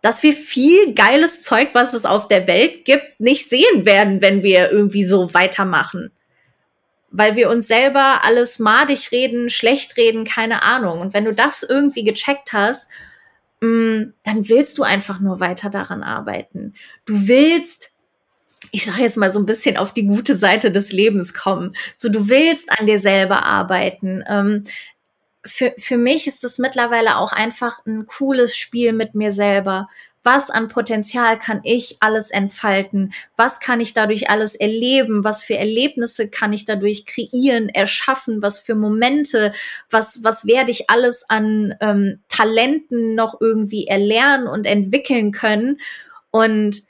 dass 0.00 0.22
wir 0.22 0.32
viel 0.32 0.94
geiles 0.94 1.42
Zeug, 1.42 1.70
was 1.74 1.92
es 1.92 2.06
auf 2.06 2.28
der 2.28 2.46
Welt 2.46 2.86
gibt, 2.86 3.20
nicht 3.20 3.48
sehen 3.48 3.84
werden, 3.84 4.22
wenn 4.22 4.42
wir 4.42 4.70
irgendwie 4.70 5.04
so 5.04 5.34
weitermachen. 5.34 6.12
Weil 7.10 7.36
wir 7.36 7.50
uns 7.50 7.68
selber 7.68 8.20
alles 8.24 8.58
madig 8.58 9.12
reden, 9.12 9.50
schlecht 9.50 9.98
reden, 9.98 10.24
keine 10.24 10.62
Ahnung. 10.62 11.00
Und 11.00 11.12
wenn 11.12 11.26
du 11.26 11.34
das 11.34 11.62
irgendwie 11.62 12.04
gecheckt 12.04 12.52
hast, 12.52 12.88
dann 13.60 14.48
willst 14.48 14.78
du 14.78 14.82
einfach 14.82 15.20
nur 15.20 15.40
weiter 15.40 15.70
daran 15.70 16.02
arbeiten. 16.02 16.74
Du 17.04 17.28
willst 17.28 17.92
ich 18.72 18.84
sage 18.84 19.02
jetzt 19.02 19.16
mal 19.16 19.30
so 19.30 19.38
ein 19.38 19.46
bisschen 19.46 19.76
auf 19.76 19.92
die 19.92 20.06
gute 20.06 20.36
Seite 20.36 20.70
des 20.70 20.92
Lebens 20.92 21.34
kommen. 21.34 21.74
So, 21.96 22.08
du 22.08 22.28
willst 22.28 22.78
an 22.78 22.86
dir 22.86 22.98
selber 22.98 23.44
arbeiten. 23.44 24.24
Ähm, 24.28 24.64
für, 25.44 25.72
für 25.78 25.96
mich 25.96 26.26
ist 26.26 26.44
es 26.44 26.58
mittlerweile 26.58 27.16
auch 27.16 27.32
einfach 27.32 27.84
ein 27.86 28.06
cooles 28.06 28.56
Spiel 28.56 28.92
mit 28.92 29.14
mir 29.14 29.32
selber. 29.32 29.88
Was 30.26 30.50
an 30.50 30.66
Potenzial 30.66 31.38
kann 31.38 31.60
ich 31.62 31.98
alles 32.00 32.32
entfalten? 32.32 33.12
Was 33.36 33.60
kann 33.60 33.80
ich 33.80 33.94
dadurch 33.94 34.28
alles 34.28 34.56
erleben? 34.56 35.22
Was 35.22 35.44
für 35.44 35.56
Erlebnisse 35.56 36.28
kann 36.28 36.52
ich 36.52 36.64
dadurch 36.64 37.06
kreieren, 37.06 37.68
erschaffen? 37.68 38.42
Was 38.42 38.58
für 38.58 38.74
Momente? 38.74 39.52
Was, 39.88 40.24
was 40.24 40.44
werde 40.44 40.72
ich 40.72 40.90
alles 40.90 41.24
an 41.30 41.76
ähm, 41.80 42.18
Talenten 42.28 43.14
noch 43.14 43.40
irgendwie 43.40 43.86
erlernen 43.86 44.48
und 44.48 44.66
entwickeln 44.66 45.30
können? 45.30 45.78
Und 46.32 46.82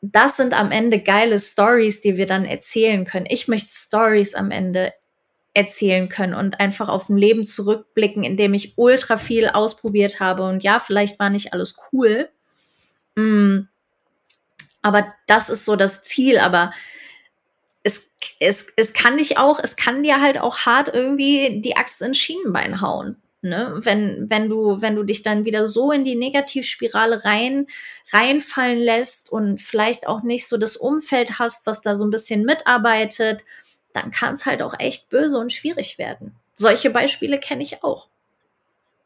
das 0.00 0.36
sind 0.36 0.54
am 0.54 0.70
Ende 0.70 1.00
geile 1.00 1.40
Stories, 1.40 2.02
die 2.02 2.16
wir 2.16 2.26
dann 2.26 2.44
erzählen 2.44 3.04
können. 3.04 3.26
Ich 3.28 3.48
möchte 3.48 3.70
Stories 3.72 4.36
am 4.36 4.52
Ende 4.52 4.92
erzählen 5.54 6.08
können 6.08 6.34
und 6.34 6.60
einfach 6.60 6.88
auf 6.88 7.08
ein 7.08 7.16
Leben 7.16 7.44
zurückblicken, 7.44 8.22
in 8.22 8.36
dem 8.36 8.54
ich 8.54 8.74
ultra 8.76 9.16
viel 9.16 9.48
ausprobiert 9.48 10.20
habe. 10.20 10.44
Und 10.44 10.62
ja, 10.62 10.78
vielleicht 10.78 11.18
war 11.18 11.30
nicht 11.30 11.52
alles 11.52 11.76
cool. 11.92 12.28
Mm, 13.16 13.62
aber 14.82 15.12
das 15.26 15.50
ist 15.50 15.64
so 15.64 15.76
das 15.76 16.02
Ziel. 16.02 16.38
Aber 16.38 16.72
es, 17.82 18.08
es, 18.38 18.66
es 18.76 18.92
kann 18.92 19.16
dich 19.16 19.38
auch, 19.38 19.58
es 19.62 19.76
kann 19.76 20.02
dir 20.02 20.20
halt 20.20 20.40
auch 20.40 20.60
hart 20.60 20.94
irgendwie 20.94 21.60
die 21.60 21.76
Axt 21.76 22.02
ins 22.02 22.18
Schienenbein 22.18 22.80
hauen. 22.80 23.16
Ne? 23.40 23.74
Wenn, 23.82 24.28
wenn 24.28 24.48
du, 24.48 24.82
wenn 24.82 24.96
du 24.96 25.04
dich 25.04 25.22
dann 25.22 25.44
wieder 25.44 25.68
so 25.68 25.92
in 25.92 26.04
die 26.04 26.16
Negativspirale 26.16 27.24
rein, 27.24 27.68
reinfallen 28.12 28.78
lässt 28.78 29.30
und 29.30 29.60
vielleicht 29.60 30.08
auch 30.08 30.22
nicht 30.22 30.48
so 30.48 30.56
das 30.56 30.76
Umfeld 30.76 31.38
hast, 31.38 31.64
was 31.64 31.80
da 31.80 31.94
so 31.94 32.04
ein 32.04 32.10
bisschen 32.10 32.44
mitarbeitet, 32.44 33.44
dann 34.00 34.10
kann 34.10 34.34
es 34.34 34.46
halt 34.46 34.62
auch 34.62 34.74
echt 34.78 35.08
böse 35.08 35.38
und 35.38 35.52
schwierig 35.52 35.98
werden. 35.98 36.34
Solche 36.56 36.90
Beispiele 36.90 37.38
kenne 37.38 37.62
ich 37.62 37.82
auch. 37.82 38.08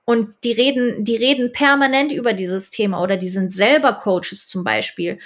Und 0.04 0.34
die 0.42 0.52
reden, 0.52 1.04
die 1.04 1.16
reden 1.16 1.52
permanent 1.52 2.12
über 2.12 2.32
dieses 2.32 2.70
Thema 2.70 3.02
oder 3.02 3.16
die 3.16 3.28
sind 3.28 3.52
selber 3.52 3.92
Coaches 3.92 4.48
zum 4.48 4.64
Beispiel 4.64 5.18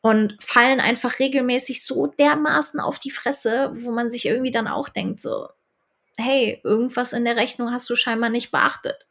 und 0.00 0.36
fallen 0.42 0.80
einfach 0.80 1.18
regelmäßig 1.18 1.84
so 1.84 2.06
dermaßen 2.06 2.80
auf 2.80 2.98
die 2.98 3.10
Fresse, 3.10 3.70
wo 3.74 3.90
man 3.90 4.10
sich 4.10 4.26
irgendwie 4.26 4.50
dann 4.50 4.68
auch 4.68 4.88
denkt, 4.88 5.20
so, 5.20 5.48
hey, 6.16 6.60
irgendwas 6.64 7.12
in 7.12 7.24
der 7.24 7.36
Rechnung 7.36 7.70
hast 7.70 7.88
du 7.90 7.96
scheinbar 7.96 8.30
nicht 8.30 8.50
beachtet. 8.50 9.06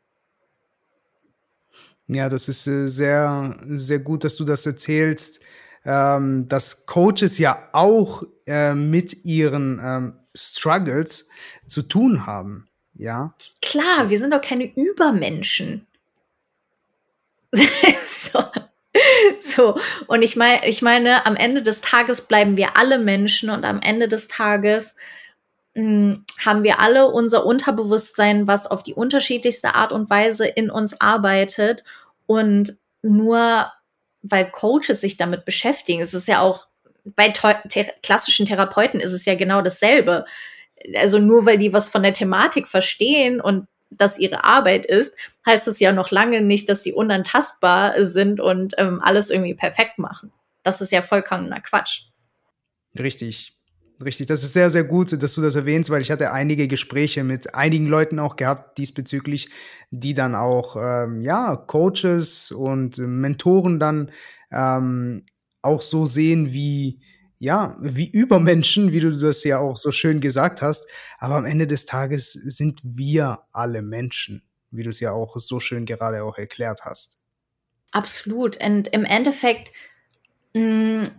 Ja, 2.08 2.30
das 2.30 2.50
ist 2.50 2.68
äh, 2.68 2.88
sehr, 2.88 3.60
sehr 3.66 4.00
gut, 4.00 4.24
dass 4.24 4.36
du 4.36 4.44
das 4.44 4.66
erzählst 4.66 5.40
ähm, 5.86 6.48
dass 6.48 6.86
Coaches 6.86 7.38
ja 7.38 7.70
auch 7.74 8.24
äh, 8.46 8.74
mit 8.74 9.26
ihren 9.26 9.80
ähm, 9.84 10.14
Struggles 10.36 11.30
zu 11.66 11.82
tun 11.84 12.26
haben. 12.26 12.68
Ja. 12.94 13.34
Klar, 13.62 14.10
wir 14.10 14.20
sind 14.20 14.34
doch 14.34 14.42
keine 14.42 14.66
Übermenschen. 14.76 15.88
so. 18.06 18.44
so. 19.40 19.80
Und 20.08 20.22
ich 20.22 20.36
meine, 20.36 20.68
ich 20.68 20.82
meine, 20.82 21.26
am 21.26 21.36
Ende 21.36 21.62
des 21.62 21.82
Tages 21.82 22.22
bleiben 22.22 22.58
wir 22.58 22.78
alle 22.78 23.00
Menschen 23.00 23.50
und 23.50 23.66
am 23.66 23.80
Ende 23.82 24.08
des 24.08 24.28
Tages 24.28 24.96
hm, 25.76 26.26
haben 26.44 26.64
wir 26.64 26.80
alle 26.80 27.08
unser 27.10 27.46
Unterbewusstsein, 27.46 28.48
was 28.48 28.68
auf 28.68 28.84
die 28.84 28.94
unterschiedlichste 28.94 29.76
Art 29.76 29.92
und 29.92 30.10
Weise 30.10 30.46
in 30.46 30.70
uns 30.70 31.00
arbeitet. 31.02 31.84
Und 32.26 32.78
nur 33.02 33.72
weil 34.24 34.50
Coaches 34.50 35.02
sich 35.02 35.18
damit 35.18 35.46
beschäftigen. 35.46 36.02
Es 36.02 36.14
ist 36.14 36.28
ja 36.28 36.42
auch 36.42 36.68
bei 37.06 37.30
thera 37.30 37.62
klassischen 38.02 38.46
Therapeuten 38.46 39.00
ist 39.00 39.12
es 39.12 39.26
ja 39.26 39.36
genau 39.36 39.62
dasselbe. 39.62 40.26
Also 40.96 41.20
nur 41.20 41.46
weil 41.46 41.58
die 41.58 41.74
was 41.74 41.90
von 41.90 42.02
der 42.02 42.14
Thematik 42.14 42.68
verstehen 42.68 43.40
und 43.42 43.68
das 43.90 44.18
ihre 44.18 44.44
Arbeit 44.44 44.86
ist, 44.86 45.16
heißt 45.46 45.68
es 45.68 45.80
ja 45.80 45.92
noch 45.92 46.10
lange 46.12 46.42
nicht, 46.42 46.68
dass 46.70 46.84
sie 46.84 46.94
unantastbar 46.94 48.04
sind 48.04 48.40
und 48.40 48.74
ähm, 48.78 49.00
alles 49.04 49.30
irgendwie 49.30 49.54
perfekt 49.54 50.00
machen. 50.00 50.32
Das 50.64 50.82
ist 50.82 50.92
ja 50.92 51.02
vollkommener 51.02 51.62
Quatsch. 51.62 52.04
Richtig. 52.98 53.54
Richtig, 54.04 54.28
das 54.28 54.44
ist 54.44 54.54
sehr, 54.54 54.70
sehr 54.70 54.84
gut, 54.84 55.22
dass 55.22 55.34
du 55.36 55.42
das 55.42 55.56
erwähnst, 55.56 55.90
weil 55.90 56.02
ich 56.02 56.12
hatte 56.12 56.32
einige 56.32 56.68
Gespräche 56.68 57.24
mit 57.24 57.56
einigen 57.56 57.88
Leuten 57.88 58.20
auch 58.20 58.36
gehabt 58.36 58.78
diesbezüglich, 58.78 59.50
die 59.92 60.14
dann 60.14 60.36
auch, 60.36 60.76
ähm, 60.76 61.22
ja, 61.22 61.56
Coaches 61.56 62.52
und 62.52 62.98
Mentoren 62.98 63.80
dann 63.80 64.12
ähm, 64.52 65.26
auch 65.62 65.82
so 65.82 66.06
sehen 66.06 66.52
wie, 66.52 67.02
ja, 67.38 67.78
wie 67.80 68.10
Übermenschen, 68.10 68.92
wie 68.92 69.00
du 69.00 69.16
das 69.16 69.44
ja 69.44 69.60
auch 69.60 69.78
so 69.78 69.92
schön 69.92 70.20
gesagt 70.20 70.62
hast. 70.62 70.86
Aber 71.20 71.36
am 71.36 71.46
Ende 71.46 71.68
des 71.68 71.86
Tages 71.86 72.34
sind 72.34 72.82
wir 72.84 73.40
alle 73.52 73.82
Menschen, 73.82 74.44
wie 74.72 74.84
du 74.84 74.90
es 74.90 75.00
ja 75.00 75.14
auch 75.14 75.38
so 75.38 75.60
schön 75.60 75.86
gerade 75.86 76.24
auch 76.24 76.38
erklärt 76.38 76.82
hast. 76.84 77.20
Absolut. 77.92 78.62
Und 78.64 78.88
im 78.90 79.06
Endeffekt, 79.06 79.72
mh, 80.54 81.04
mm, 81.04 81.12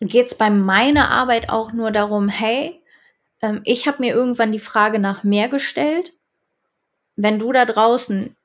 geht 0.00 0.26
es 0.26 0.36
bei 0.36 0.50
meiner 0.50 1.10
Arbeit 1.10 1.48
auch 1.48 1.72
nur 1.72 1.90
darum, 1.90 2.28
hey, 2.28 2.80
ähm, 3.42 3.60
ich 3.64 3.86
habe 3.86 3.98
mir 4.00 4.14
irgendwann 4.14 4.52
die 4.52 4.58
Frage 4.58 4.98
nach 4.98 5.24
mehr 5.24 5.48
gestellt. 5.48 6.12
Wenn 7.16 7.38
du 7.38 7.52
da 7.52 7.64
draußen, 7.64 8.36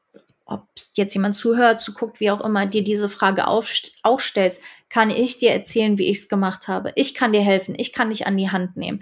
ob 0.45 0.67
jetzt 0.93 1.13
jemand 1.13 1.35
zuhört, 1.35 1.81
zuguckt, 1.81 2.19
wie 2.19 2.31
auch 2.31 2.41
immer, 2.41 2.65
dir 2.65 2.83
diese 2.83 3.09
Frage 3.09 3.47
auch 3.47 4.19
stellst, 4.19 4.61
kann 4.89 5.09
ich 5.09 5.39
dir 5.39 5.51
erzählen, 5.51 5.97
wie 5.97 6.09
ich 6.09 6.19
es 6.19 6.29
gemacht 6.29 6.67
habe. 6.67 6.91
Ich 6.95 7.13
kann 7.13 7.33
dir 7.33 7.41
helfen, 7.41 7.75
ich 7.77 7.93
kann 7.93 8.09
dich 8.09 8.27
an 8.27 8.37
die 8.37 8.49
Hand 8.49 8.75
nehmen. 8.75 9.01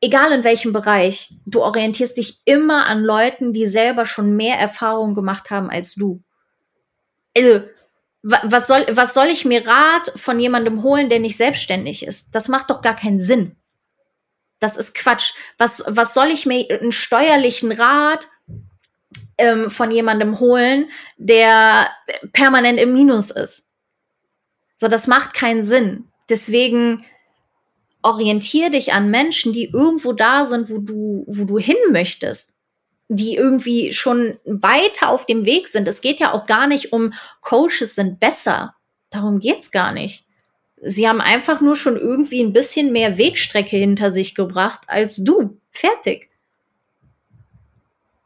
Egal 0.00 0.32
in 0.32 0.44
welchem 0.44 0.72
Bereich, 0.72 1.32
du 1.46 1.62
orientierst 1.62 2.18
dich 2.18 2.40
immer 2.44 2.86
an 2.86 3.02
Leuten, 3.02 3.52
die 3.52 3.66
selber 3.66 4.06
schon 4.06 4.36
mehr 4.36 4.58
Erfahrung 4.58 5.14
gemacht 5.14 5.50
haben 5.50 5.70
als 5.70 5.94
du. 5.94 6.20
Also, 7.36 7.66
was 8.24 8.66
soll, 8.66 8.86
was 8.90 9.12
soll 9.12 9.26
ich 9.26 9.44
mir 9.44 9.66
Rat 9.66 10.12
von 10.16 10.40
jemandem 10.40 10.82
holen, 10.82 11.10
der 11.10 11.20
nicht 11.20 11.36
selbstständig 11.36 12.06
ist? 12.06 12.34
Das 12.34 12.48
macht 12.48 12.70
doch 12.70 12.80
gar 12.80 12.96
keinen 12.96 13.20
Sinn. 13.20 13.56
Das 14.60 14.78
ist 14.78 14.94
Quatsch. 14.94 15.34
Was, 15.58 15.84
was 15.86 16.14
soll 16.14 16.28
ich 16.28 16.46
mir 16.46 16.66
einen 16.70 16.92
steuerlichen 16.92 17.70
Rat 17.70 18.28
ähm, 19.36 19.70
von 19.70 19.90
jemandem 19.90 20.40
holen, 20.40 20.90
der 21.18 21.90
permanent 22.32 22.80
im 22.80 22.94
Minus 22.94 23.30
ist? 23.30 23.68
So, 24.78 24.88
das 24.88 25.06
macht 25.06 25.34
keinen 25.34 25.62
Sinn. 25.62 26.08
Deswegen 26.30 27.04
orientier 28.02 28.70
dich 28.70 28.94
an 28.94 29.10
Menschen, 29.10 29.52
die 29.52 29.70
irgendwo 29.70 30.14
da 30.14 30.46
sind, 30.46 30.70
wo 30.70 30.78
du, 30.78 31.24
wo 31.26 31.44
du 31.44 31.58
hin 31.58 31.76
möchtest 31.90 32.53
die 33.08 33.36
irgendwie 33.36 33.92
schon 33.92 34.38
weiter 34.44 35.10
auf 35.10 35.26
dem 35.26 35.44
Weg 35.44 35.68
sind. 35.68 35.86
Es 35.88 36.00
geht 36.00 36.20
ja 36.20 36.32
auch 36.32 36.46
gar 36.46 36.66
nicht 36.66 36.92
um 36.92 37.12
Coaches 37.40 37.94
sind 37.94 38.18
besser. 38.18 38.74
Darum 39.10 39.40
geht's 39.40 39.70
gar 39.70 39.92
nicht. 39.92 40.26
Sie 40.82 41.08
haben 41.08 41.20
einfach 41.20 41.60
nur 41.60 41.76
schon 41.76 41.96
irgendwie 41.96 42.42
ein 42.42 42.52
bisschen 42.52 42.92
mehr 42.92 43.16
Wegstrecke 43.16 43.76
hinter 43.76 44.10
sich 44.10 44.34
gebracht 44.34 44.82
als 44.86 45.16
du. 45.16 45.58
Fertig. 45.70 46.30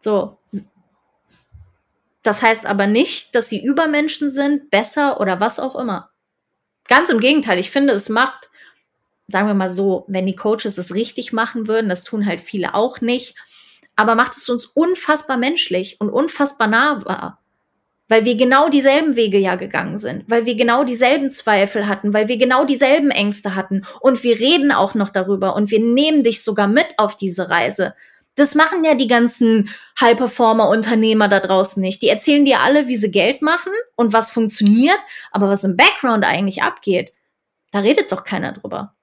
So. 0.01 0.39
Das 2.22 2.43
heißt 2.43 2.66
aber 2.66 2.87
nicht, 2.87 3.35
dass 3.35 3.49
sie 3.49 3.62
Übermenschen 3.62 4.31
sind, 4.31 4.70
besser 4.70 5.20
oder 5.20 5.41
was 5.41 5.59
auch 5.59 5.76
immer. 5.76 6.11
Ganz 6.89 7.11
im 7.11 7.20
Gegenteil, 7.20 7.59
ich 7.59 7.70
finde, 7.70 7.93
es 7.93 8.09
macht, 8.09 8.51
sagen 9.26 9.47
wir 9.47 9.55
mal 9.55 9.70
so, 9.70 10.05
wenn 10.09 10.26
die 10.26 10.37
Coaches 10.37 10.79
es 10.79 10.95
richtig 10.95 11.33
machen 11.33 11.68
würden, 11.68 11.89
das 11.89 12.05
tun 12.05 12.26
halt 12.26 12.41
viele 12.41 12.74
auch 12.74 13.01
nicht, 13.01 13.37
aber 13.99 14.14
macht 14.14 14.36
es 14.36 14.49
uns 14.49 14.64
unfassbar 14.64 15.36
menschlich 15.36 16.01
und 16.01 16.09
unfassbar 16.09 16.68
nahbar 16.68 17.40
weil 18.09 18.24
wir 18.24 18.36
genau 18.36 18.68
dieselben 18.68 19.16
Wege 19.16 19.38
ja 19.38 19.57
gegangen 19.57 19.99
sind, 19.99 20.24
weil 20.28 20.46
wir 20.46 20.57
genau 20.57 20.82
dieselben 20.84 21.30
Zweifel 21.30 21.86
hatten, 21.86 22.14
weil 22.14 22.28
wir 22.28 22.38
genau 22.38 22.64
dieselben 22.64 23.11
Ängste 23.11 23.55
hatten 23.55 23.84
und 24.01 24.22
wir 24.24 24.38
reden 24.38 24.72
auch 24.72 24.94
noch 24.94 25.11
darüber 25.11 25.55
und 25.55 25.70
wir 25.70 25.80
nehmen 25.80 26.22
dich 26.22 26.42
sogar 26.42 26.68
mit 26.68 26.86
auf 26.96 27.16
diese 27.16 27.51
Reise. 27.51 27.94
Das 28.34 28.55
machen 28.55 28.84
ja 28.84 28.94
die 28.94 29.09
ganzen 29.09 29.68
High-Performer-Unternehmer 30.01 31.28
da 31.28 31.40
draußen 31.40 31.82
nicht. 31.82 32.03
Die 32.03 32.09
erzählen 32.09 32.44
dir 32.44 32.61
alle, 32.61 32.86
wie 32.86 32.96
sie 32.96 33.11
Geld 33.11 33.42
machen 33.42 33.72
und 33.96 34.12
was 34.12 34.30
funktioniert, 34.30 34.99
aber 35.30 35.49
was 35.49 35.64
im 35.64 35.76
Background 35.76 36.24
eigentlich 36.24 36.62
abgeht, 36.62 37.12
da 37.72 37.80
redet 37.80 38.11
doch 38.12 38.24
keiner 38.24 38.53
drüber. 38.53 38.94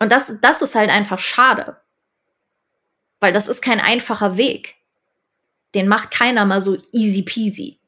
Und 0.00 0.12
das, 0.12 0.38
das 0.40 0.62
ist 0.62 0.74
halt 0.74 0.90
einfach 0.90 1.18
schade. 1.18 1.76
Weil 3.20 3.32
das 3.32 3.48
ist 3.48 3.62
kein 3.62 3.80
einfacher 3.80 4.36
Weg. 4.36 4.76
Den 5.74 5.86
macht 5.86 6.10
keiner 6.10 6.46
mal 6.46 6.60
so 6.60 6.76
easy 6.92 7.22
peasy. 7.22 7.78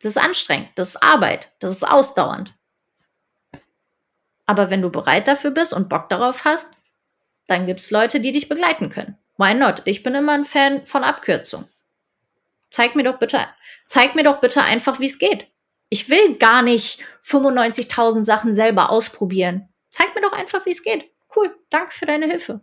Das 0.00 0.12
ist 0.12 0.18
anstrengend, 0.22 0.70
das 0.76 0.90
ist 0.90 1.02
Arbeit, 1.02 1.52
das 1.58 1.72
ist 1.72 1.84
ausdauernd. 1.84 2.54
Aber 4.46 4.70
wenn 4.70 4.80
du 4.82 4.90
bereit 4.90 5.28
dafür 5.28 5.50
bist 5.50 5.72
und 5.72 5.88
Bock 5.88 6.08
darauf 6.08 6.44
hast, 6.44 6.68
dann 7.46 7.66
gibt 7.66 7.80
es 7.80 7.90
Leute, 7.90 8.20
die 8.20 8.32
dich 8.32 8.48
begleiten 8.48 8.88
können. 8.88 9.18
Why 9.36 9.54
not? 9.54 9.82
Ich 9.84 10.02
bin 10.02 10.14
immer 10.14 10.32
ein 10.32 10.44
Fan 10.44 10.86
von 10.86 11.04
Abkürzung. 11.04 11.68
Zeig 12.70 12.94
mir 12.94 13.04
doch 13.04 13.18
bitte, 13.18 13.46
zeig 13.86 14.14
mir 14.14 14.24
doch 14.24 14.40
bitte 14.40 14.62
einfach, 14.62 15.00
wie 15.00 15.06
es 15.06 15.18
geht. 15.18 15.48
Ich 15.90 16.08
will 16.08 16.36
gar 16.36 16.62
nicht 16.62 17.00
95.000 17.24 18.24
Sachen 18.24 18.54
selber 18.54 18.90
ausprobieren. 18.90 19.68
Zeig 19.90 20.14
mir 20.14 20.20
doch 20.20 20.32
einfach, 20.32 20.66
wie 20.66 20.70
es 20.70 20.82
geht. 20.82 21.10
Cool, 21.34 21.54
danke 21.70 21.92
für 21.94 22.06
deine 22.06 22.26
Hilfe. 22.26 22.60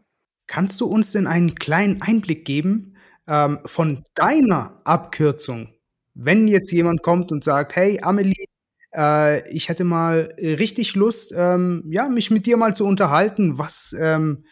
Kannst 0.47 0.79
du 0.81 0.85
uns 0.85 1.11
denn 1.11 1.27
einen 1.27 1.55
kleinen 1.55 2.01
Einblick 2.01 2.45
geben 2.45 2.95
ähm, 3.27 3.59
von 3.65 4.03
deiner 4.15 4.81
Abkürzung? 4.83 5.73
Wenn 6.13 6.47
jetzt 6.47 6.71
jemand 6.71 7.01
kommt 7.03 7.31
und 7.31 7.43
sagt, 7.43 7.75
hey 7.75 7.99
Amelie, 8.01 8.45
äh, 8.93 9.47
ich 9.49 9.69
hätte 9.69 9.83
mal 9.83 10.33
richtig 10.37 10.95
Lust, 10.95 11.33
ähm, 11.35 11.83
ja, 11.89 12.07
mich 12.07 12.31
mit 12.31 12.45
dir 12.45 12.57
mal 12.57 12.75
zu 12.75 12.85
unterhalten. 12.85 13.57
Was, 13.57 13.95
ähm, 13.99 14.45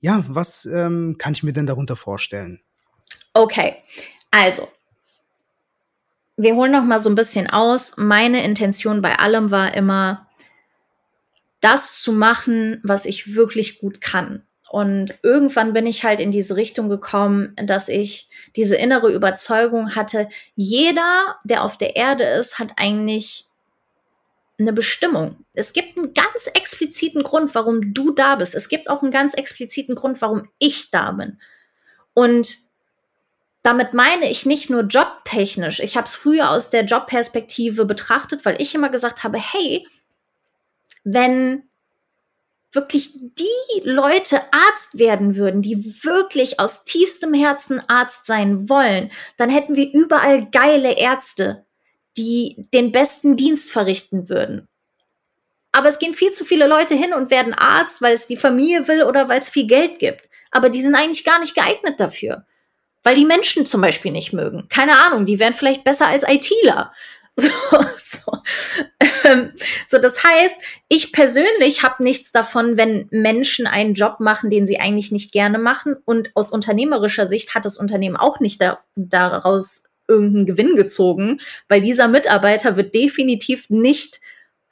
ja, 0.00 0.24
was 0.28 0.66
ähm, 0.66 1.16
kann 1.18 1.32
ich 1.32 1.42
mir 1.42 1.52
denn 1.52 1.66
darunter 1.66 1.96
vorstellen? 1.96 2.60
Okay, 3.32 3.76
also 4.30 4.68
wir 6.36 6.54
holen 6.54 6.72
noch 6.72 6.84
mal 6.84 6.98
so 6.98 7.10
ein 7.10 7.14
bisschen 7.14 7.48
aus. 7.48 7.94
Meine 7.96 8.44
Intention 8.44 9.02
bei 9.02 9.18
allem 9.18 9.50
war 9.50 9.74
immer, 9.74 10.28
das 11.60 12.02
zu 12.02 12.12
machen, 12.12 12.80
was 12.82 13.06
ich 13.06 13.34
wirklich 13.34 13.78
gut 13.78 14.00
kann. 14.00 14.46
Und 14.74 15.14
irgendwann 15.22 15.72
bin 15.72 15.86
ich 15.86 16.02
halt 16.02 16.18
in 16.18 16.32
diese 16.32 16.56
Richtung 16.56 16.88
gekommen, 16.88 17.54
dass 17.54 17.88
ich 17.88 18.28
diese 18.56 18.74
innere 18.74 19.12
Überzeugung 19.12 19.94
hatte, 19.94 20.28
jeder, 20.56 21.36
der 21.44 21.62
auf 21.62 21.78
der 21.78 21.94
Erde 21.94 22.24
ist, 22.24 22.58
hat 22.58 22.72
eigentlich 22.74 23.46
eine 24.58 24.72
Bestimmung. 24.72 25.36
Es 25.52 25.74
gibt 25.74 25.96
einen 25.96 26.12
ganz 26.12 26.48
expliziten 26.54 27.22
Grund, 27.22 27.54
warum 27.54 27.94
du 27.94 28.10
da 28.10 28.34
bist. 28.34 28.56
Es 28.56 28.68
gibt 28.68 28.90
auch 28.90 29.00
einen 29.00 29.12
ganz 29.12 29.34
expliziten 29.34 29.94
Grund, 29.94 30.20
warum 30.20 30.42
ich 30.58 30.90
da 30.90 31.12
bin. 31.12 31.38
Und 32.12 32.56
damit 33.62 33.94
meine 33.94 34.28
ich 34.28 34.44
nicht 34.44 34.70
nur 34.70 34.82
jobtechnisch. 34.82 35.78
Ich 35.78 35.96
habe 35.96 36.08
es 36.08 36.16
früher 36.16 36.50
aus 36.50 36.70
der 36.70 36.84
Jobperspektive 36.84 37.84
betrachtet, 37.84 38.44
weil 38.44 38.60
ich 38.60 38.74
immer 38.74 38.88
gesagt 38.88 39.22
habe, 39.22 39.38
hey, 39.38 39.86
wenn 41.04 41.62
wirklich 42.74 43.12
die 43.14 43.80
Leute 43.82 44.40
Arzt 44.52 44.98
werden 44.98 45.36
würden, 45.36 45.62
die 45.62 45.84
wirklich 46.02 46.60
aus 46.60 46.84
tiefstem 46.84 47.34
Herzen 47.34 47.82
Arzt 47.88 48.26
sein 48.26 48.68
wollen, 48.68 49.10
dann 49.36 49.50
hätten 49.50 49.76
wir 49.76 49.92
überall 49.92 50.50
geile 50.50 50.92
Ärzte, 50.92 51.64
die 52.16 52.66
den 52.72 52.92
besten 52.92 53.36
Dienst 53.36 53.70
verrichten 53.72 54.28
würden. 54.28 54.68
Aber 55.72 55.88
es 55.88 55.98
gehen 55.98 56.14
viel 56.14 56.30
zu 56.30 56.44
viele 56.44 56.68
Leute 56.68 56.94
hin 56.94 57.12
und 57.12 57.30
werden 57.30 57.52
Arzt, 57.52 58.00
weil 58.00 58.14
es 58.14 58.28
die 58.28 58.36
Familie 58.36 58.86
will 58.86 59.02
oder 59.02 59.28
weil 59.28 59.40
es 59.40 59.50
viel 59.50 59.66
Geld 59.66 59.98
gibt. 59.98 60.28
Aber 60.52 60.70
die 60.70 60.82
sind 60.82 60.94
eigentlich 60.94 61.24
gar 61.24 61.40
nicht 61.40 61.56
geeignet 61.56 61.98
dafür. 61.98 62.44
Weil 63.02 63.16
die 63.16 63.24
Menschen 63.24 63.66
zum 63.66 63.80
Beispiel 63.80 64.12
nicht 64.12 64.32
mögen. 64.32 64.68
Keine 64.68 64.96
Ahnung, 64.96 65.26
die 65.26 65.40
wären 65.40 65.52
vielleicht 65.52 65.82
besser 65.82 66.06
als 66.06 66.22
ITler. 66.26 66.92
So, 67.40 67.50
so. 67.98 68.32
Ähm, 69.24 69.52
so, 69.88 69.98
das 69.98 70.22
heißt, 70.22 70.54
ich 70.88 71.12
persönlich 71.12 71.82
habe 71.82 72.02
nichts 72.04 72.30
davon, 72.30 72.76
wenn 72.76 73.08
Menschen 73.10 73.66
einen 73.66 73.94
Job 73.94 74.20
machen, 74.20 74.50
den 74.50 74.66
sie 74.66 74.78
eigentlich 74.78 75.10
nicht 75.10 75.32
gerne 75.32 75.58
machen. 75.58 75.96
Und 76.04 76.30
aus 76.34 76.52
unternehmerischer 76.52 77.26
Sicht 77.26 77.54
hat 77.54 77.64
das 77.64 77.76
Unternehmen 77.76 78.16
auch 78.16 78.38
nicht 78.38 78.60
da, 78.60 78.78
daraus 78.94 79.84
irgendeinen 80.06 80.46
Gewinn 80.46 80.76
gezogen, 80.76 81.40
weil 81.68 81.80
dieser 81.80 82.08
Mitarbeiter 82.08 82.76
wird 82.76 82.94
definitiv 82.94 83.70
nicht 83.70 84.20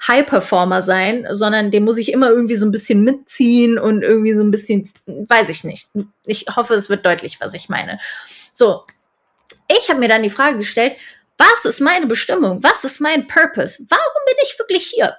High 0.06 0.26
Performer 0.26 0.82
sein, 0.82 1.26
sondern 1.30 1.70
den 1.70 1.84
muss 1.84 1.96
ich 1.96 2.12
immer 2.12 2.28
irgendwie 2.30 2.56
so 2.56 2.66
ein 2.66 2.72
bisschen 2.72 3.02
mitziehen 3.04 3.78
und 3.78 4.02
irgendwie 4.02 4.34
so 4.34 4.42
ein 4.42 4.50
bisschen, 4.50 4.90
weiß 5.06 5.48
ich 5.48 5.62
nicht. 5.64 5.88
Ich 6.26 6.46
hoffe, 6.56 6.74
es 6.74 6.90
wird 6.90 7.06
deutlich, 7.06 7.40
was 7.40 7.54
ich 7.54 7.68
meine. 7.68 7.98
So, 8.52 8.82
ich 9.68 9.88
habe 9.88 10.00
mir 10.00 10.08
dann 10.08 10.24
die 10.24 10.30
Frage 10.30 10.58
gestellt, 10.58 10.96
was 11.42 11.64
ist 11.64 11.80
meine 11.80 12.06
Bestimmung? 12.06 12.62
Was 12.62 12.84
ist 12.84 13.00
mein 13.00 13.26
Purpose? 13.26 13.84
Warum 13.88 14.22
bin 14.26 14.36
ich 14.42 14.58
wirklich 14.58 14.86
hier? 14.86 15.16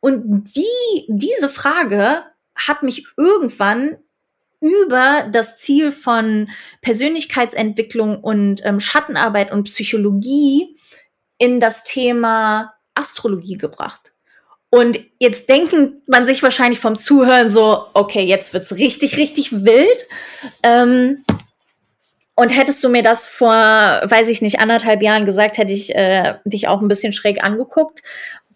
Und 0.00 0.54
die, 0.56 1.06
diese 1.08 1.48
Frage 1.48 2.24
hat 2.54 2.82
mich 2.82 3.06
irgendwann 3.16 3.98
über 4.60 5.28
das 5.32 5.56
Ziel 5.56 5.90
von 5.90 6.48
Persönlichkeitsentwicklung 6.82 8.20
und 8.22 8.64
ähm, 8.64 8.78
Schattenarbeit 8.78 9.50
und 9.50 9.64
Psychologie 9.64 10.76
in 11.38 11.60
das 11.60 11.84
Thema 11.84 12.74
Astrologie 12.94 13.56
gebracht. 13.56 14.12
Und 14.70 15.00
jetzt 15.18 15.48
denken 15.48 16.02
man 16.06 16.26
sich 16.26 16.42
wahrscheinlich 16.42 16.78
vom 16.78 16.96
Zuhören 16.96 17.50
so, 17.50 17.86
okay, 17.94 18.22
jetzt 18.22 18.54
wird's 18.54 18.72
richtig, 18.72 19.16
richtig 19.16 19.64
wild. 19.64 20.06
Ähm, 20.62 21.24
und 22.40 22.56
hättest 22.56 22.82
du 22.82 22.88
mir 22.88 23.02
das 23.02 23.26
vor, 23.26 23.50
weiß 23.52 24.30
ich 24.30 24.40
nicht, 24.40 24.60
anderthalb 24.60 25.02
Jahren 25.02 25.26
gesagt, 25.26 25.58
hätte 25.58 25.74
ich 25.74 25.94
äh, 25.94 26.36
dich 26.46 26.68
auch 26.68 26.80
ein 26.80 26.88
bisschen 26.88 27.12
schräg 27.12 27.44
angeguckt, 27.44 28.02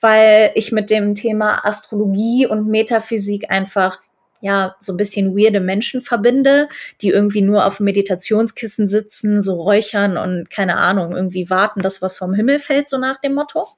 weil 0.01 0.53
ich 0.55 0.72
mit 0.72 0.89
dem 0.89 1.14
Thema 1.14 1.66
Astrologie 1.66 2.47
und 2.47 2.66
Metaphysik 2.66 3.51
einfach 3.51 4.01
ja 4.41 4.74
so 4.80 4.95
ein 4.95 4.97
bisschen 4.97 5.37
weirde 5.37 5.61
Menschen 5.61 6.01
verbinde, 6.01 6.70
die 7.03 7.11
irgendwie 7.11 7.43
nur 7.43 7.66
auf 7.66 7.78
Meditationskissen 7.78 8.89
sitzen, 8.89 9.43
so 9.43 9.53
räuchern 9.61 10.16
und 10.16 10.49
keine 10.49 10.78
Ahnung, 10.78 11.14
irgendwie 11.14 11.51
warten, 11.51 11.82
dass 11.82 12.01
was 12.01 12.16
vom 12.16 12.32
Himmel 12.32 12.61
fällt, 12.61 12.89
so 12.89 12.97
nach 12.97 13.18
dem 13.18 13.35
Motto. 13.35 13.68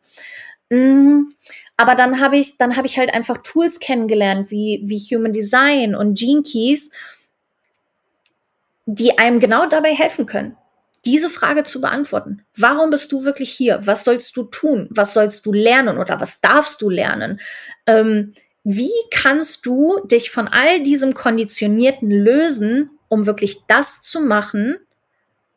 Mm, 0.71 1.23
aber 1.77 1.97
dann 1.97 2.21
habe 2.21 2.37
ich, 2.37 2.57
dann 2.59 2.77
habe 2.77 2.87
ich 2.87 2.97
halt 2.97 3.13
einfach 3.13 3.39
Tools 3.39 3.81
kennengelernt, 3.81 4.53
wie, 4.53 4.83
wie 4.85 4.99
Human 4.99 5.33
Design 5.33 5.97
und 5.97 6.17
Gene 6.17 6.45
Keys, 6.45 6.91
die 8.87 9.19
einem 9.19 9.41
genau 9.41 9.67
dabei 9.67 9.95
helfen 9.95 10.27
können, 10.27 10.57
diese 11.05 11.29
Frage 11.29 11.65
zu 11.65 11.81
beantworten. 11.81 12.45
Warum 12.57 12.91
bist 12.91 13.13
du 13.13 13.25
wirklich 13.25 13.53
hier? 13.53 13.81
Was 13.85 14.05
sollst 14.05 14.37
du 14.37 14.45
tun? 14.45 14.89
Was 14.91 15.13
sollst 15.13 15.45
du 15.45 15.53
lernen 15.53 15.99
oder 15.99 16.21
was 16.21 16.41
darfst 16.41 16.81
du 16.81 16.89
lernen? 16.89 17.41
Ähm, 17.87 18.35
wie 18.65 18.93
kannst 19.13 19.67
du 19.67 20.01
dich 20.07 20.31
von 20.31 20.49
all 20.49 20.83
diesem 20.83 21.15
Konditionierten 21.15 22.11
lösen, 22.11 22.91
um 23.09 23.27
wirklich 23.27 23.59
das 23.69 24.03
zu 24.03 24.21
machen, 24.21 24.79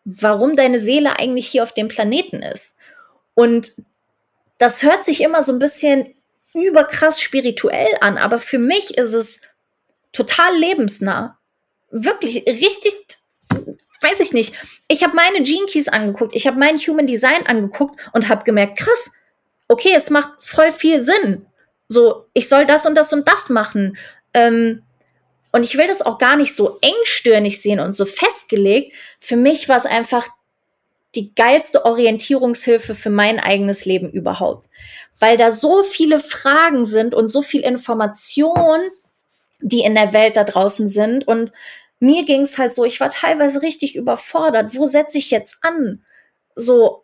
warum 0.06 0.56
deine 0.56 0.80
Seele 0.80 1.18
eigentlich 1.18 1.48
hier 1.48 1.64
auf 1.64 1.74
dem 1.74 1.88
Planeten 1.88 2.44
ist? 2.44 2.78
Und 3.34 3.74
das 4.58 4.84
hört 4.84 5.06
sich 5.06 5.22
immer 5.22 5.42
so 5.42 5.54
ein 5.54 5.60
bisschen 5.60 6.14
überkrass 6.54 7.22
spirituell 7.22 7.96
an, 8.02 8.18
aber 8.18 8.40
für 8.40 8.60
mich 8.60 8.98
ist 8.98 9.14
es 9.14 9.42
total 10.12 10.56
lebensnah. 10.58 11.40
Wirklich 11.92 12.46
richtig 12.46 12.94
weiß 14.02 14.20
ich 14.20 14.34
nicht. 14.34 14.54
Ich 14.88 15.04
habe 15.04 15.16
meine 15.16 15.44
Gene 15.44 15.66
Keys 15.66 15.88
angeguckt, 15.88 16.36
ich 16.36 16.48
habe 16.48 16.58
mein 16.60 16.78
Human 16.78 17.08
Design 17.08 17.46
angeguckt 17.46 18.00
und 18.14 18.30
habe 18.30 18.44
gemerkt, 18.44 18.78
krass, 18.80 19.12
okay, 19.68 19.94
es 19.96 20.10
macht 20.10 20.42
voll 20.42 20.72
viel 20.72 21.04
Sinn. 21.04 21.46
So, 21.88 22.26
ich 22.34 22.48
soll 22.48 22.66
das 22.66 22.86
und 22.86 22.96
das 22.96 23.14
und 23.14 23.28
das 23.28 23.50
machen. 23.50 23.98
Ähm, 24.34 24.84
und 25.52 25.64
ich 25.64 25.76
will 25.78 25.88
das 25.88 26.02
auch 26.04 26.18
gar 26.20 26.36
nicht 26.36 26.54
so 26.56 26.78
engstirnig 26.82 27.62
sehen 27.62 27.80
und 27.80 27.94
so 27.94 28.06
festgelegt. 28.06 28.94
Für 29.20 29.36
mich 29.36 29.68
war 29.68 29.78
es 29.78 29.86
einfach 29.86 30.28
die 31.16 31.34
geilste 31.34 31.86
Orientierungshilfe 31.86 32.94
für 32.94 33.10
mein 33.10 33.40
eigenes 33.40 33.86
Leben 33.86 34.12
überhaupt. 34.12 34.68
weil 35.20 35.38
da 35.38 35.52
so 35.52 35.84
viele 35.84 36.20
Fragen 36.20 36.86
sind 36.86 37.14
und 37.14 37.28
so 37.28 37.42
viel 37.42 37.62
Information, 37.62 38.80
die 39.60 39.82
in 39.82 39.96
der 39.96 40.14
Welt 40.14 40.38
da 40.38 40.46
draußen 40.46 40.88
sind. 40.88 41.28
Und 41.28 41.52
mir 42.00 42.26
ging 42.26 42.42
es 42.42 42.58
halt 42.58 42.74
so, 42.74 42.86
ich 42.86 43.00
war 43.00 43.10
teilweise 43.10 43.62
richtig 43.62 43.96
überfordert. 43.96 44.76
Wo 44.76 44.86
setze 44.86 45.18
ich 45.18 45.32
jetzt 45.32 45.58
an? 45.62 46.04
So, 46.56 47.04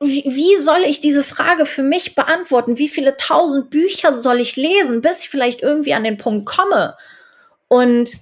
wie, 0.00 0.24
wie 0.26 0.56
soll 0.60 0.82
ich 0.84 1.00
diese 1.00 1.22
Frage 1.22 1.64
für 1.64 1.82
mich 1.82 2.14
beantworten? 2.14 2.78
Wie 2.78 2.88
viele 2.88 3.16
tausend 3.16 3.70
Bücher 3.70 4.12
soll 4.12 4.40
ich 4.40 4.56
lesen, 4.56 5.00
bis 5.00 5.22
ich 5.22 5.30
vielleicht 5.30 5.62
irgendwie 5.62 5.94
an 5.94 6.04
den 6.04 6.18
Punkt 6.18 6.46
komme? 6.46 6.96
Und 7.68 8.18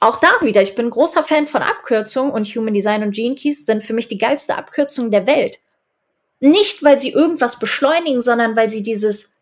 auch 0.00 0.20
da 0.20 0.28
wieder, 0.40 0.62
ich 0.62 0.76
bin 0.76 0.90
großer 0.90 1.24
Fan 1.24 1.48
von 1.48 1.62
Abkürzungen 1.62 2.32
und 2.32 2.46
Human 2.46 2.74
Design 2.74 3.02
und 3.02 3.14
Gene 3.14 3.34
Keys 3.34 3.66
sind 3.66 3.82
für 3.82 3.94
mich 3.94 4.06
die 4.06 4.18
geilste 4.18 4.56
Abkürzung 4.56 5.10
der 5.10 5.26
Welt. 5.26 5.58
Nicht, 6.40 6.84
weil 6.84 7.00
sie 7.00 7.10
irgendwas 7.10 7.58
beschleunigen, 7.58 8.20
sondern 8.20 8.54
weil 8.54 8.70
sie 8.70 8.84
dieses 8.84 9.32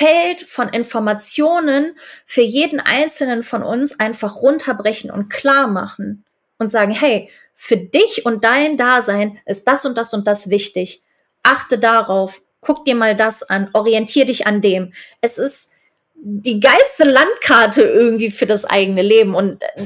Feld 0.00 0.40
von 0.44 0.70
Informationen 0.70 1.94
für 2.24 2.40
jeden 2.40 2.80
einzelnen 2.80 3.42
von 3.42 3.62
uns 3.62 4.00
einfach 4.00 4.36
runterbrechen 4.36 5.10
und 5.10 5.28
klar 5.28 5.68
machen 5.68 6.24
und 6.58 6.70
sagen, 6.70 6.90
hey, 6.90 7.28
für 7.54 7.76
dich 7.76 8.24
und 8.24 8.42
dein 8.42 8.78
Dasein 8.78 9.38
ist 9.44 9.68
das 9.68 9.84
und 9.84 9.98
das 9.98 10.14
und 10.14 10.26
das 10.26 10.48
wichtig. 10.48 11.02
Achte 11.42 11.78
darauf, 11.78 12.40
guck 12.62 12.86
dir 12.86 12.94
mal 12.94 13.14
das 13.14 13.42
an, 13.42 13.68
orientier 13.74 14.24
dich 14.24 14.46
an 14.46 14.62
dem. 14.62 14.94
Es 15.20 15.36
ist 15.36 15.72
die 16.14 16.60
geilste 16.60 17.04
Landkarte 17.04 17.82
irgendwie 17.82 18.30
für 18.30 18.46
das 18.46 18.64
eigene 18.64 19.02
Leben. 19.02 19.34
Und 19.34 19.62
äh, 19.62 19.84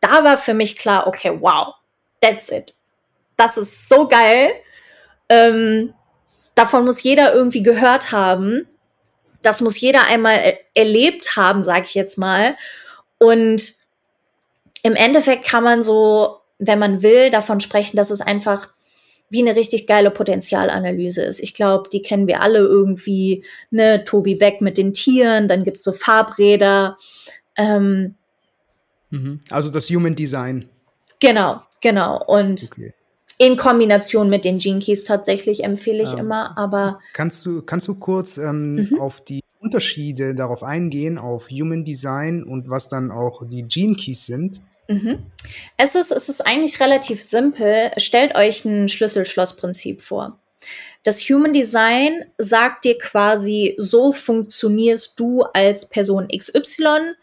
da 0.00 0.24
war 0.24 0.38
für 0.38 0.54
mich 0.54 0.78
klar, 0.78 1.06
okay, 1.06 1.36
wow, 1.38 1.74
that's 2.22 2.48
it. 2.50 2.74
Das 3.36 3.58
ist 3.58 3.90
so 3.90 4.08
geil. 4.08 4.52
Ähm, 5.28 5.92
davon 6.54 6.86
muss 6.86 7.02
jeder 7.02 7.34
irgendwie 7.34 7.62
gehört 7.62 8.10
haben. 8.10 8.66
Das 9.42 9.60
muss 9.60 9.80
jeder 9.80 10.06
einmal 10.06 10.36
er 10.36 10.58
erlebt 10.74 11.36
haben, 11.36 11.64
sag 11.64 11.84
ich 11.84 11.94
jetzt 11.94 12.18
mal. 12.18 12.56
Und 13.18 13.74
im 14.82 14.94
Endeffekt 14.94 15.46
kann 15.46 15.64
man 15.64 15.82
so 15.82 16.40
wenn 16.60 16.78
man 16.78 17.02
will, 17.02 17.30
davon 17.30 17.60
sprechen, 17.60 17.96
dass 17.96 18.10
es 18.10 18.20
einfach 18.20 18.68
wie 19.30 19.40
eine 19.40 19.56
richtig 19.56 19.86
geile 19.86 20.10
Potenzialanalyse 20.10 21.22
ist. 21.22 21.40
Ich 21.40 21.54
glaube, 21.54 21.88
die 21.90 22.02
kennen 22.02 22.26
wir 22.26 22.42
alle 22.42 22.58
irgendwie, 22.58 23.44
ne, 23.70 24.04
Tobi 24.04 24.34
Beck 24.34 24.60
mit 24.60 24.76
den 24.76 24.92
Tieren, 24.92 25.48
dann 25.48 25.64
gibt's 25.64 25.84
so 25.84 25.92
Farbräder. 25.92 26.98
Ähm, 27.56 28.16
mhm. 29.10 29.40
Also 29.48 29.70
das 29.70 29.88
Human 29.88 30.14
Design. 30.14 30.68
Genau, 31.20 31.62
genau. 31.80 32.22
Und 32.26 32.70
okay. 32.72 32.92
In 33.40 33.56
Kombination 33.56 34.28
mit 34.28 34.44
den 34.44 34.58
Gene 34.58 34.80
Keys 34.80 35.04
tatsächlich 35.04 35.64
empfehle 35.64 36.02
ich 36.02 36.12
ähm, 36.12 36.18
immer, 36.18 36.58
aber. 36.58 37.00
Kannst 37.14 37.46
du, 37.46 37.62
kannst 37.62 37.88
du 37.88 37.94
kurz 37.94 38.36
ähm, 38.36 38.74
mhm. 38.74 39.00
auf 39.00 39.24
die 39.24 39.40
Unterschiede 39.60 40.34
darauf 40.34 40.62
eingehen, 40.62 41.16
auf 41.16 41.48
Human 41.48 41.82
Design 41.82 42.44
und 42.44 42.68
was 42.68 42.88
dann 42.88 43.10
auch 43.10 43.48
die 43.48 43.62
Gene 43.62 43.94
Keys 43.94 44.26
sind? 44.26 44.60
Mhm. 44.88 45.20
Es, 45.78 45.94
ist, 45.94 46.12
es 46.12 46.28
ist 46.28 46.46
eigentlich 46.46 46.80
relativ 46.80 47.22
simpel. 47.22 47.90
Stellt 47.96 48.34
euch 48.34 48.66
ein 48.66 48.88
Schlüssel-Schloss-Prinzip 48.88 50.02
vor. 50.02 50.38
Das 51.02 51.20
Human 51.22 51.54
Design 51.54 52.26
sagt 52.36 52.84
dir 52.84 52.98
quasi, 52.98 53.74
so 53.78 54.12
funktionierst 54.12 55.18
du 55.18 55.44
als 55.54 55.88
Person 55.88 56.28
XY, 56.28 57.14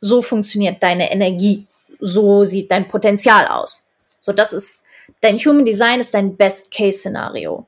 so 0.00 0.22
funktioniert 0.22 0.82
deine 0.82 1.12
Energie, 1.12 1.66
so 2.00 2.42
sieht 2.44 2.72
dein 2.72 2.88
Potenzial 2.88 3.46
aus. 3.46 3.84
So, 4.20 4.32
das 4.32 4.52
ist, 4.52 4.82
dein 5.20 5.38
Human 5.38 5.64
Design 5.64 6.00
ist 6.00 6.14
dein 6.14 6.36
Best-Case-Szenario. 6.36 7.66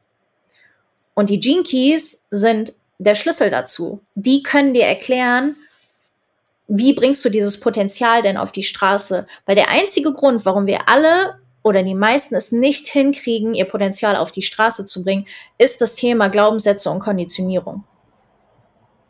Und 1.14 1.30
die 1.30 1.40
Gene 1.40 1.62
Keys 1.62 2.22
sind 2.30 2.72
der 2.98 3.14
Schlüssel 3.14 3.50
dazu. 3.50 4.00
Die 4.14 4.42
können 4.42 4.74
dir 4.74 4.84
erklären, 4.84 5.56
wie 6.66 6.94
bringst 6.94 7.24
du 7.24 7.28
dieses 7.28 7.60
Potenzial 7.60 8.22
denn 8.22 8.36
auf 8.36 8.52
die 8.52 8.62
Straße? 8.62 9.26
Weil 9.46 9.56
der 9.56 9.70
einzige 9.70 10.12
Grund, 10.12 10.44
warum 10.44 10.66
wir 10.66 10.88
alle 10.88 11.38
oder 11.62 11.82
die 11.82 11.94
meisten 11.94 12.34
es 12.34 12.52
nicht 12.52 12.88
hinkriegen, 12.88 13.54
ihr 13.54 13.64
Potenzial 13.64 14.16
auf 14.16 14.30
die 14.30 14.42
Straße 14.42 14.84
zu 14.84 15.02
bringen, 15.02 15.26
ist 15.58 15.80
das 15.80 15.94
Thema 15.94 16.28
Glaubenssätze 16.28 16.90
und 16.90 17.00
Konditionierung. 17.00 17.84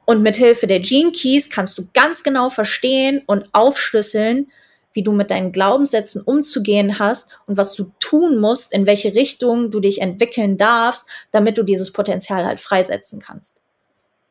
Und 0.07 0.23
mit 0.23 0.37
Hilfe 0.37 0.67
der 0.67 0.81
Gene 0.81 1.13
Keys 1.13 1.49
kannst 1.49 1.79
du 1.79 1.89
ganz 1.95 2.23
genau 2.23 2.51
verstehen 2.51 3.23
und 3.27 3.49
aufschlüsseln, 3.53 4.51
wie 4.95 5.03
du 5.03 5.13
mit 5.13 5.31
deinen 5.31 5.53
Glaubenssätzen 5.53 6.23
umzugehen 6.23 6.99
hast 6.99 7.39
und 7.47 7.57
was 7.57 7.75
du 7.75 7.93
tun 8.01 8.41
musst, 8.41 8.73
in 8.73 8.87
welche 8.87 9.15
Richtung 9.15 9.71
du 9.71 9.81
dich 9.81 10.01
entwickeln 10.01 10.57
darfst, 10.57 11.07
damit 11.31 11.59
du 11.59 11.63
dieses 11.63 11.93
Potenzial 11.93 12.47
halt 12.47 12.61
freisetzen 12.61 13.21
kannst. 13.21 13.61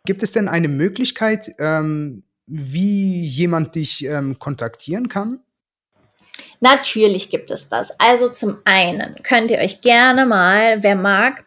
Gibt 0.05 0.23
es 0.23 0.31
denn 0.31 0.49
eine 0.49 0.67
Möglichkeit, 0.67 1.51
ähm, 1.59 2.23
wie 2.45 3.25
jemand 3.25 3.75
dich 3.75 4.03
ähm, 4.05 4.39
kontaktieren 4.39 5.07
kann? 5.07 5.41
Natürlich 6.59 7.29
gibt 7.29 7.51
es 7.51 7.69
das. 7.69 7.97
Also 7.99 8.29
zum 8.29 8.59
einen 8.65 9.15
könnt 9.23 9.51
ihr 9.51 9.59
euch 9.59 9.81
gerne 9.81 10.25
mal, 10.25 10.81
wer 10.81 10.95
mag, 10.95 11.45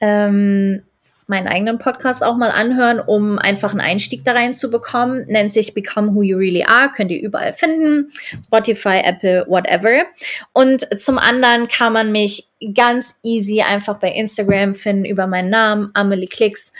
ähm, 0.00 0.82
meinen 1.28 1.46
eigenen 1.46 1.78
Podcast 1.78 2.24
auch 2.24 2.36
mal 2.36 2.50
anhören, 2.50 3.00
um 3.00 3.38
einfach 3.38 3.72
einen 3.72 3.80
Einstieg 3.80 4.24
da 4.24 4.32
rein 4.32 4.54
zu 4.54 4.70
bekommen. 4.70 5.26
Nennt 5.28 5.52
sich 5.52 5.74
Become 5.74 6.14
Who 6.14 6.22
You 6.22 6.38
Really 6.38 6.64
Are, 6.64 6.90
könnt 6.90 7.10
ihr 7.10 7.22
überall 7.22 7.52
finden. 7.52 8.10
Spotify, 8.44 9.02
Apple, 9.04 9.44
whatever. 9.46 10.04
Und 10.52 10.86
zum 11.00 11.18
anderen 11.18 11.68
kann 11.68 11.92
man 11.92 12.12
mich 12.12 12.48
ganz 12.74 13.20
easy 13.22 13.60
einfach 13.60 13.98
bei 13.98 14.10
Instagram 14.10 14.74
finden 14.74 15.04
über 15.04 15.26
meinen 15.26 15.50
Namen, 15.50 15.90
Amelie 15.94 16.28
Klicks. 16.28 16.72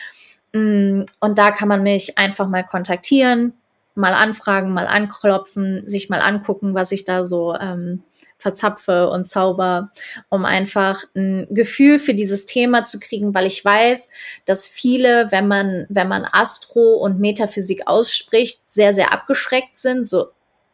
Mm, 0.54 1.02
und 1.20 1.38
da 1.38 1.50
kann 1.50 1.68
man 1.68 1.82
mich 1.82 2.16
einfach 2.16 2.48
mal 2.48 2.64
kontaktieren, 2.64 3.52
mal 3.94 4.14
anfragen, 4.14 4.72
mal 4.72 4.86
anklopfen, 4.86 5.86
sich 5.86 6.08
mal 6.08 6.22
angucken, 6.22 6.74
was 6.74 6.90
ich 6.90 7.04
da 7.04 7.22
so 7.22 7.54
ähm, 7.54 8.02
verzapfe 8.38 9.08
und 9.10 9.24
zauber, 9.24 9.90
um 10.28 10.44
einfach 10.44 11.02
ein 11.14 11.46
Gefühl 11.50 11.98
für 11.98 12.14
dieses 12.14 12.46
Thema 12.46 12.84
zu 12.84 13.00
kriegen, 13.00 13.34
weil 13.34 13.46
ich 13.46 13.64
weiß, 13.64 14.08
dass 14.46 14.66
viele, 14.66 15.30
wenn 15.30 15.48
man, 15.48 15.86
wenn 15.88 16.08
man 16.08 16.26
Astro 16.30 16.94
und 16.94 17.18
Metaphysik 17.18 17.82
ausspricht, 17.86 18.60
sehr, 18.66 18.94
sehr 18.94 19.12
abgeschreckt 19.12 19.76
sind. 19.76 20.06
So, 20.06 20.28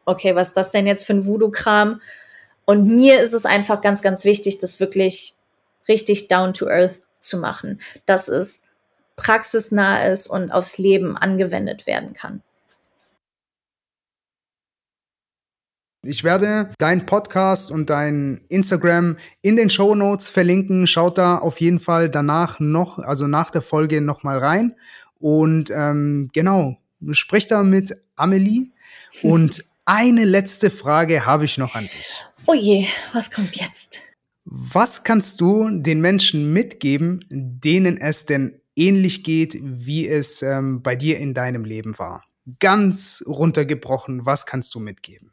okay, 0.04 0.34
was 0.34 0.48
ist 0.48 0.56
das 0.56 0.70
denn 0.70 0.86
jetzt 0.86 1.06
für 1.06 1.14
ein 1.14 1.26
Voodoo-Kram? 1.26 2.00
Und 2.66 2.86
mir 2.86 3.20
ist 3.20 3.32
es 3.32 3.46
einfach 3.46 3.80
ganz, 3.80 4.02
ganz 4.02 4.24
wichtig, 4.24 4.58
das 4.58 4.78
wirklich 4.78 5.34
richtig 5.88 6.28
down 6.28 6.52
to 6.52 6.66
earth 6.66 7.00
zu 7.18 7.38
machen. 7.38 7.80
Dass 8.06 8.28
es 8.28 8.62
praxisnah 9.16 10.04
ist 10.04 10.26
und 10.26 10.50
aufs 10.50 10.78
Leben 10.78 11.16
angewendet 11.16 11.86
werden 11.86 12.12
kann. 12.12 12.42
Ich 16.06 16.24
werde 16.24 16.70
deinen 16.78 17.06
Podcast 17.06 17.70
und 17.70 17.90
dein 17.90 18.42
Instagram 18.48 19.16
in 19.42 19.56
den 19.56 19.70
Show 19.70 19.94
Notes 19.94 20.30
verlinken. 20.30 20.86
Schaut 20.86 21.18
da 21.18 21.38
auf 21.38 21.60
jeden 21.60 21.80
Fall 21.80 22.08
danach 22.08 22.60
noch, 22.60 22.98
also 22.98 23.26
nach 23.26 23.50
der 23.50 23.62
Folge 23.62 24.00
noch 24.00 24.22
mal 24.22 24.38
rein. 24.38 24.74
Und 25.18 25.70
ähm, 25.70 26.30
genau, 26.32 26.78
sprich 27.10 27.46
da 27.46 27.62
mit 27.62 27.96
Amelie. 28.16 28.70
Und 29.22 29.64
eine 29.84 30.24
letzte 30.24 30.70
Frage 30.70 31.26
habe 31.26 31.44
ich 31.44 31.58
noch 31.58 31.74
an 31.74 31.84
dich. 31.84 32.24
Oh 32.46 32.54
je, 32.54 32.86
was 33.12 33.30
kommt 33.30 33.56
jetzt? 33.56 34.00
Was 34.44 35.04
kannst 35.04 35.40
du 35.40 35.68
den 35.70 36.00
Menschen 36.00 36.52
mitgeben, 36.52 37.24
denen 37.30 37.96
es 37.98 38.26
denn 38.26 38.60
ähnlich 38.76 39.24
geht, 39.24 39.58
wie 39.62 40.08
es 40.08 40.42
ähm, 40.42 40.82
bei 40.82 40.96
dir 40.96 41.18
in 41.18 41.34
deinem 41.34 41.64
Leben 41.64 41.98
war. 41.98 42.24
Ganz 42.58 43.24
runtergebrochen, 43.26 44.26
was 44.26 44.46
kannst 44.46 44.74
du 44.74 44.80
mitgeben? 44.80 45.32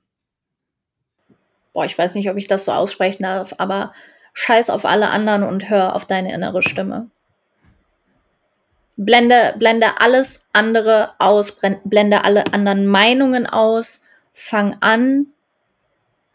Boah, 1.73 1.85
ich 1.85 1.97
weiß 1.97 2.15
nicht, 2.15 2.29
ob 2.29 2.37
ich 2.37 2.47
das 2.47 2.65
so 2.65 2.71
aussprechen 2.71 3.23
darf, 3.23 3.53
aber 3.57 3.93
scheiß 4.33 4.69
auf 4.69 4.85
alle 4.85 5.09
anderen 5.09 5.43
und 5.43 5.69
hör 5.69 5.95
auf 5.95 6.05
deine 6.05 6.33
innere 6.33 6.63
Stimme. 6.63 7.09
Blende, 8.97 9.55
blende 9.57 9.99
alles 9.99 10.47
andere 10.53 11.13
aus, 11.17 11.57
blende 11.83 12.23
alle 12.23 12.53
anderen 12.53 12.85
Meinungen 12.85 13.47
aus, 13.47 14.01
fang 14.33 14.77
an, 14.81 15.27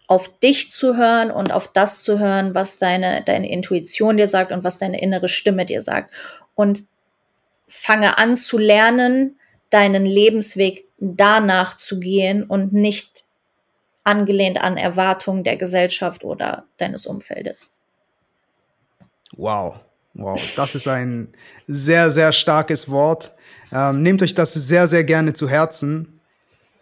auf 0.09 0.39
dich 0.39 0.71
zu 0.71 0.97
hören 0.97 1.31
und 1.31 1.53
auf 1.53 1.73
das 1.73 2.03
zu 2.03 2.19
hören, 2.19 2.55
was 2.55 2.79
deine, 2.79 3.23
deine 3.25 3.51
Intuition 3.51 4.17
dir 4.17 4.29
sagt 4.29 4.53
und 4.53 4.65
was 4.65 4.79
deine 4.79 5.01
innere 5.01 5.29
Stimme 5.29 5.67
dir 5.67 5.83
sagt. 5.83 6.15
Und 6.55 6.85
fange 7.69 8.19
an 8.19 8.37
zu 8.37 8.59
lernen, 8.59 9.39
deinen 9.71 10.07
Lebensweg 10.07 10.87
danach 10.99 11.77
zu 11.77 11.99
gehen 11.99 12.45
und 12.45 12.73
nicht 12.73 13.26
angelehnt 14.07 14.61
an 14.61 14.77
Erwartungen 14.77 15.45
der 15.45 15.57
Gesellschaft 15.57 16.25
oder 16.25 16.65
deines 16.77 17.07
Umfeldes. 17.07 17.73
Wow, 19.37 19.77
wow, 20.15 20.41
das 20.57 20.75
ist 20.75 20.87
ein 20.89 21.29
sehr, 21.67 22.11
sehr 22.11 22.33
starkes 22.33 22.89
Wort. 22.89 23.33
Ähm, 23.73 24.03
nehmt 24.03 24.23
euch 24.23 24.35
das 24.35 24.55
sehr, 24.55 24.87
sehr 24.87 25.05
gerne 25.05 25.33
zu 25.33 25.49
Herzen. 25.49 26.21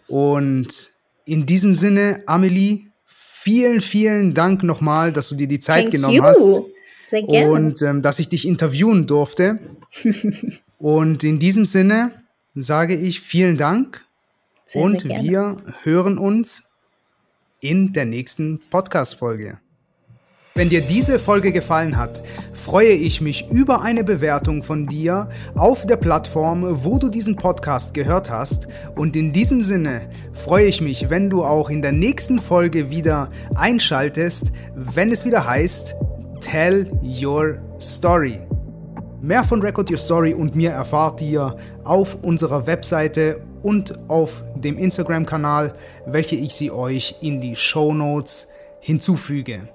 Und 0.07 0.93
in 1.25 1.47
diesem 1.47 1.75
Sinne, 1.75 2.23
Amelie, 2.27 2.87
vielen, 3.07 3.81
vielen 3.81 4.35
Dank 4.35 4.63
nochmal, 4.63 5.13
dass 5.13 5.31
du 5.31 5.35
dir 5.35 5.49
die 5.49 5.61
Zeit 5.61 5.85
Thank 5.85 5.93
genommen 5.93 6.17
you. 6.17 6.23
hast 6.23 6.63
Sehr 7.03 7.23
gerne. 7.23 7.51
Und 7.51 7.83
ähm, 7.83 8.03
dass 8.03 8.19
ich 8.19 8.29
dich 8.29 8.47
interviewen 8.47 9.07
durfte. 9.07 9.59
und 10.79 11.25
in 11.25 11.39
diesem 11.39 11.65
Sinne 11.65 12.11
sage 12.55 12.95
ich 12.95 13.21
vielen 13.21 13.57
Dank 13.57 14.05
Sehr, 14.67 14.83
und 14.83 15.01
sehr 15.01 15.23
wir 15.23 15.63
hören 15.83 16.19
uns 16.19 16.74
in 17.65 17.95
der 17.95 18.05
nächsten 18.05 18.61
Podcast-Folge. 18.69 19.59
Wenn 20.55 20.69
dir 20.69 20.83
diese 20.83 21.19
Folge 21.19 21.51
gefallen 21.51 21.97
hat, 21.97 22.23
freue 22.53 22.93
ich 22.93 23.23
mich 23.23 23.51
über 23.51 23.81
eine 23.81 24.05
Bewertung 24.05 24.63
von 24.63 24.87
dir 24.87 25.31
auf 25.57 25.87
der 25.87 25.97
Plattform, 25.97 26.85
wo 26.85 26.99
du 26.99 27.09
diesen 27.09 27.37
Podcast 27.37 27.95
gehört 27.95 28.29
hast. 28.29 28.69
Und 28.97 29.17
in 29.17 29.33
diesem 29.33 29.63
Sinne 29.63 30.11
freue 30.35 30.67
ich 30.67 30.83
mich, 30.83 31.09
wenn 31.09 31.31
du 31.31 31.43
auch 31.43 31.71
in 31.71 31.81
der 31.81 31.93
nächsten 31.93 32.39
Folge 32.39 32.91
wieder 32.91 33.31
einschaltest, 33.55 34.53
wenn 34.75 35.11
es 35.11 35.25
wieder 35.25 35.47
heißt 35.47 35.97
Tell 36.43 36.93
Your 37.03 37.57
Story. 37.81 38.41
Mehr 39.23 39.43
von 39.43 39.63
Record 39.63 39.91
Your 39.91 39.97
Story 39.97 40.35
und 40.35 40.55
mir 40.55 40.71
erfahrt 40.71 41.23
ihr 41.23 41.57
auf 41.83 42.23
unserer 42.23 42.67
Webseite 42.67 43.41
und 43.63 43.99
auf 44.11 44.44
dem 44.65 44.79
Instagram-Kanal, 44.79 45.75
welche 46.07 46.37
ich 46.37 46.55
sie 46.55 46.71
euch 46.71 47.17
in 47.21 47.41
die 47.41 47.57
Show 47.57 47.93
Notes 47.93 48.49
hinzufüge. 48.81 49.69